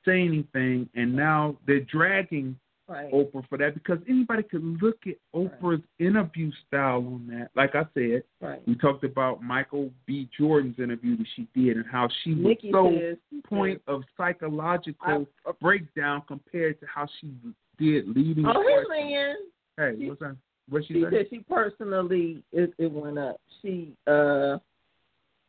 [0.06, 2.56] say anything and now they're dragging
[2.88, 3.14] Right.
[3.14, 7.52] Oprah for that because anybody could look at Oprah's interview style on that.
[7.56, 8.68] Like I said, Right.
[8.68, 10.28] we talked about Michael B.
[10.36, 15.28] Jordan's interview that she did and how she was Nikki so says point of psychological
[15.46, 17.32] I- breakdown compared to how she
[17.78, 18.44] did leading.
[18.48, 19.36] Oh, the
[19.80, 19.98] hey, question.
[19.98, 19.98] Lynn.
[19.98, 20.36] Hey, She- what's that?
[20.70, 23.42] What she, She said she personally it, it went up.
[23.62, 24.58] She uh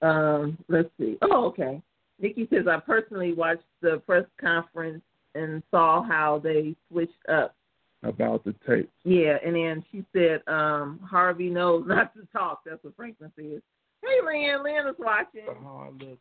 [0.02, 1.18] um let's see.
[1.22, 1.82] Oh, okay.
[2.18, 5.02] Nikki says I personally watched the press conference
[5.34, 7.54] and saw how they switched up.
[8.02, 8.90] About the tape.
[9.04, 12.62] Yeah, and then she said um Harvey knows not to talk.
[12.64, 13.60] That's what Franklin says.
[14.02, 14.62] Hey, Lynn.
[14.64, 15.42] Lynn is watching.
[15.62, 16.18] How I look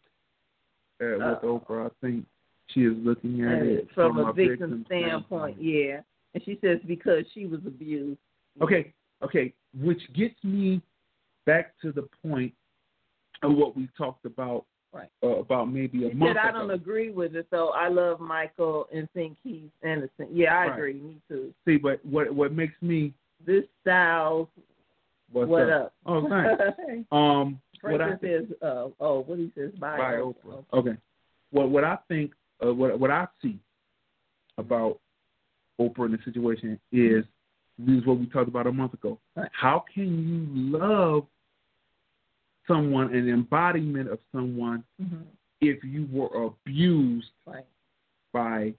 [0.99, 2.26] at with Uh, Oprah, I think
[2.68, 6.02] she is looking at it from, a victim victim standpoint, yeah.
[6.34, 8.19] And she says because she was abused.
[8.61, 8.93] Okay,
[9.23, 10.81] okay, which gets me
[11.45, 12.53] back to the point
[13.41, 15.10] of what we talked about Right.
[15.23, 16.60] uh, about maybe a She month said I ago.
[16.61, 17.69] don't agree with it though.
[17.69, 20.31] I love Michael and think he's innocent.
[20.31, 20.73] Yeah, I Right.
[20.73, 20.93] agree.
[20.95, 21.53] Me too.
[21.65, 23.14] See, but what what makes me
[23.45, 24.49] This style,
[25.31, 25.85] what's what up?
[25.85, 25.93] up?
[26.07, 27.07] Oh, thanks.
[27.11, 30.35] Um, what I says, uh, oh, what he says, bye, by Oprah.
[30.43, 30.65] Oprah.
[30.73, 30.97] Okay.
[31.51, 32.34] What what I think,
[32.65, 33.60] uh, what what I see
[34.57, 34.99] about
[35.80, 37.23] Oprah in the situation is
[37.77, 39.18] this is what we talked about a month ago.
[39.51, 41.26] How can you love
[42.68, 45.26] someone, an embodiment of someone, Mhm.
[45.61, 47.65] if you were abused Right.
[48.31, 48.76] by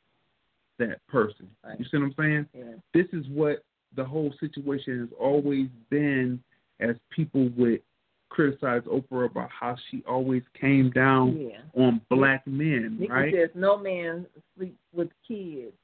[0.78, 1.48] that person?
[1.64, 1.78] Right.
[1.78, 2.48] You see what I'm saying?
[2.55, 2.74] Yeah.
[2.93, 3.64] This is what
[3.94, 6.43] the whole situation has always been
[6.78, 7.82] as people would
[8.28, 11.62] criticize Oprah about how she always came down Yeah.
[11.74, 13.35] on black men, Nikki right?
[13.35, 14.24] says no man
[14.55, 15.77] sleeps with kids,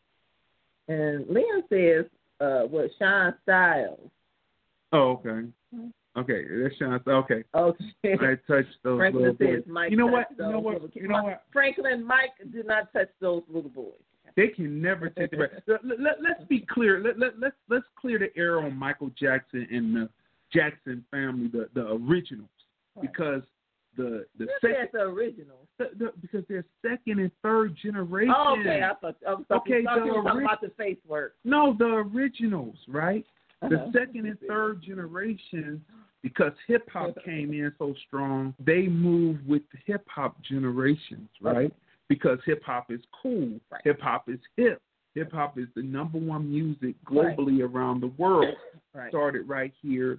[0.89, 2.05] and Leon says,
[2.41, 4.11] uh, what Sean Styles.
[4.93, 5.49] Oh, okay.
[6.17, 7.01] Okay, that's Sean.
[7.07, 7.85] Okay, Okay.
[8.05, 9.57] I touched those Franklin little boys.
[9.57, 9.91] says Mike.
[9.91, 10.29] You know what?
[10.39, 10.97] You know what?
[10.97, 11.43] You know what?
[11.53, 13.93] Franklin, Mike did not touch those little boys.
[14.37, 15.55] They can never take the rest.
[15.67, 17.01] Let, let, let's be clear.
[17.03, 20.09] Let, let, let's let's clear the air on Michael Jackson and the
[20.53, 22.49] Jackson family, the the originals,
[22.95, 23.11] Right.
[23.13, 23.43] because
[23.97, 25.67] the the You second said the original.
[25.79, 28.35] the, the, because they're second and third generation.
[28.37, 28.83] Oh, okay.
[28.83, 31.35] I thought, I was talking, Okay, you the talking ori- about the face work.
[31.45, 33.25] No, the originals, right?
[33.63, 33.91] The Uh-huh.
[33.93, 35.85] second and third generation,
[36.23, 41.73] because hip hop came in so strong, they moved with the hip hop generations, right?
[42.09, 43.59] Because hip hop is cool.
[43.71, 43.81] Right.
[43.85, 44.81] Hip hop is hip.
[45.15, 48.55] Hip hop is the number one music globally around the world.
[48.95, 49.09] Right.
[49.11, 50.19] Started right here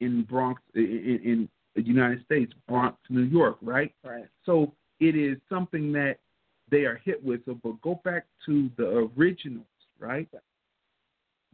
[0.00, 3.94] in Bronx, in, in the United States, Bronx, New York, right?
[4.02, 4.24] Right.
[4.44, 6.16] So it is something that
[6.70, 7.44] they are hit with.
[7.44, 9.66] So, but go back to the originals,
[10.00, 10.28] right?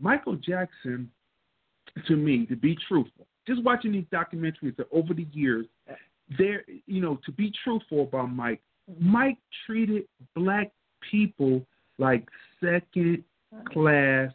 [0.00, 1.10] Michael Jackson,
[2.06, 5.66] to me, to be truthful, just watching these documentaries over the years,
[6.38, 8.62] there, you know, to be truthful about Mike,
[8.98, 10.04] Mike treated
[10.34, 10.70] black
[11.10, 11.64] people
[11.98, 12.26] like
[12.60, 13.22] second
[13.72, 14.30] class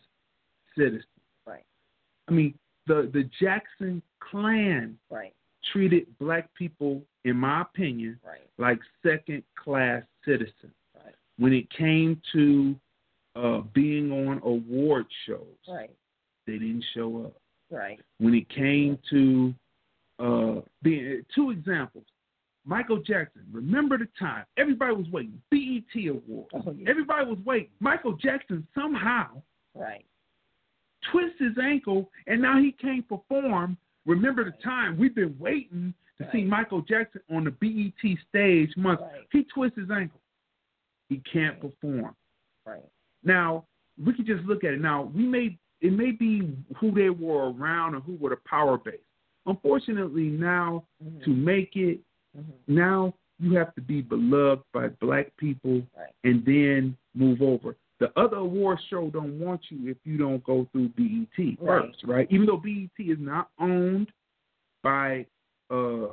[0.78, 1.04] citizens.
[1.46, 1.66] Right.
[2.28, 2.54] I mean,
[2.88, 5.34] the the Jackson clan Right.
[5.72, 8.42] Treated black people, in my opinion, Right.
[8.58, 10.74] like second class citizens.
[10.96, 11.14] Right.
[11.38, 12.76] When it came to
[13.36, 15.92] uh, being on award shows, Right.
[16.48, 17.34] they didn't show up.
[17.70, 18.00] Right.
[18.20, 19.54] When it came to
[20.20, 22.06] uh, being two examples,
[22.66, 23.44] Michael Jackson.
[23.52, 25.40] Remember the time everybody was waiting.
[25.52, 26.50] BET Awards.
[26.54, 26.90] Oh, yeah.
[26.90, 27.70] Everybody was waiting.
[27.80, 29.42] Michael Jackson somehow
[29.76, 30.04] Right.
[31.12, 33.78] twist his ankle, and now he can't perform.
[34.08, 39.04] Remember the time we've been waiting to see Michael Jackson on the BET stage months.
[39.04, 39.22] Right.
[39.32, 40.20] He twists his ankle.
[41.10, 42.16] He can't perform.
[42.66, 42.82] Right.
[43.24, 43.66] Now
[44.04, 44.82] we can just look at it.
[44.82, 48.80] Now we may it may be who they were around or who were the power
[48.80, 48.96] base.
[49.46, 51.24] Unfortunately, now Mhm.
[51.24, 52.00] to make it,
[52.36, 52.46] Mhm.
[52.68, 56.12] now you have to be beloved by black people Right.
[56.24, 57.76] and then move over.
[58.00, 61.84] The other award show don't want you if you don't go through BET Right.
[61.86, 62.28] first, right?
[62.30, 64.12] Even though BET is not owned
[64.84, 65.26] by
[65.72, 66.08] uh,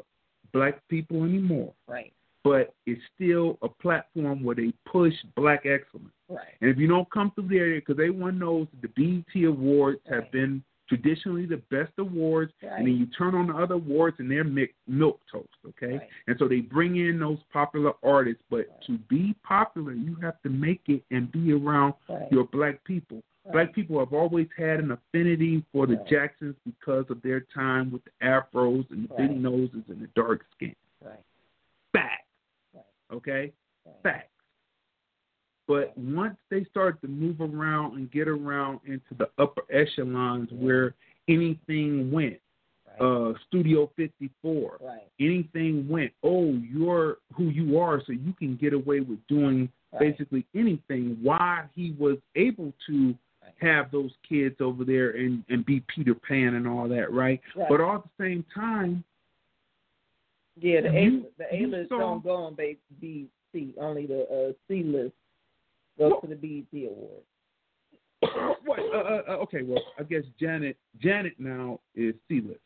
[0.52, 2.12] black people anymore, Right.
[2.42, 6.08] but it's still a platform where they push black excellence.
[6.28, 6.54] Right.
[6.60, 10.30] And if you don't come through there, because everyone knows that the BET Awards have
[10.32, 12.72] been traditionally the best awards, Right.
[12.72, 15.98] and then you turn on the other awards and they're mi- milk toast, okay?
[15.98, 16.08] Right.
[16.26, 18.82] And so they bring in those popular artists, but Right.
[18.82, 21.94] to be popular, you have to make it and be around
[22.30, 23.22] your black people.
[23.52, 25.96] Black people have always had an affinity for the.
[26.08, 29.36] Jacksons because of their time with the afros and the Right.
[29.36, 30.74] noses and the dark skin.
[31.02, 31.20] Right.
[31.94, 32.84] Right.
[33.10, 33.52] Okay?
[34.02, 34.24] Right.
[35.66, 40.94] But once they start to move around and get around into the upper echelons where
[41.28, 42.38] anything went,
[43.00, 43.30] Right.
[43.30, 45.00] uh, Studio 54, right.
[45.18, 50.00] anything went, oh, you're who you are, so you can get away with doing Right.
[50.16, 51.18] basically anything.
[51.22, 53.14] Why he was able to
[53.60, 57.40] have those kids over there and, and be Peter Pan and all that, right?
[57.68, 59.04] But all at the same time,
[60.60, 63.74] Yeah, the A the A list don't go on B B C.
[63.78, 65.14] Only the uh, C list
[65.98, 67.22] goes Well- to the BET award.
[68.64, 68.78] what?
[68.78, 72.60] Uh, uh, uh, okay, well, I guess Janet Janet now is C list.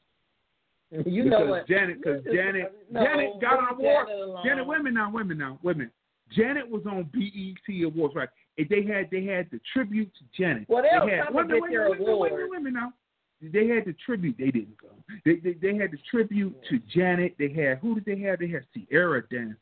[1.06, 1.68] You because know what?
[1.68, 4.06] Janet, because Janet, no, Janet got an award.
[4.08, 4.44] Janet.
[4.44, 5.90] Janet, women now, women now, women.
[6.34, 8.28] Janet was on BET Awards, right?
[8.56, 10.66] And they had they had the tribute to Janet.
[10.68, 12.08] Well, they they had come wait, and a minute, get their a minute, wait, a
[12.08, 12.32] minute, wait, a award.
[12.32, 12.92] minute, wait a minute now.
[13.40, 14.36] They had the tribute.
[14.38, 14.88] They didn't go.
[15.24, 17.34] They, they they had the tribute to Janet.
[17.38, 18.38] They had who did they have?
[18.40, 19.56] They had Ciara dancing.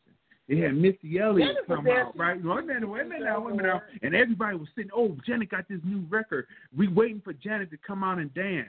[0.49, 2.43] They had Missy Elliott was come out, right?
[2.43, 3.83] Wait a minute, wait a minute now, wait a minute now.
[4.03, 4.91] And everybody was sitting.
[4.95, 6.47] Oh, Janet got this new record.
[6.77, 8.69] We waiting for Janet to come out and dance.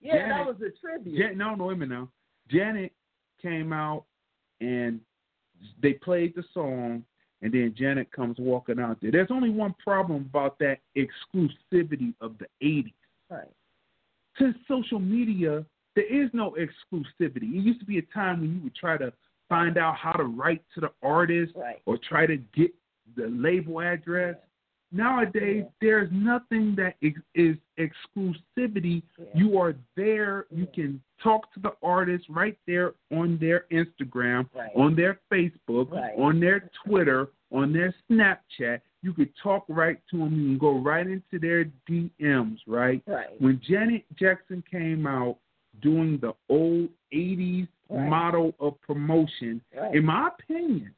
[0.00, 1.16] Yeah, Janet- that was a tribute.
[1.18, 2.08] Jan- no, no, wait a minute now.
[2.50, 2.92] Janet
[3.40, 4.04] came out
[4.60, 5.00] and
[5.80, 7.04] they played the song,
[7.42, 9.10] and then Janet comes walking out there.
[9.12, 12.92] There's only one problem about that exclusivity of the 80s.
[13.30, 13.48] right.
[14.38, 17.54] Since social media, there is no exclusivity.
[17.54, 19.12] It used to be a time when you would try to
[19.48, 21.80] find out how to write to the artist Right.
[21.86, 22.72] or try to get
[23.16, 24.36] the label address.
[24.92, 25.70] Nowadays, Yeah.
[25.80, 29.02] there's nothing that is, is exclusivity.
[29.18, 29.24] Yeah.
[29.34, 30.46] You are there.
[30.50, 34.70] You can talk to the artist right there on their Instagram, Right.
[34.74, 36.14] on their Facebook, Right.
[36.16, 38.80] on their Twitter, on their Snapchat.
[39.02, 40.34] You could talk right to them.
[40.34, 43.02] You can go right into their DMs, right?
[43.06, 43.40] Right.
[43.40, 45.38] When Janet Jackson came out
[45.80, 48.08] doing the old 80s Right.
[48.08, 49.94] model of promotion, Right.
[49.94, 50.92] in my opinion,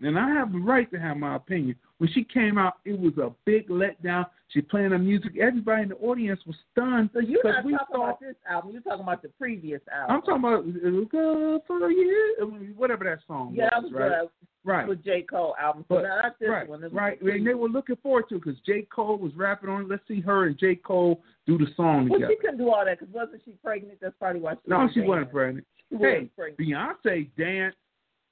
[0.00, 3.12] and I have the right to have my opinion, when she came out, it was
[3.18, 4.26] a big letdown.
[4.48, 5.36] She playing her music.
[5.40, 7.10] Everybody in the audience was stunned.
[7.12, 8.72] So you're not we talking thought- about this album.
[8.72, 10.16] You're talking about the previous album.
[10.16, 12.36] I'm talking about it was good for you,
[12.76, 14.12] whatever that song Yeah, was, was right?
[14.12, 14.26] uh,
[14.64, 14.88] right.
[14.88, 15.84] with J Cole album.
[15.88, 16.80] So But- not this right, one.
[16.80, 17.22] This right.
[17.22, 18.82] the And they were looking forward to it because J.
[18.92, 19.88] Cole was rapping on it.
[19.88, 20.74] Let's see her and J.
[20.76, 22.32] Cole do the song Well, together.
[22.32, 23.98] she couldn't do all that because wasn't she pregnant?
[24.00, 24.60] That's probably why she.
[24.66, 25.66] no, she wasn't pregnant.
[25.90, 26.58] She Hey, wasn't pregnant.
[26.58, 27.76] Beyonce dance.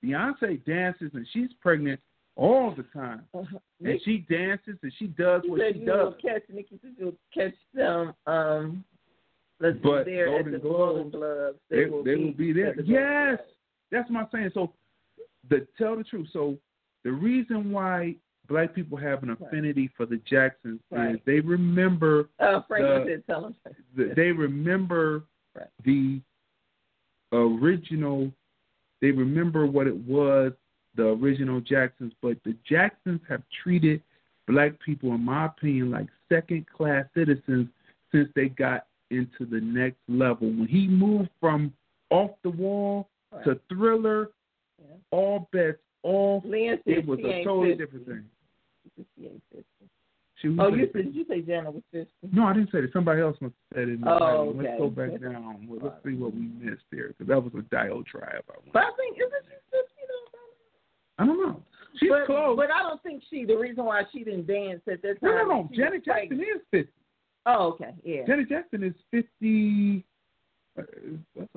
[0.04, 2.00] Beyonce dances and she's pregnant
[2.36, 3.22] all the time.
[3.34, 3.46] And
[3.80, 5.86] Nikki, she dances and she does she what she does.
[5.86, 8.14] will catch Nikki you'll catch them.
[8.26, 8.84] Um,
[9.60, 11.58] let's But see, there at the Globes, Golden Globes.
[11.70, 12.68] They, they will be there.
[12.68, 13.38] at the Golden Yes,
[13.90, 14.50] that's my saying.
[14.54, 14.72] So,
[15.50, 16.28] the tell the truth.
[16.32, 16.56] So,
[17.04, 18.14] the reason why
[18.48, 23.26] black people have an affinity for the Jacksons is they remember Uh, Franklin the- said,
[23.26, 23.54] "Tell him."
[23.96, 25.24] the, they remember
[25.56, 25.66] Right.
[25.84, 26.20] the
[27.32, 28.32] original.
[29.00, 30.52] They remember what it was,
[30.96, 32.12] the original Jacksons.
[32.20, 34.02] But the Jacksons have treated
[34.46, 37.68] black people, in my opinion, like second class citizens
[38.12, 40.48] since they got into the next level.
[40.48, 41.72] When he moved from
[42.10, 43.44] off the wall Right.
[43.44, 44.30] to thriller,
[44.80, 44.96] Yeah.
[45.10, 46.44] all bets off.
[46.46, 47.84] It was a totally 50.
[47.84, 48.30] different thing.
[50.40, 50.58] She ain't 50.
[50.58, 52.12] She was Oh, like- you said did you say Janet was fifty?
[52.32, 52.92] No, I didn't say that.
[52.92, 53.98] Somebody else must have said it.
[54.06, 54.58] Oh, okay.
[54.58, 55.66] Let's go back down.
[55.68, 58.44] Well, let's see what we missed there because that was a diatribe.
[58.48, 58.72] I, want.
[58.72, 60.38] But I think isn't she fifty though?
[61.18, 61.62] I don't know.
[61.98, 62.56] She's but, close.
[62.56, 63.44] But I don't think she.
[63.44, 65.48] The reason why she didn't dance at that no, time.
[65.48, 65.68] no, no.
[65.72, 66.92] she Janet Jackson is fifty.
[67.46, 68.26] Oh, okay, yeah.
[68.26, 70.04] Janet Jackson is fifty.
[70.78, 70.82] Uh,
[71.34, 71.48] that's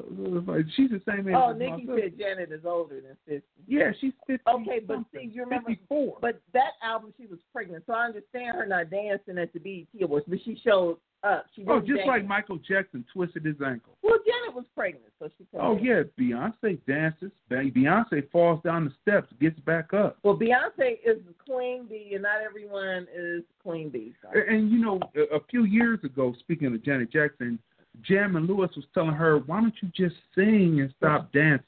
[0.75, 1.35] she's the same age.
[1.37, 3.47] Oh, as Nikki said Janet is older than fifty.
[3.67, 4.43] Yeah, she's fifty.
[4.47, 5.29] Okay, but something.
[5.29, 6.17] see, you remember- fifty-four.
[6.21, 10.03] But that album, she was pregnant, so I understand her not dancing at the BET
[10.03, 11.45] Awards, but she showed up.
[11.55, 12.07] She oh, just dance.
[12.07, 13.97] like Michael Jackson twisted his ankle.
[14.01, 15.45] Well, Janet was pregnant, so she.
[15.59, 17.31] Oh yeah, Beyonce dances.
[17.49, 20.17] Beyonce falls down the steps, gets back up.
[20.23, 24.13] Well, Beyonce is the queen bee, and not everyone is queen bee.
[24.21, 24.29] So.
[24.33, 27.59] And, and, you know, a, a few years ago, speaking of Janet Jackson,
[28.01, 31.65] Jam and Lewis was telling her, "Why don't you just sing and stop dancing,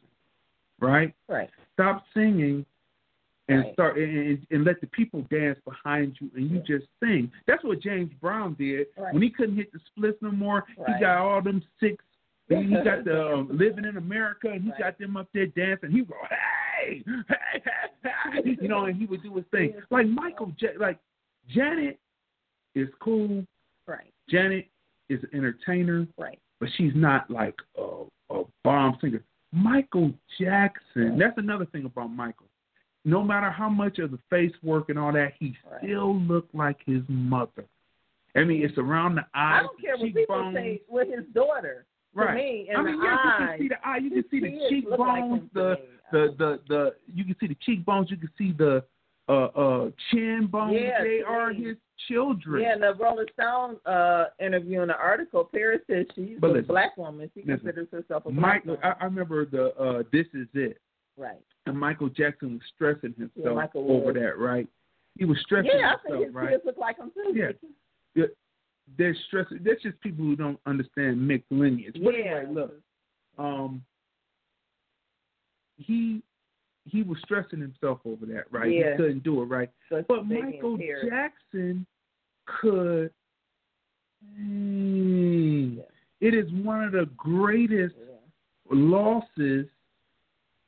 [0.80, 1.14] right?
[1.28, 1.50] Right.
[1.74, 2.66] Stop singing
[3.50, 3.74] and Right.
[3.74, 6.78] start and, and let the people dance behind you, and you Yeah.
[6.78, 9.14] just sing." That's what James Brown did Right.
[9.14, 10.66] when he couldn't hit the splits no more.
[10.88, 12.04] He got all them six.
[12.50, 14.80] He he got the um, living in America, and he Right.
[14.80, 15.92] got them up there dancing.
[15.92, 18.12] He go, "Hey, hey, hey,
[18.44, 19.74] hey," you know, and he would do his thing.
[19.92, 21.00] Like Michael, J- like
[21.48, 22.00] Janet
[22.76, 23.46] is cool.
[23.88, 24.14] Right.
[24.30, 24.68] Janet
[25.14, 26.40] is an entertainer, right.
[26.60, 29.24] but she's not like a, a bomb singer.
[29.52, 31.18] Michael Jackson.
[31.18, 32.48] That's another thing about Michael.
[33.06, 35.82] No matter how much of the face work and all that, he Right.
[35.84, 37.66] still looked like his mother.
[38.36, 39.60] I mean, it's around the eyes.
[39.60, 41.86] I don't care what people say with his daughter.
[42.16, 42.36] To right.
[42.36, 45.24] me, I mean, yes, you can see the eye, you can see the look like
[45.24, 45.76] cheekbones, the
[46.12, 48.84] the the the you can see the cheekbones, you can see the
[49.30, 50.76] uh uh chin bones.
[50.80, 51.78] Yeah, they to are his
[52.08, 52.62] children.
[52.64, 56.54] Yeah, in the Rolling Stone uh, interview in the article, Paris says she's But a
[56.54, 57.30] listen, black woman.
[57.34, 57.60] She listen.
[57.60, 58.84] considers herself a black Michael, woman.
[58.84, 60.80] I, I remember the uh This Is It,
[61.18, 61.40] right.
[61.66, 64.68] and Michael Jackson was stressing Yeah, himself Michael over that, right?
[65.18, 66.50] He was stressing Yeah, I think himself, his right?
[66.52, 67.32] kids look like him too.
[67.34, 67.52] Yeah.
[68.16, 68.26] Yeah,
[68.98, 69.60] They're stressing.
[69.64, 71.96] That's just people who don't understand mixed lineage.
[72.04, 72.40] But yeah.
[72.40, 72.74] anyway, look,
[73.38, 73.84] um,
[75.78, 76.22] he
[76.86, 78.72] he was stressing himself over that, right?
[78.72, 78.92] Yeah.
[78.92, 79.70] He couldn't do it, right?
[79.90, 80.78] So But Michael.
[81.08, 81.86] Jackson
[82.46, 83.12] could.
[84.40, 85.84] Mm, Yeah.
[86.22, 88.76] It is one of the greatest Yeah.
[88.76, 89.70] losses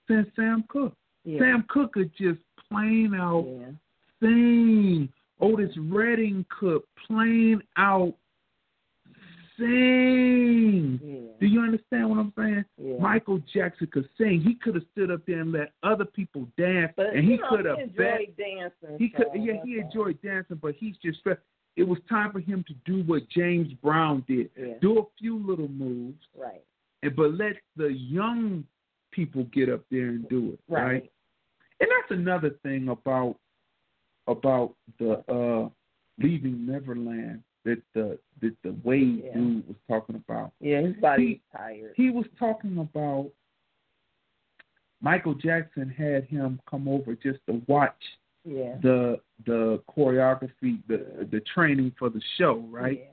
[0.08, 0.96] since Sam Cooke.
[1.26, 2.40] Sam Cooke could just
[2.70, 3.48] plain out
[4.20, 5.12] sing.
[5.40, 8.16] Otis Redding could plain out
[9.58, 11.00] sing.
[11.04, 11.32] Yeah.
[11.40, 12.66] Do you understand what I'm saying?
[12.78, 12.98] Yeah.
[13.00, 14.42] Michael Jackson could sing.
[14.42, 17.66] He could have stood up there and let other people dance, But and he could
[17.66, 18.98] have he enjoyed dancing.
[18.98, 21.42] He could, so yeah, he enjoyed dancing, but he's just stressed.
[21.76, 24.76] It was time for him to do what James Brown did: Yeah.
[24.82, 26.64] do a few little moves, Right.
[27.04, 28.66] and but let the young
[29.12, 30.84] people get up there and do it, Right.
[30.84, 31.12] right?
[31.82, 33.38] And that's another thing about
[34.28, 35.70] about the uh
[36.18, 39.34] leaving Neverland that the that the Wade Yeah.
[39.34, 40.54] dude was talking about.
[40.60, 41.94] Yeah, his body's tired.
[41.96, 43.32] He was talking about
[45.02, 48.02] Michael Jackson had him come over just to watch
[48.46, 48.78] Yeah.
[48.82, 53.00] the the choreography, the the training for the show, right?
[53.00, 53.12] Yeah.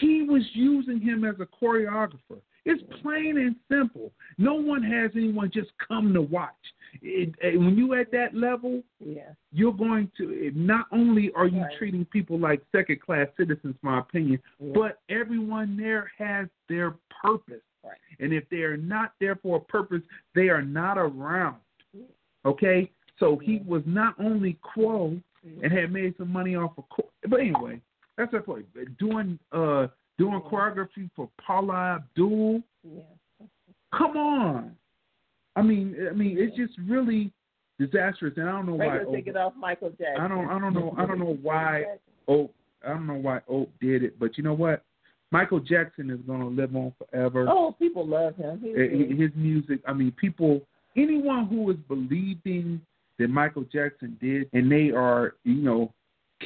[0.00, 2.40] He was using him as a choreographer.
[2.64, 4.10] It's plain and simple.
[4.38, 6.52] No one has anyone just come to watch.
[7.02, 9.32] It, it- when you at that level, Yeah.
[9.52, 11.76] you're going to not only are you Right.
[11.76, 14.72] treating people like second class citizens, my opinion, Yeah.
[14.74, 17.62] but everyone there has their purpose.
[17.84, 17.98] Right.
[18.20, 20.02] And if they are not there for a purpose,
[20.34, 21.56] they are not around.
[22.46, 22.90] Okay?
[23.18, 25.50] So he was not only quo Yeah.
[25.64, 27.10] and had made some money off of quo.
[27.28, 27.80] But anyway,
[28.16, 28.66] that's the point.
[28.98, 29.88] Doing uh
[30.18, 32.62] doing choreography for Paula Abdul.
[32.82, 33.00] Yeah.
[33.96, 34.76] Come on.
[35.56, 37.32] I mean, I mean, it's just really
[37.78, 39.00] disastrous, and I don't know why.
[39.12, 40.20] Take it off Michael Jackson.
[40.20, 41.84] I don't, I don't know, I don't know why
[42.28, 42.52] Oak.
[42.84, 44.82] I don't know why Oak did it, but you know what?
[45.30, 47.46] Michael Jackson is going to live on forever.
[47.48, 48.60] Oh, people love him.
[48.62, 49.80] He, His music.
[49.86, 50.60] I mean, people.
[50.96, 52.80] Anyone who is believing
[53.18, 55.92] that Michael Jackson did, and they are, you know,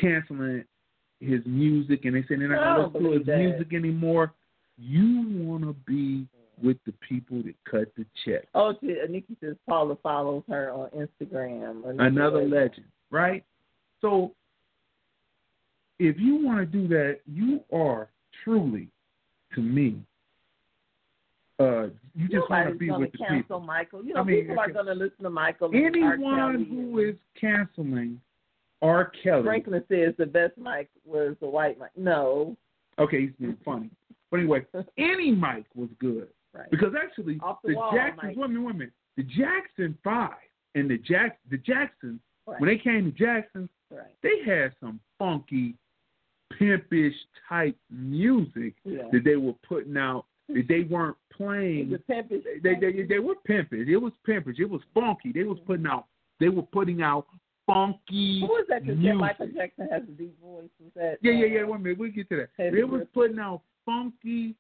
[0.01, 0.65] canceling
[1.21, 3.39] his music, and they say they're not I don't to his that.
[3.39, 4.33] music anymore.
[4.77, 6.27] You want to be
[6.63, 8.47] with the people that cut the check.
[8.55, 11.83] Oh, Nikki says Paula follows her on Instagram.
[12.01, 13.45] another legend, right?
[14.01, 14.33] So
[15.99, 18.09] if you want to do that, you are
[18.45, 18.89] truly,
[19.55, 20.01] to me,
[21.61, 23.61] uh, you just want to be with the cancel people.
[23.61, 24.05] Michael.
[24.05, 25.71] You know, I mean, people are going to listen to Michael.
[25.75, 28.21] Anyone who is canceling
[28.83, 29.13] R.
[29.23, 31.91] Kelly, Franklin says the best Mike was the white Mike.
[31.97, 32.57] No,
[32.99, 33.91] okay, he's being funny,
[34.31, 34.65] but anyway,
[34.99, 36.71] any Mike was good right?
[36.71, 38.37] because actually Off the the wall, Jacksons, Mike.
[38.37, 40.31] women, women, the Jackson Five
[40.75, 42.61] and the Jack, the Jacksons, right.
[42.61, 44.07] when they came to Jackson, right.
[44.23, 45.75] they had some funky,
[46.59, 47.15] pimpish
[47.49, 49.03] type music Yeah.
[49.13, 51.91] that they were putting out that they weren't playing.
[51.91, 52.43] The pimpish.
[52.63, 53.89] They, they they were pimpish.
[53.89, 54.59] It was pimpish.
[54.59, 55.33] It was funky.
[55.33, 55.67] They was mm-hmm.
[55.67, 56.07] putting out.
[56.41, 57.27] They were putting out
[57.69, 58.41] funky.
[58.41, 58.83] Who was that?
[58.83, 59.21] Because music.
[59.21, 60.69] Michael Jackson has a deep voice.
[60.83, 61.19] Was that?
[61.23, 61.65] Yeah, yeah, uh, yeah.
[61.65, 61.99] Wait a minute.
[61.99, 62.73] We'll get to that.
[62.73, 64.55] They was putting out funky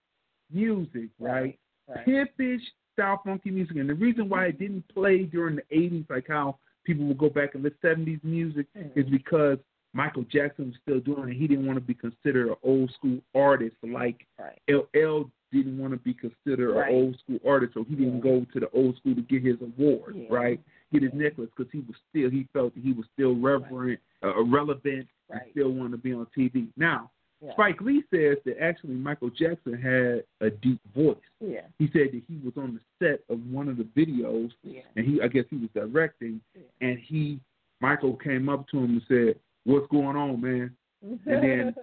[0.53, 1.59] music, right?
[1.89, 2.05] Right.
[2.05, 2.63] Pimpish
[2.93, 6.59] style funky music, and the reason why it didn't play during the '80s, like how
[6.85, 8.97] people would go back and listen to '70s music, Mhm.
[8.97, 9.59] is because
[9.95, 11.37] Michael Jackson was still doing it.
[11.37, 14.59] He didn't want to be considered an old school artist like Right.
[14.69, 16.89] LL didn't want to be considered Right.
[16.91, 19.57] an old school artist, so he didn't go to the old school to get his
[19.61, 20.27] award, Yeah.
[20.31, 20.61] right?
[20.93, 24.43] Get his necklace because he was still he felt that he was still reverent, uh,
[24.45, 26.69] relevant, and still wanted to be on TV.
[26.77, 27.11] Now,
[27.41, 27.53] Yeah.
[27.53, 31.17] Spike Lee says that actually Michael Jackson had a deep voice.
[31.41, 31.67] Yeah.
[31.79, 34.81] He said that he was on the set of one of the videos, Yeah.
[34.97, 36.63] and he I guess he was directing, Yeah.
[36.81, 37.41] and he
[37.81, 40.77] Michael came up to him and said, "What's going on, man?"
[41.27, 41.75] And then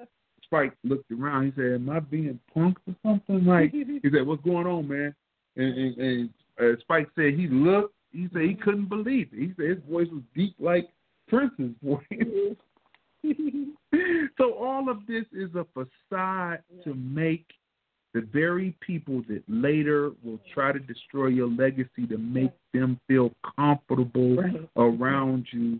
[0.46, 1.46] Spike looked around.
[1.46, 5.14] He said, "Am I being punked or something?" Like he said, "What's going on, man?"
[5.58, 7.94] And, and, and uh, Spike said he looked.
[8.12, 9.40] He said he couldn't believe it.
[9.40, 10.90] He said his voice was deep like
[11.28, 12.56] Prince's voice.
[14.38, 17.46] so all of this is a facade to make
[18.14, 23.32] the very people that later will try to destroy your legacy to make them feel
[23.58, 24.70] comfortable Right.
[24.78, 25.80] around you,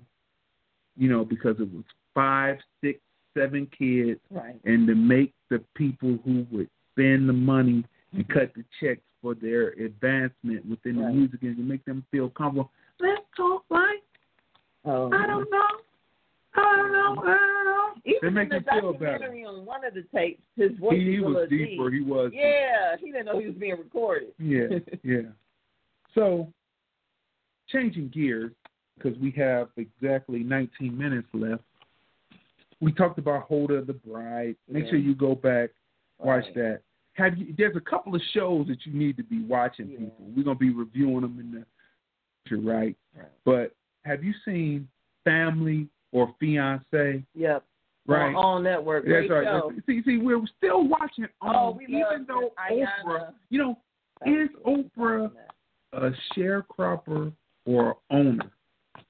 [0.98, 1.84] you know, because it was
[2.14, 3.00] five, six,
[3.36, 4.56] seven kids, Right.
[4.66, 7.84] and to make the people who would spend the money
[8.14, 8.34] and mm-hmm.
[8.40, 11.16] cut the checks for their advancement within the Right.
[11.16, 12.72] music industry, make them feel comfortable.
[13.00, 14.02] Let's talk like
[14.88, 15.68] Oh, I don't know.
[16.54, 17.24] I don't know.
[17.24, 17.94] I don't know.
[18.06, 19.12] Even They make in the feel better.
[19.14, 21.90] documentary on one of the tapes, his voice He, he was, was deeper.
[21.90, 22.00] deep.
[22.06, 22.32] He was.
[22.34, 24.30] Yeah, he didn't know he was being recorded.
[24.40, 24.68] Yeah,
[25.04, 25.32] yeah.
[26.14, 26.54] So,
[27.70, 28.52] changing gears,
[28.96, 31.64] because we have exactly 19 minutes left.
[32.86, 34.56] We talked about Holder the Bride.
[34.70, 34.90] Make Yeah.
[34.92, 35.72] sure you go back,
[36.20, 36.54] watch Right.
[36.54, 36.82] that.
[37.14, 37.52] Have you?
[37.58, 39.90] There's a couple of shows that you need to be watching.
[39.90, 39.98] Yeah.
[40.00, 41.66] People, we're gonna be reviewing them in the
[42.46, 42.96] future, right?
[43.18, 43.28] Right.
[43.44, 44.88] But have you seen
[45.24, 47.24] Family or Fiance?
[47.34, 47.64] Yep.
[48.06, 48.28] Right.
[48.28, 49.06] On, on network.
[49.06, 49.46] Great That's right.
[49.46, 49.74] show.
[49.88, 52.54] See, see, we're still watching on, Oh, we even though.
[52.70, 53.80] Oprah, you know,
[54.28, 55.32] is Oprah
[55.94, 57.34] a sharecropper
[57.66, 58.52] or owner?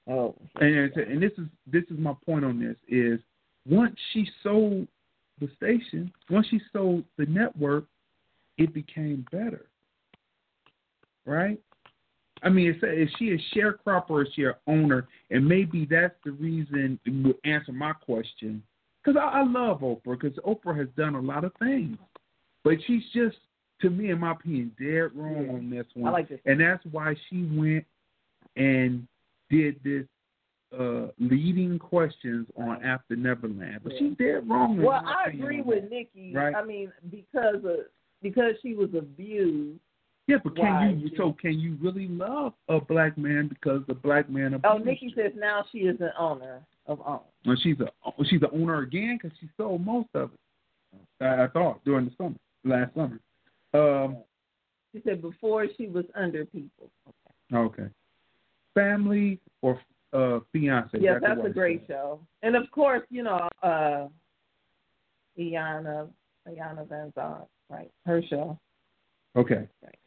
[0.06, 0.34] Oh.
[0.60, 3.20] And and this is this is my point on this is
[3.68, 4.86] once she sold
[5.40, 7.84] the station, once she sold the network,
[8.58, 9.66] it became better,
[11.24, 11.60] right?
[12.42, 15.08] I mean, is, is she a sharecropper or is she an owner?
[15.30, 18.62] And maybe that's the reason it would answer my question.
[19.02, 21.96] Because I, I love Oprah, because Oprah has done a lot of things,
[22.64, 23.36] but she's just,
[23.80, 25.52] to me, in my opinion, dead wrong Yeah.
[25.52, 26.08] on this one.
[26.08, 26.40] I like this.
[26.44, 27.84] And that's why she went
[28.56, 29.06] and
[29.50, 30.04] did this
[30.76, 33.80] uh leading questions on After Neverland.
[33.82, 33.98] But Yeah.
[33.98, 34.82] she's dead wrong.
[34.82, 35.90] Well, I agree with that.
[35.90, 36.32] Nikki.
[36.34, 36.54] Right.
[36.54, 37.86] I mean, because of
[38.22, 39.78] because she was abused.
[40.28, 44.28] Yeah, but can you so can you really love a black man because the black
[44.28, 45.12] man abused Oh, Nikki you?
[45.14, 47.20] says now she is an owner of OWN.
[47.46, 51.24] Well, she's a she's the owner again because she sold most of it.
[51.24, 52.34] I, I thought during the summer,
[52.64, 53.20] last summer.
[53.72, 54.16] Um,
[54.92, 56.90] She said before she was under people.
[57.54, 57.86] okay.
[58.74, 59.80] Family or
[60.16, 60.98] uh fiance?
[61.00, 61.94] Yes, the that's a great said.
[61.94, 62.20] show.
[62.42, 64.08] And of course, you know, uh
[65.38, 66.08] Iyanla
[66.48, 67.12] Iyanla Van
[67.68, 67.90] right?
[68.04, 68.58] Her show.
[69.36, 69.68] Okay.
[69.82, 69.98] Right.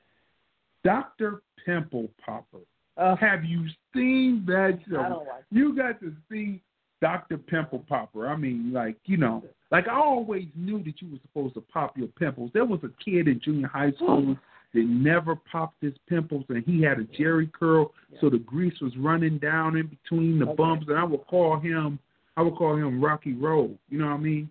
[0.84, 2.60] Doctor Pimple Popper.
[2.98, 5.00] Uh, Have you seen that show?
[5.00, 6.62] I don't watch You got to see
[7.02, 7.38] Dr.
[7.38, 8.28] Pimple Popper.
[8.28, 11.98] I mean, like, you know, like I always knew that you were supposed to pop
[11.98, 12.52] your pimples.
[12.54, 14.36] There was a kid in junior high school
[14.74, 17.92] that never popped his pimples, and he had a jerry curl,
[18.22, 20.56] so the grease was running down in between the Okay.
[20.56, 21.98] bumps, and I would call him,
[22.38, 23.78] I would call him Rocky Road.
[23.90, 24.50] You know what I mean?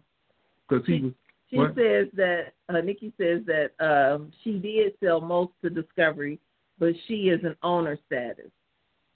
[0.69, 1.13] Because he was.
[1.51, 1.75] She What?
[1.77, 6.39] says that uh, Nikki says that um, she did sell most to Discovery,
[6.79, 8.51] but she is an owner status.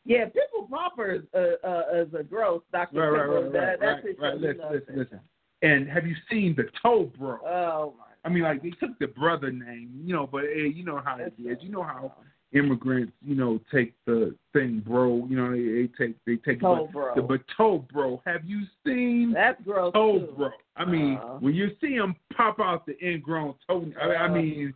[0.07, 3.01] Yeah, Pimple Popper is, uh, uh, is a gross Dr.
[3.01, 3.43] Right, right, Pimple.
[3.43, 4.41] right, that, right, that's right, right.
[4.41, 5.21] Listen, listen, listen.
[5.63, 7.39] And have you seen the Toe Bro?
[7.47, 8.05] Oh my.
[8.25, 11.17] I mean, like they took the brother name, you know, but hey, you know how
[11.19, 11.59] it is.
[11.61, 12.13] You know how
[12.53, 15.27] immigrants, you know, take the thing, bro.
[15.29, 17.15] You know, they, they take they take Toe the, Bro.
[17.17, 18.23] the but toe bro.
[18.27, 20.33] Have you seen that gross toe too.
[20.37, 20.51] bro?
[20.77, 21.39] I mean, Uh.
[21.39, 24.35] when you see him pop out the ingrown toe, I, I Uh.
[24.35, 24.75] mean,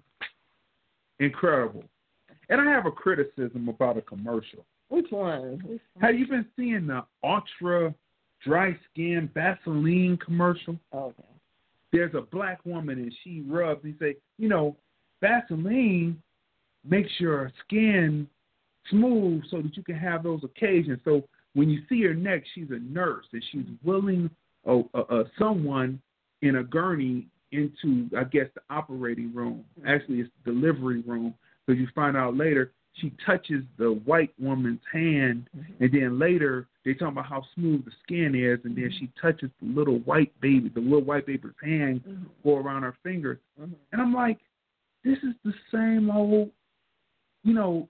[1.21, 1.85] incredible.
[2.49, 4.65] And I have a criticism about a commercial.
[4.89, 5.59] Which one?
[5.67, 6.05] Which one?
[6.05, 7.95] Have you been seeing the ultra
[8.45, 10.79] dry skin Vaseline commercial?
[10.95, 11.23] Okay.
[11.93, 14.77] There's a black woman and she rubs and say, you know,
[15.21, 16.21] Vaseline
[16.85, 18.29] makes your skin
[18.91, 20.99] smooth so that you can have those occasions.
[21.05, 21.23] So
[21.55, 24.31] when you see her next, she's a nurse and she's willing
[24.67, 26.01] a, uh, uh, someone
[26.43, 29.65] in a gurney into, I guess, the operating room.
[29.87, 31.35] Actually, it's the delivery room
[31.67, 35.49] because you find out later she touches the white woman's hand,
[35.81, 39.51] and then later they talk about how smooth the skin is, and then she touches
[39.61, 42.27] the little white baby, the little white baby's hand Mhm.
[42.45, 43.75] go around her finger, Mhm.
[43.93, 44.39] and I'm like,
[45.03, 46.51] this is the same old,
[47.45, 47.89] you know,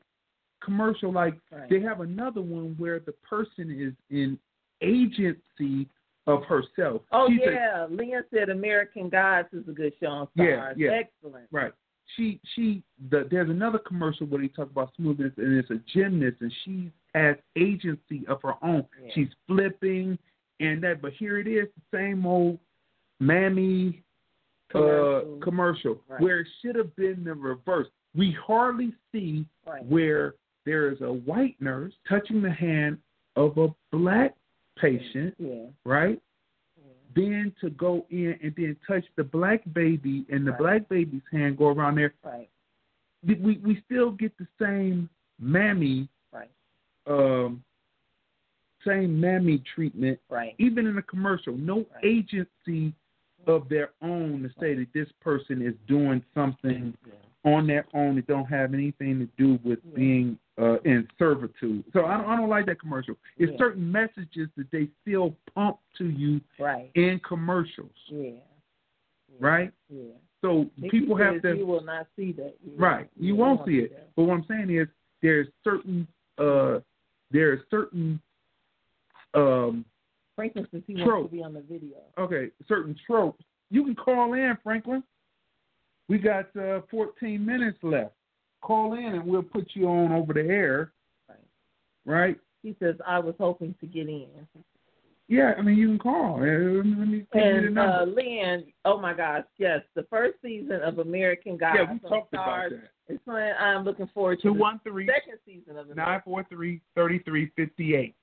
[0.60, 1.12] commercial.
[1.12, 1.68] Like Right.
[1.68, 4.38] they have another one where the person is in
[4.80, 5.88] agency
[6.26, 7.02] of herself.
[7.12, 10.90] Oh She's a- yeah, Leah said American Gods is a good show on Yeah, yeah.
[10.92, 11.46] Excellent.
[11.52, 11.72] Right.
[12.14, 16.36] She she the, there's another commercial where they talk about smoothness and it's a gymnast
[16.40, 18.86] and she has agency of her own.
[19.02, 19.10] Yeah.
[19.14, 20.18] She's flipping
[20.60, 22.58] and that but here it is, the same old
[23.20, 24.02] mammy
[24.70, 25.36] Commercial.
[25.40, 26.20] uh commercial Right.
[26.20, 27.88] where it should have been the reverse.
[28.14, 29.84] We hardly see Right.
[29.84, 30.34] where
[30.64, 32.98] there is a white nurse touching the hand
[33.36, 34.34] of a black
[34.76, 35.66] patient, Yeah.
[35.84, 36.20] right?
[37.16, 40.58] Then to go in and then touch the black baby and the Right.
[40.60, 42.14] black baby's hand go around there.
[42.22, 42.48] Right.
[43.24, 45.08] We we still get the same
[45.40, 46.50] mammy, Right.
[47.06, 47.64] um,
[48.84, 50.54] same mammy treatment, Right.
[50.58, 51.56] even in a commercial.
[51.56, 52.04] No Right.
[52.04, 52.94] agency
[53.46, 56.96] of their own to say that this person is doing something
[57.44, 59.96] on their own that don't have anything to do with Yeah.
[59.96, 61.84] being uh, in servitude.
[61.92, 63.14] So I don't, I don't like that commercial.
[63.36, 63.58] It's Yeah.
[63.58, 66.90] certain messages that they still pump to you Right.
[66.94, 68.30] in commercials, Yeah.
[69.38, 69.70] right?
[69.90, 70.12] Yeah.
[70.40, 72.56] So people have to You will not see that.
[72.64, 73.08] You Right.
[73.16, 74.10] will- You won't see it.
[74.16, 74.88] But what I'm saying is
[75.20, 76.06] there's certain
[76.38, 76.80] uh
[77.30, 78.18] there's certain
[79.34, 79.84] um
[80.36, 81.06] Franklin says he Trope.
[81.08, 81.96] wants to be on the video.
[82.18, 83.44] okay, certain tropes.
[83.70, 85.02] You can call in, Franklin.
[86.08, 88.12] We got uh 14 minutes left.
[88.62, 90.92] Call in and we'll put you on over the air.
[91.28, 91.38] Right.
[92.04, 92.36] Right?
[92.62, 94.26] He says I was hoping to get in.
[95.28, 96.36] Yeah, I mean you can call.
[96.36, 101.56] Uh, Let me And uh, Lynn, oh my gosh, yes, the first season of American
[101.56, 101.78] Gods.
[101.80, 102.90] yeah, we talked about that.
[103.08, 103.42] It's fun.
[103.60, 106.22] I'm looking forward to Two one three second season of nine American.
[106.24, 108.14] four three thirty three fifty eight.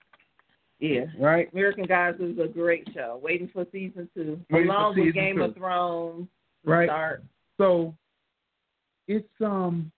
[0.80, 1.52] Yeah, Right?
[1.54, 3.20] American Gods is a great show.
[3.24, 5.44] Waiting for season two, Waiting along with Game two.
[5.44, 6.28] of Thrones.
[6.66, 6.88] Right.
[6.90, 7.24] Start.
[7.64, 7.95] So
[9.07, 9.91] it's um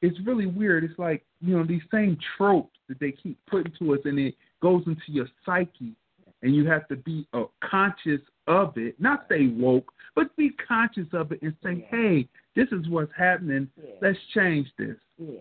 [0.00, 0.84] it's really weird.
[0.84, 4.34] It's like, you know, these same tropes that they keep putting to us and it
[4.62, 5.94] goes into your psyche
[6.42, 8.94] and you have to be uh, conscious of it.
[9.00, 11.96] Not say woke, but be conscious of it and say, Yeah.
[11.98, 13.68] Hey, this is what's happening.
[13.82, 13.94] Yeah.
[14.02, 14.96] Let's change this.
[15.18, 15.40] yeah.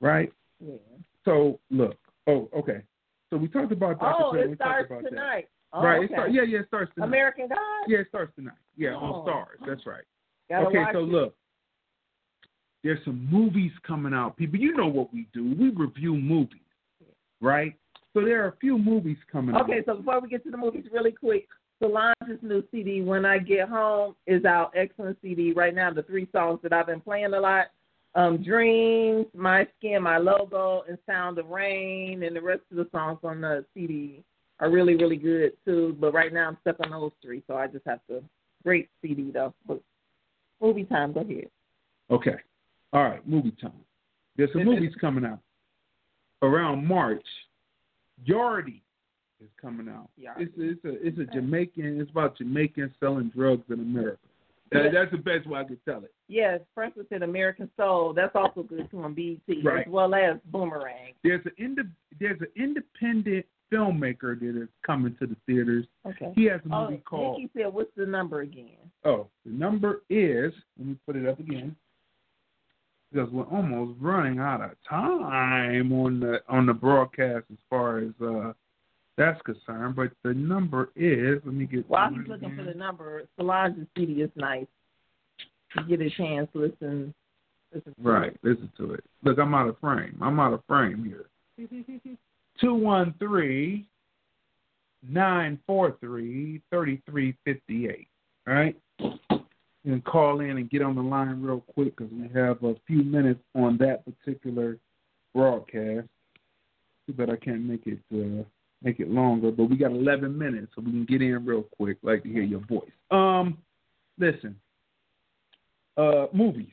[0.00, 0.32] Right?
[0.60, 0.76] Yeah.
[1.24, 1.96] So look.
[2.26, 2.82] Oh, okay.
[3.30, 4.22] So we talked about Dr.
[4.24, 5.48] Oh, it we starts tonight.
[5.72, 5.82] Oh.
[5.82, 6.02] Right.
[6.02, 6.14] It okay.
[6.14, 7.06] start, yeah, yeah, it starts tonight.
[7.08, 7.60] American Gods.
[7.88, 8.54] Yeah, it starts tonight.
[8.76, 8.98] Yeah, Oh.
[8.98, 9.66] on Starz.
[9.66, 10.04] That's right.
[10.48, 11.08] Gotta okay, so it.
[11.08, 11.34] look,
[12.82, 14.36] there's some movies coming out.
[14.36, 15.54] People, you know what we do.
[15.58, 16.60] We review movies,
[17.40, 17.74] right?
[18.14, 19.62] So there are a few movies coming out.
[19.62, 21.46] Okay, so before we get to the movies, really quick,
[21.80, 24.72] Solange's new CD, When I Get Home, is out.
[24.74, 25.52] Excellent CD.
[25.52, 27.66] Right now, the three songs that I've been playing a lot
[28.14, 32.88] um, Dreams, My Skin, My Logo, and Sound of Rain, and the rest of the
[32.90, 34.24] songs on the CD
[34.60, 35.96] are really, really good too.
[36.00, 38.22] But right now, I'm stuck on those three, so I just have to.
[38.64, 39.54] Great CD though.
[39.66, 39.80] But
[40.60, 41.48] movie time, go ahead.
[42.10, 42.36] Okay.
[42.92, 43.72] All right, movie time.
[44.36, 45.40] There's some movies coming out.
[46.42, 47.24] Around March,
[48.26, 48.80] Yardie
[49.42, 50.08] is coming out.
[50.18, 50.42] Yardie.
[50.42, 52.00] It's, it's a it's a Jamaican.
[52.00, 54.18] It's about Jamaicans selling drugs in America.
[54.70, 54.90] That, Yeah.
[54.92, 56.12] That's the best way I could tell it.
[56.28, 58.12] Yes, Franklin said American Soul.
[58.14, 59.86] That's also good too on BET, Right.
[59.86, 61.14] as well as Boomerang.
[61.24, 61.90] There's an inde-
[62.20, 65.86] there's an independent filmmaker that is coming to the theaters.
[66.06, 66.32] Okay.
[66.34, 70.02] He has a Oh, movie called Nikki said, "What's the number again?" Oh, the number
[70.08, 70.52] is.
[70.78, 71.76] Let me put it up again.
[73.12, 78.10] Because we're almost running out of time on the on the broadcast as far as
[78.20, 78.52] uh
[79.16, 79.96] that's concerned.
[79.96, 81.40] But the number is.
[81.44, 81.88] Let me get.
[81.88, 84.66] While he's it looking for the number, Solange's CD is nice.
[85.76, 87.12] You get a chance, listen.
[87.74, 89.04] listen to Right, listen to it.
[89.22, 90.16] Look, I'm out of frame.
[90.22, 91.26] I'm out of frame here.
[92.60, 93.86] Two one three
[95.08, 98.08] nine four three thirty three fifty eight.
[98.46, 98.76] All right.
[99.84, 103.02] Can call in and get on the line real quick because we have a few
[103.02, 104.76] minutes on that particular
[105.34, 106.06] broadcast.
[107.06, 108.44] Too bad I can't make it uh,
[108.82, 111.96] make it longer, but we got 11 minutes, so we can get in real quick.
[112.02, 112.90] Like to hear your voice.
[113.10, 113.58] Um,
[114.18, 114.56] listen.
[115.96, 116.66] Uh, movies.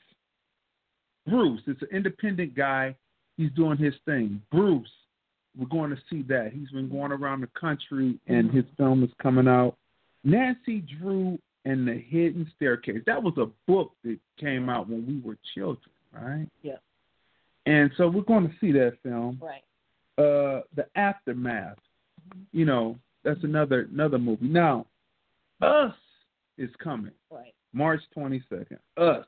[1.26, 2.96] Bruce, it's an independent guy.
[3.38, 4.42] He's doing his thing.
[4.52, 4.90] Bruce,
[5.58, 6.52] we're going to see that.
[6.54, 9.76] He's been going around the country, and his film is coming out.
[10.24, 13.02] Nancy Drew and the Hidden Staircase.
[13.06, 15.80] That was a book that came out when we were children,
[16.14, 16.48] right?
[16.62, 16.78] Yeah.
[17.66, 19.42] And so we're going to see that film.
[19.42, 19.64] Right.
[20.18, 21.78] Uh, the Aftermath.
[22.52, 24.48] You know, that's another another movie.
[24.48, 24.86] Now,
[25.62, 25.94] Us
[26.58, 27.54] is coming Right.
[27.74, 28.78] March 22nd.
[28.98, 29.26] Us.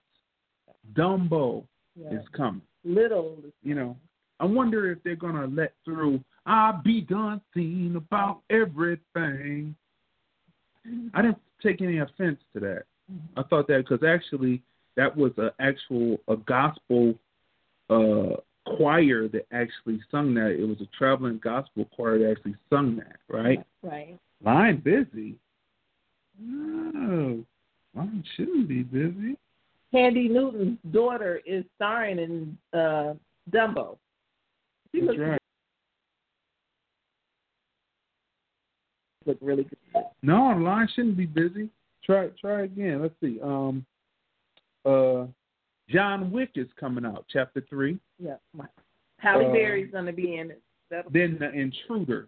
[0.94, 1.64] Dumbo
[1.95, 2.20] Yeah.
[2.20, 2.62] is coming.
[2.84, 3.38] Little.
[3.64, 3.98] You know,
[4.39, 6.23] I wonder if they're gonna let through.
[6.45, 9.76] I'll be done seeing about everything.
[11.14, 12.84] I didn't take any offense to that.
[13.35, 14.61] I thought that because actually
[14.95, 17.15] that was a actual a gospel
[17.89, 18.38] uh,
[18.76, 20.51] choir that actually sung that.
[20.51, 23.18] It was a traveling gospel choir that actually sung that.
[23.30, 23.64] Right?
[23.81, 24.18] Right.
[24.43, 25.35] Line busy.
[26.39, 27.43] No,
[27.95, 29.38] line shouldn't be busy.
[29.93, 33.14] Thandie Newton's daughter is starring in uh,
[33.51, 33.97] Dumbo.
[34.98, 35.40] She looks right.
[39.28, 40.03] look really good.
[40.24, 41.69] No, the line shouldn't be busy.
[42.03, 43.02] Try try again.
[43.02, 43.40] Let's see.
[43.44, 43.86] Um,
[44.86, 45.26] uh,
[45.90, 47.99] John Wick is coming out, chapter three.
[48.18, 48.38] Yeah.
[49.19, 50.61] Halle Uh, Berry's gonna be in it.
[50.90, 52.28] That'll, Then the Intruder.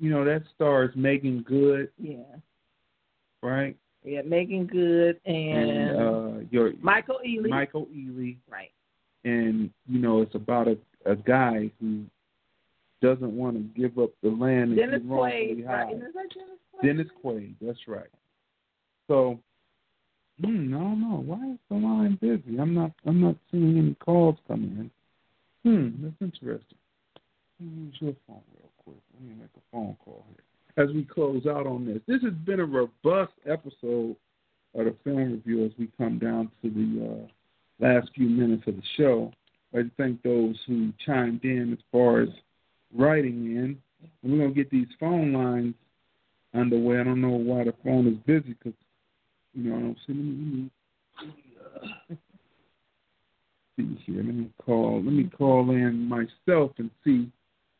[0.00, 2.22] You know that stars Meagan Good, yeah.
[3.42, 3.76] right?
[4.04, 7.48] Yeah, Meagan Good and, uh, your Michael Ealy.
[7.48, 8.70] Michael Ealy, Right.
[9.24, 10.78] and you know it's about a
[11.08, 12.04] a guy who
[13.00, 15.66] doesn't want to give up the land Dennis Quaid.
[15.66, 15.92] Right.
[15.92, 16.82] Is that Dennis Quaid?
[16.82, 18.10] Dennis Quaid, that's right.
[19.06, 19.38] So,
[20.44, 21.22] hmm, I don't know.
[21.24, 22.58] Why is the line busy?
[22.58, 22.92] I'm not.
[23.06, 24.90] I'm not seeing any calls coming
[25.64, 25.70] in.
[25.70, 26.78] Hmm, that's interesting.
[27.60, 29.02] Let me use your phone real quick.
[29.14, 30.44] Let me make a phone call here
[30.78, 32.00] as we close out on this.
[32.06, 34.16] This has been a robust episode
[34.74, 38.76] of the film review as we come down to the uh, last few minutes of
[38.76, 39.32] the show.
[39.74, 42.28] I thank those who chimed in as far as
[42.94, 43.78] writing in.
[44.22, 45.74] And we're going to get these phone lines
[46.54, 47.00] underway.
[47.00, 48.78] I don't know why the phone is busy because,
[49.54, 50.70] you know, I don't see.
[52.08, 52.18] Let
[53.76, 54.22] see here.
[54.22, 55.02] Let me call.
[55.02, 57.30] Let me call in myself and see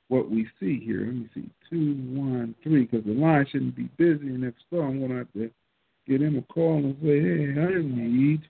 [0.09, 1.07] what we see here.
[1.07, 1.51] Let me see.
[1.71, 4.29] Two, one, three, because the line shouldn't be busy.
[4.29, 5.51] And if so, I'm going to have to
[6.07, 8.43] get him a call and say, hey, I need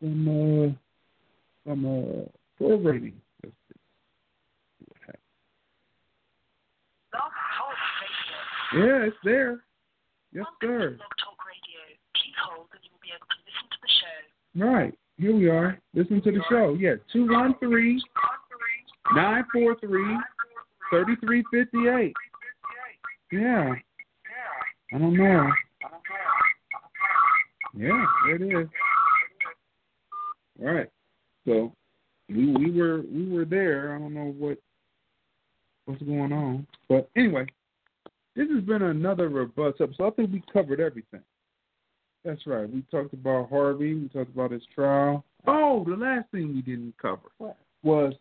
[0.00, 0.28] some,
[0.68, 0.89] uh,
[1.70, 2.28] some uh,
[2.58, 3.14] programming.
[3.44, 5.18] Let's see what happens.
[8.74, 9.64] Yeah, it's there.
[10.32, 10.98] Yes, sir.
[14.56, 14.94] Right.
[15.16, 15.78] Here we are.
[15.94, 16.76] Listen to the show.
[16.78, 18.00] Yeah, 213
[19.14, 20.16] 943
[20.90, 22.14] 3358.
[23.32, 23.74] Yeah.
[24.92, 25.48] I don't know.
[27.76, 28.68] Yeah, there it is.
[30.60, 30.88] All right.
[31.46, 31.72] So
[32.28, 33.94] we we were we were there.
[33.94, 34.58] I don't know what
[35.84, 36.66] what's going on.
[36.88, 37.46] But anyway,
[38.36, 40.06] this has been another robust episode.
[40.06, 41.22] I think we covered everything.
[42.24, 42.70] That's right.
[42.70, 43.94] We talked about Harvey.
[43.94, 45.24] We talked about his trial.
[45.46, 47.56] Oh, the last thing we didn't cover what?
[47.82, 48.12] was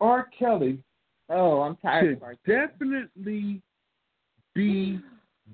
[0.00, 0.28] R.
[0.38, 0.78] Kelly.
[1.28, 2.36] Oh, I'm tired of R.
[2.46, 3.60] definitely
[4.54, 4.98] be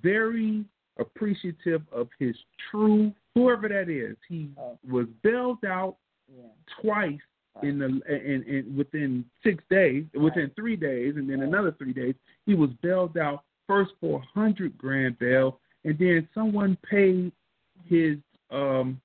[0.03, 0.65] very
[0.99, 2.35] appreciative of his
[2.71, 4.17] true whoever that is.
[4.29, 4.79] He oh.
[4.89, 5.97] was bailed out
[6.35, 6.43] yeah.
[6.81, 7.19] twice
[7.63, 10.23] in the in, in within six days, right.
[10.23, 11.49] within three days, and then right.
[11.49, 12.15] another three days.
[12.45, 17.33] He was bailed out first for a hundred grand bail, and then someone paid
[17.89, 18.17] his
[18.51, 19.01] um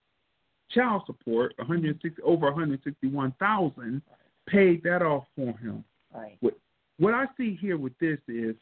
[0.73, 4.01] child support, 160 over 161,000,
[4.47, 5.83] paid that off for him.
[6.13, 6.37] Right.
[6.39, 6.57] What,
[6.97, 8.55] what I see here with this is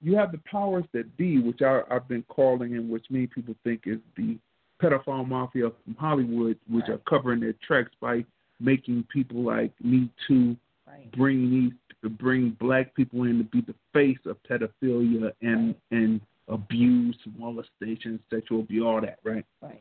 [0.00, 3.54] you have the powers that be, which I, I've been calling, and which many people
[3.64, 4.36] think is the
[4.82, 6.94] pedophile mafia from Hollywood, which right.
[6.94, 8.24] are covering their tracks by
[8.60, 10.56] making people like Me Too
[10.86, 11.10] right.
[11.12, 11.72] bring these
[12.18, 15.76] bring black people in to be the face of pedophilia and right.
[15.90, 19.44] and abuse, molestation, sexual abuse, all that, right?
[19.62, 19.80] Right.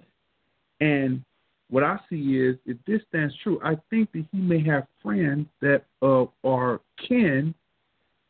[0.80, 1.24] And
[1.70, 5.48] what I see is, if this stands true, I think that he may have friends
[5.62, 7.56] that uh, are kin,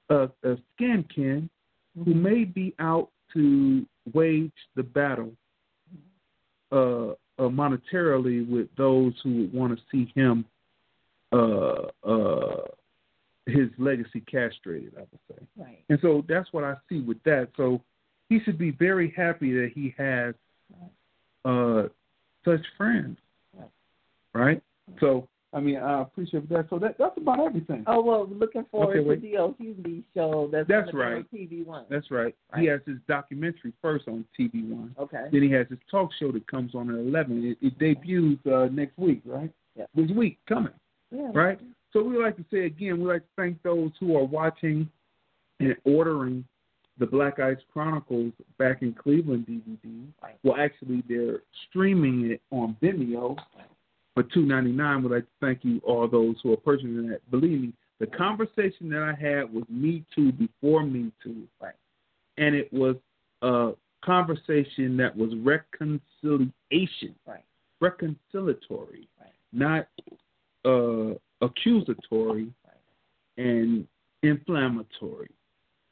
[0.10, 1.50] uh, uh, skin kin,
[1.98, 2.04] mm-hmm.
[2.04, 5.32] who may be out to wage the battle
[6.72, 10.46] uh, uh, monetarily with those who want to see him,
[11.32, 12.68] uh, uh,
[13.46, 14.94] his legacy castrated.
[14.96, 15.48] I would say.
[15.58, 15.84] Right.
[15.90, 17.50] And so that's what I see with that.
[17.58, 17.82] So
[18.30, 20.36] he should be very happy that he has
[21.44, 21.84] uh,
[22.46, 23.18] such friends.
[23.58, 23.72] Right.
[24.34, 24.64] right?
[25.00, 26.68] So I mean, I appreciate that.
[26.70, 27.84] So that that's about everything.
[27.88, 29.56] Oh well, looking forward okay, to the O.
[29.60, 30.50] Hughley show.
[30.52, 31.26] That's, that's right.
[31.34, 31.86] TV One.
[31.90, 32.34] That's right.
[32.54, 32.62] right.
[32.62, 34.96] He has his documentary first on TV One.
[34.98, 35.26] Okay.
[35.32, 37.44] Then he has his talk show that comes on at eleven.
[37.62, 39.52] It, it debuts uh, next week, right?
[39.76, 39.86] Yeah.
[39.94, 40.74] This week coming.
[41.12, 41.30] Yeah.
[41.34, 41.60] Right.
[41.92, 44.90] So we like to say again, we like to thank those who are watching
[45.60, 46.46] and ordering
[46.98, 50.06] the Black Ice Chronicles back in Cleveland DVD.
[50.22, 50.38] Right.
[50.44, 53.36] Well, actually, they're streaming it on Vimeo
[54.22, 55.04] for two ninety nine.
[55.04, 57.30] Would like to thank you all those who are purchasing that.
[57.32, 61.74] Believe me, the conversation that I had with Me Too before Me Too, right.
[62.38, 62.96] and it was
[63.42, 63.72] a
[64.04, 67.44] conversation that was reconciliation, right.
[67.82, 69.34] reconciliatory, right.
[69.54, 69.88] not
[70.66, 73.46] uh, accusatory right.
[73.46, 73.88] and
[74.24, 75.30] inflammatory.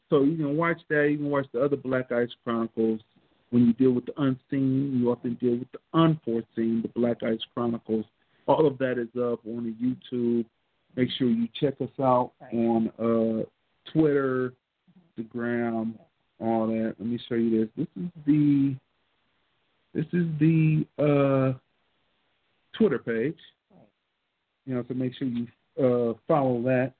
[0.10, 1.10] So you can watch that.
[1.12, 3.02] You can watch the other Black Ice Chronicles
[3.52, 7.40] when you deal with the unseen, you often deal with the unforeseen, the Black Ice
[7.54, 8.06] Chronicles.
[8.50, 10.44] All of that is up on the YouTube.
[10.96, 13.46] Make sure you check us out on uh,
[13.94, 14.54] Twitter,
[15.20, 15.94] Instagram,
[16.40, 16.96] all that.
[16.98, 17.70] Let me show you this.
[17.78, 18.76] This is the
[19.94, 21.58] this is the uh,
[22.76, 23.38] Twitter page.
[24.66, 25.48] You know, so make sure you
[25.78, 26.94] uh, follow that.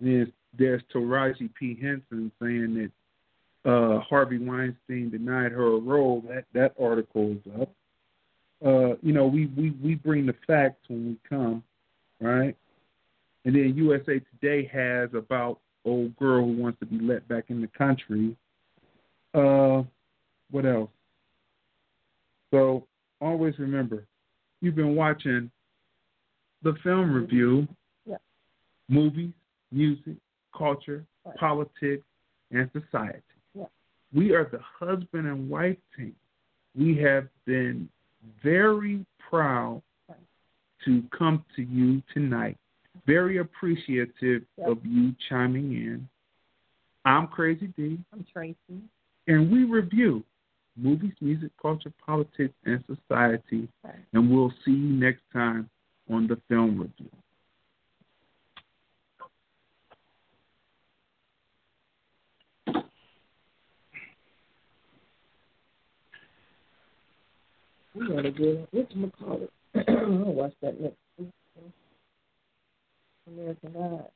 [0.00, 0.28] There's
[0.58, 2.90] there's Taraji P Henson saying
[3.64, 7.72] that uh, Harvey Weinstein denied her a role, that that article is up.
[8.64, 11.62] Uh, you know, we, we, we bring the facts when we come,
[12.20, 12.56] right?
[13.44, 17.60] And then USA Today has about old girl who wants to be let back in
[17.60, 18.36] the country.
[19.34, 19.82] Uh,
[20.50, 20.90] what else?
[22.52, 22.86] So
[23.20, 24.06] always remember,
[24.60, 25.50] you've been watching
[26.62, 27.66] the film review,
[28.06, 28.16] yeah.
[28.88, 29.32] movies,
[29.72, 30.16] music,
[30.56, 31.36] culture, right.
[31.36, 32.04] politics,
[32.52, 33.22] and society.
[33.54, 33.64] Yeah.
[34.14, 36.14] We are the husband and wife team.
[36.76, 37.88] We have been
[38.42, 39.82] very proud
[40.84, 42.56] to come to you tonight.
[43.06, 44.68] Very appreciative yep.
[44.68, 46.08] of you chiming in.
[47.04, 47.98] I'm Crazy D.
[48.12, 48.56] I'm Tracy.
[49.26, 50.22] And we review
[50.76, 53.68] movies, music, culture, politics, and society.
[53.84, 53.94] Right.
[54.12, 55.68] And we'll see you next time
[56.10, 57.10] on the film review.
[67.94, 69.50] We got a good what's call it?
[69.88, 71.30] I'll watch that next week.
[73.28, 74.08] American God.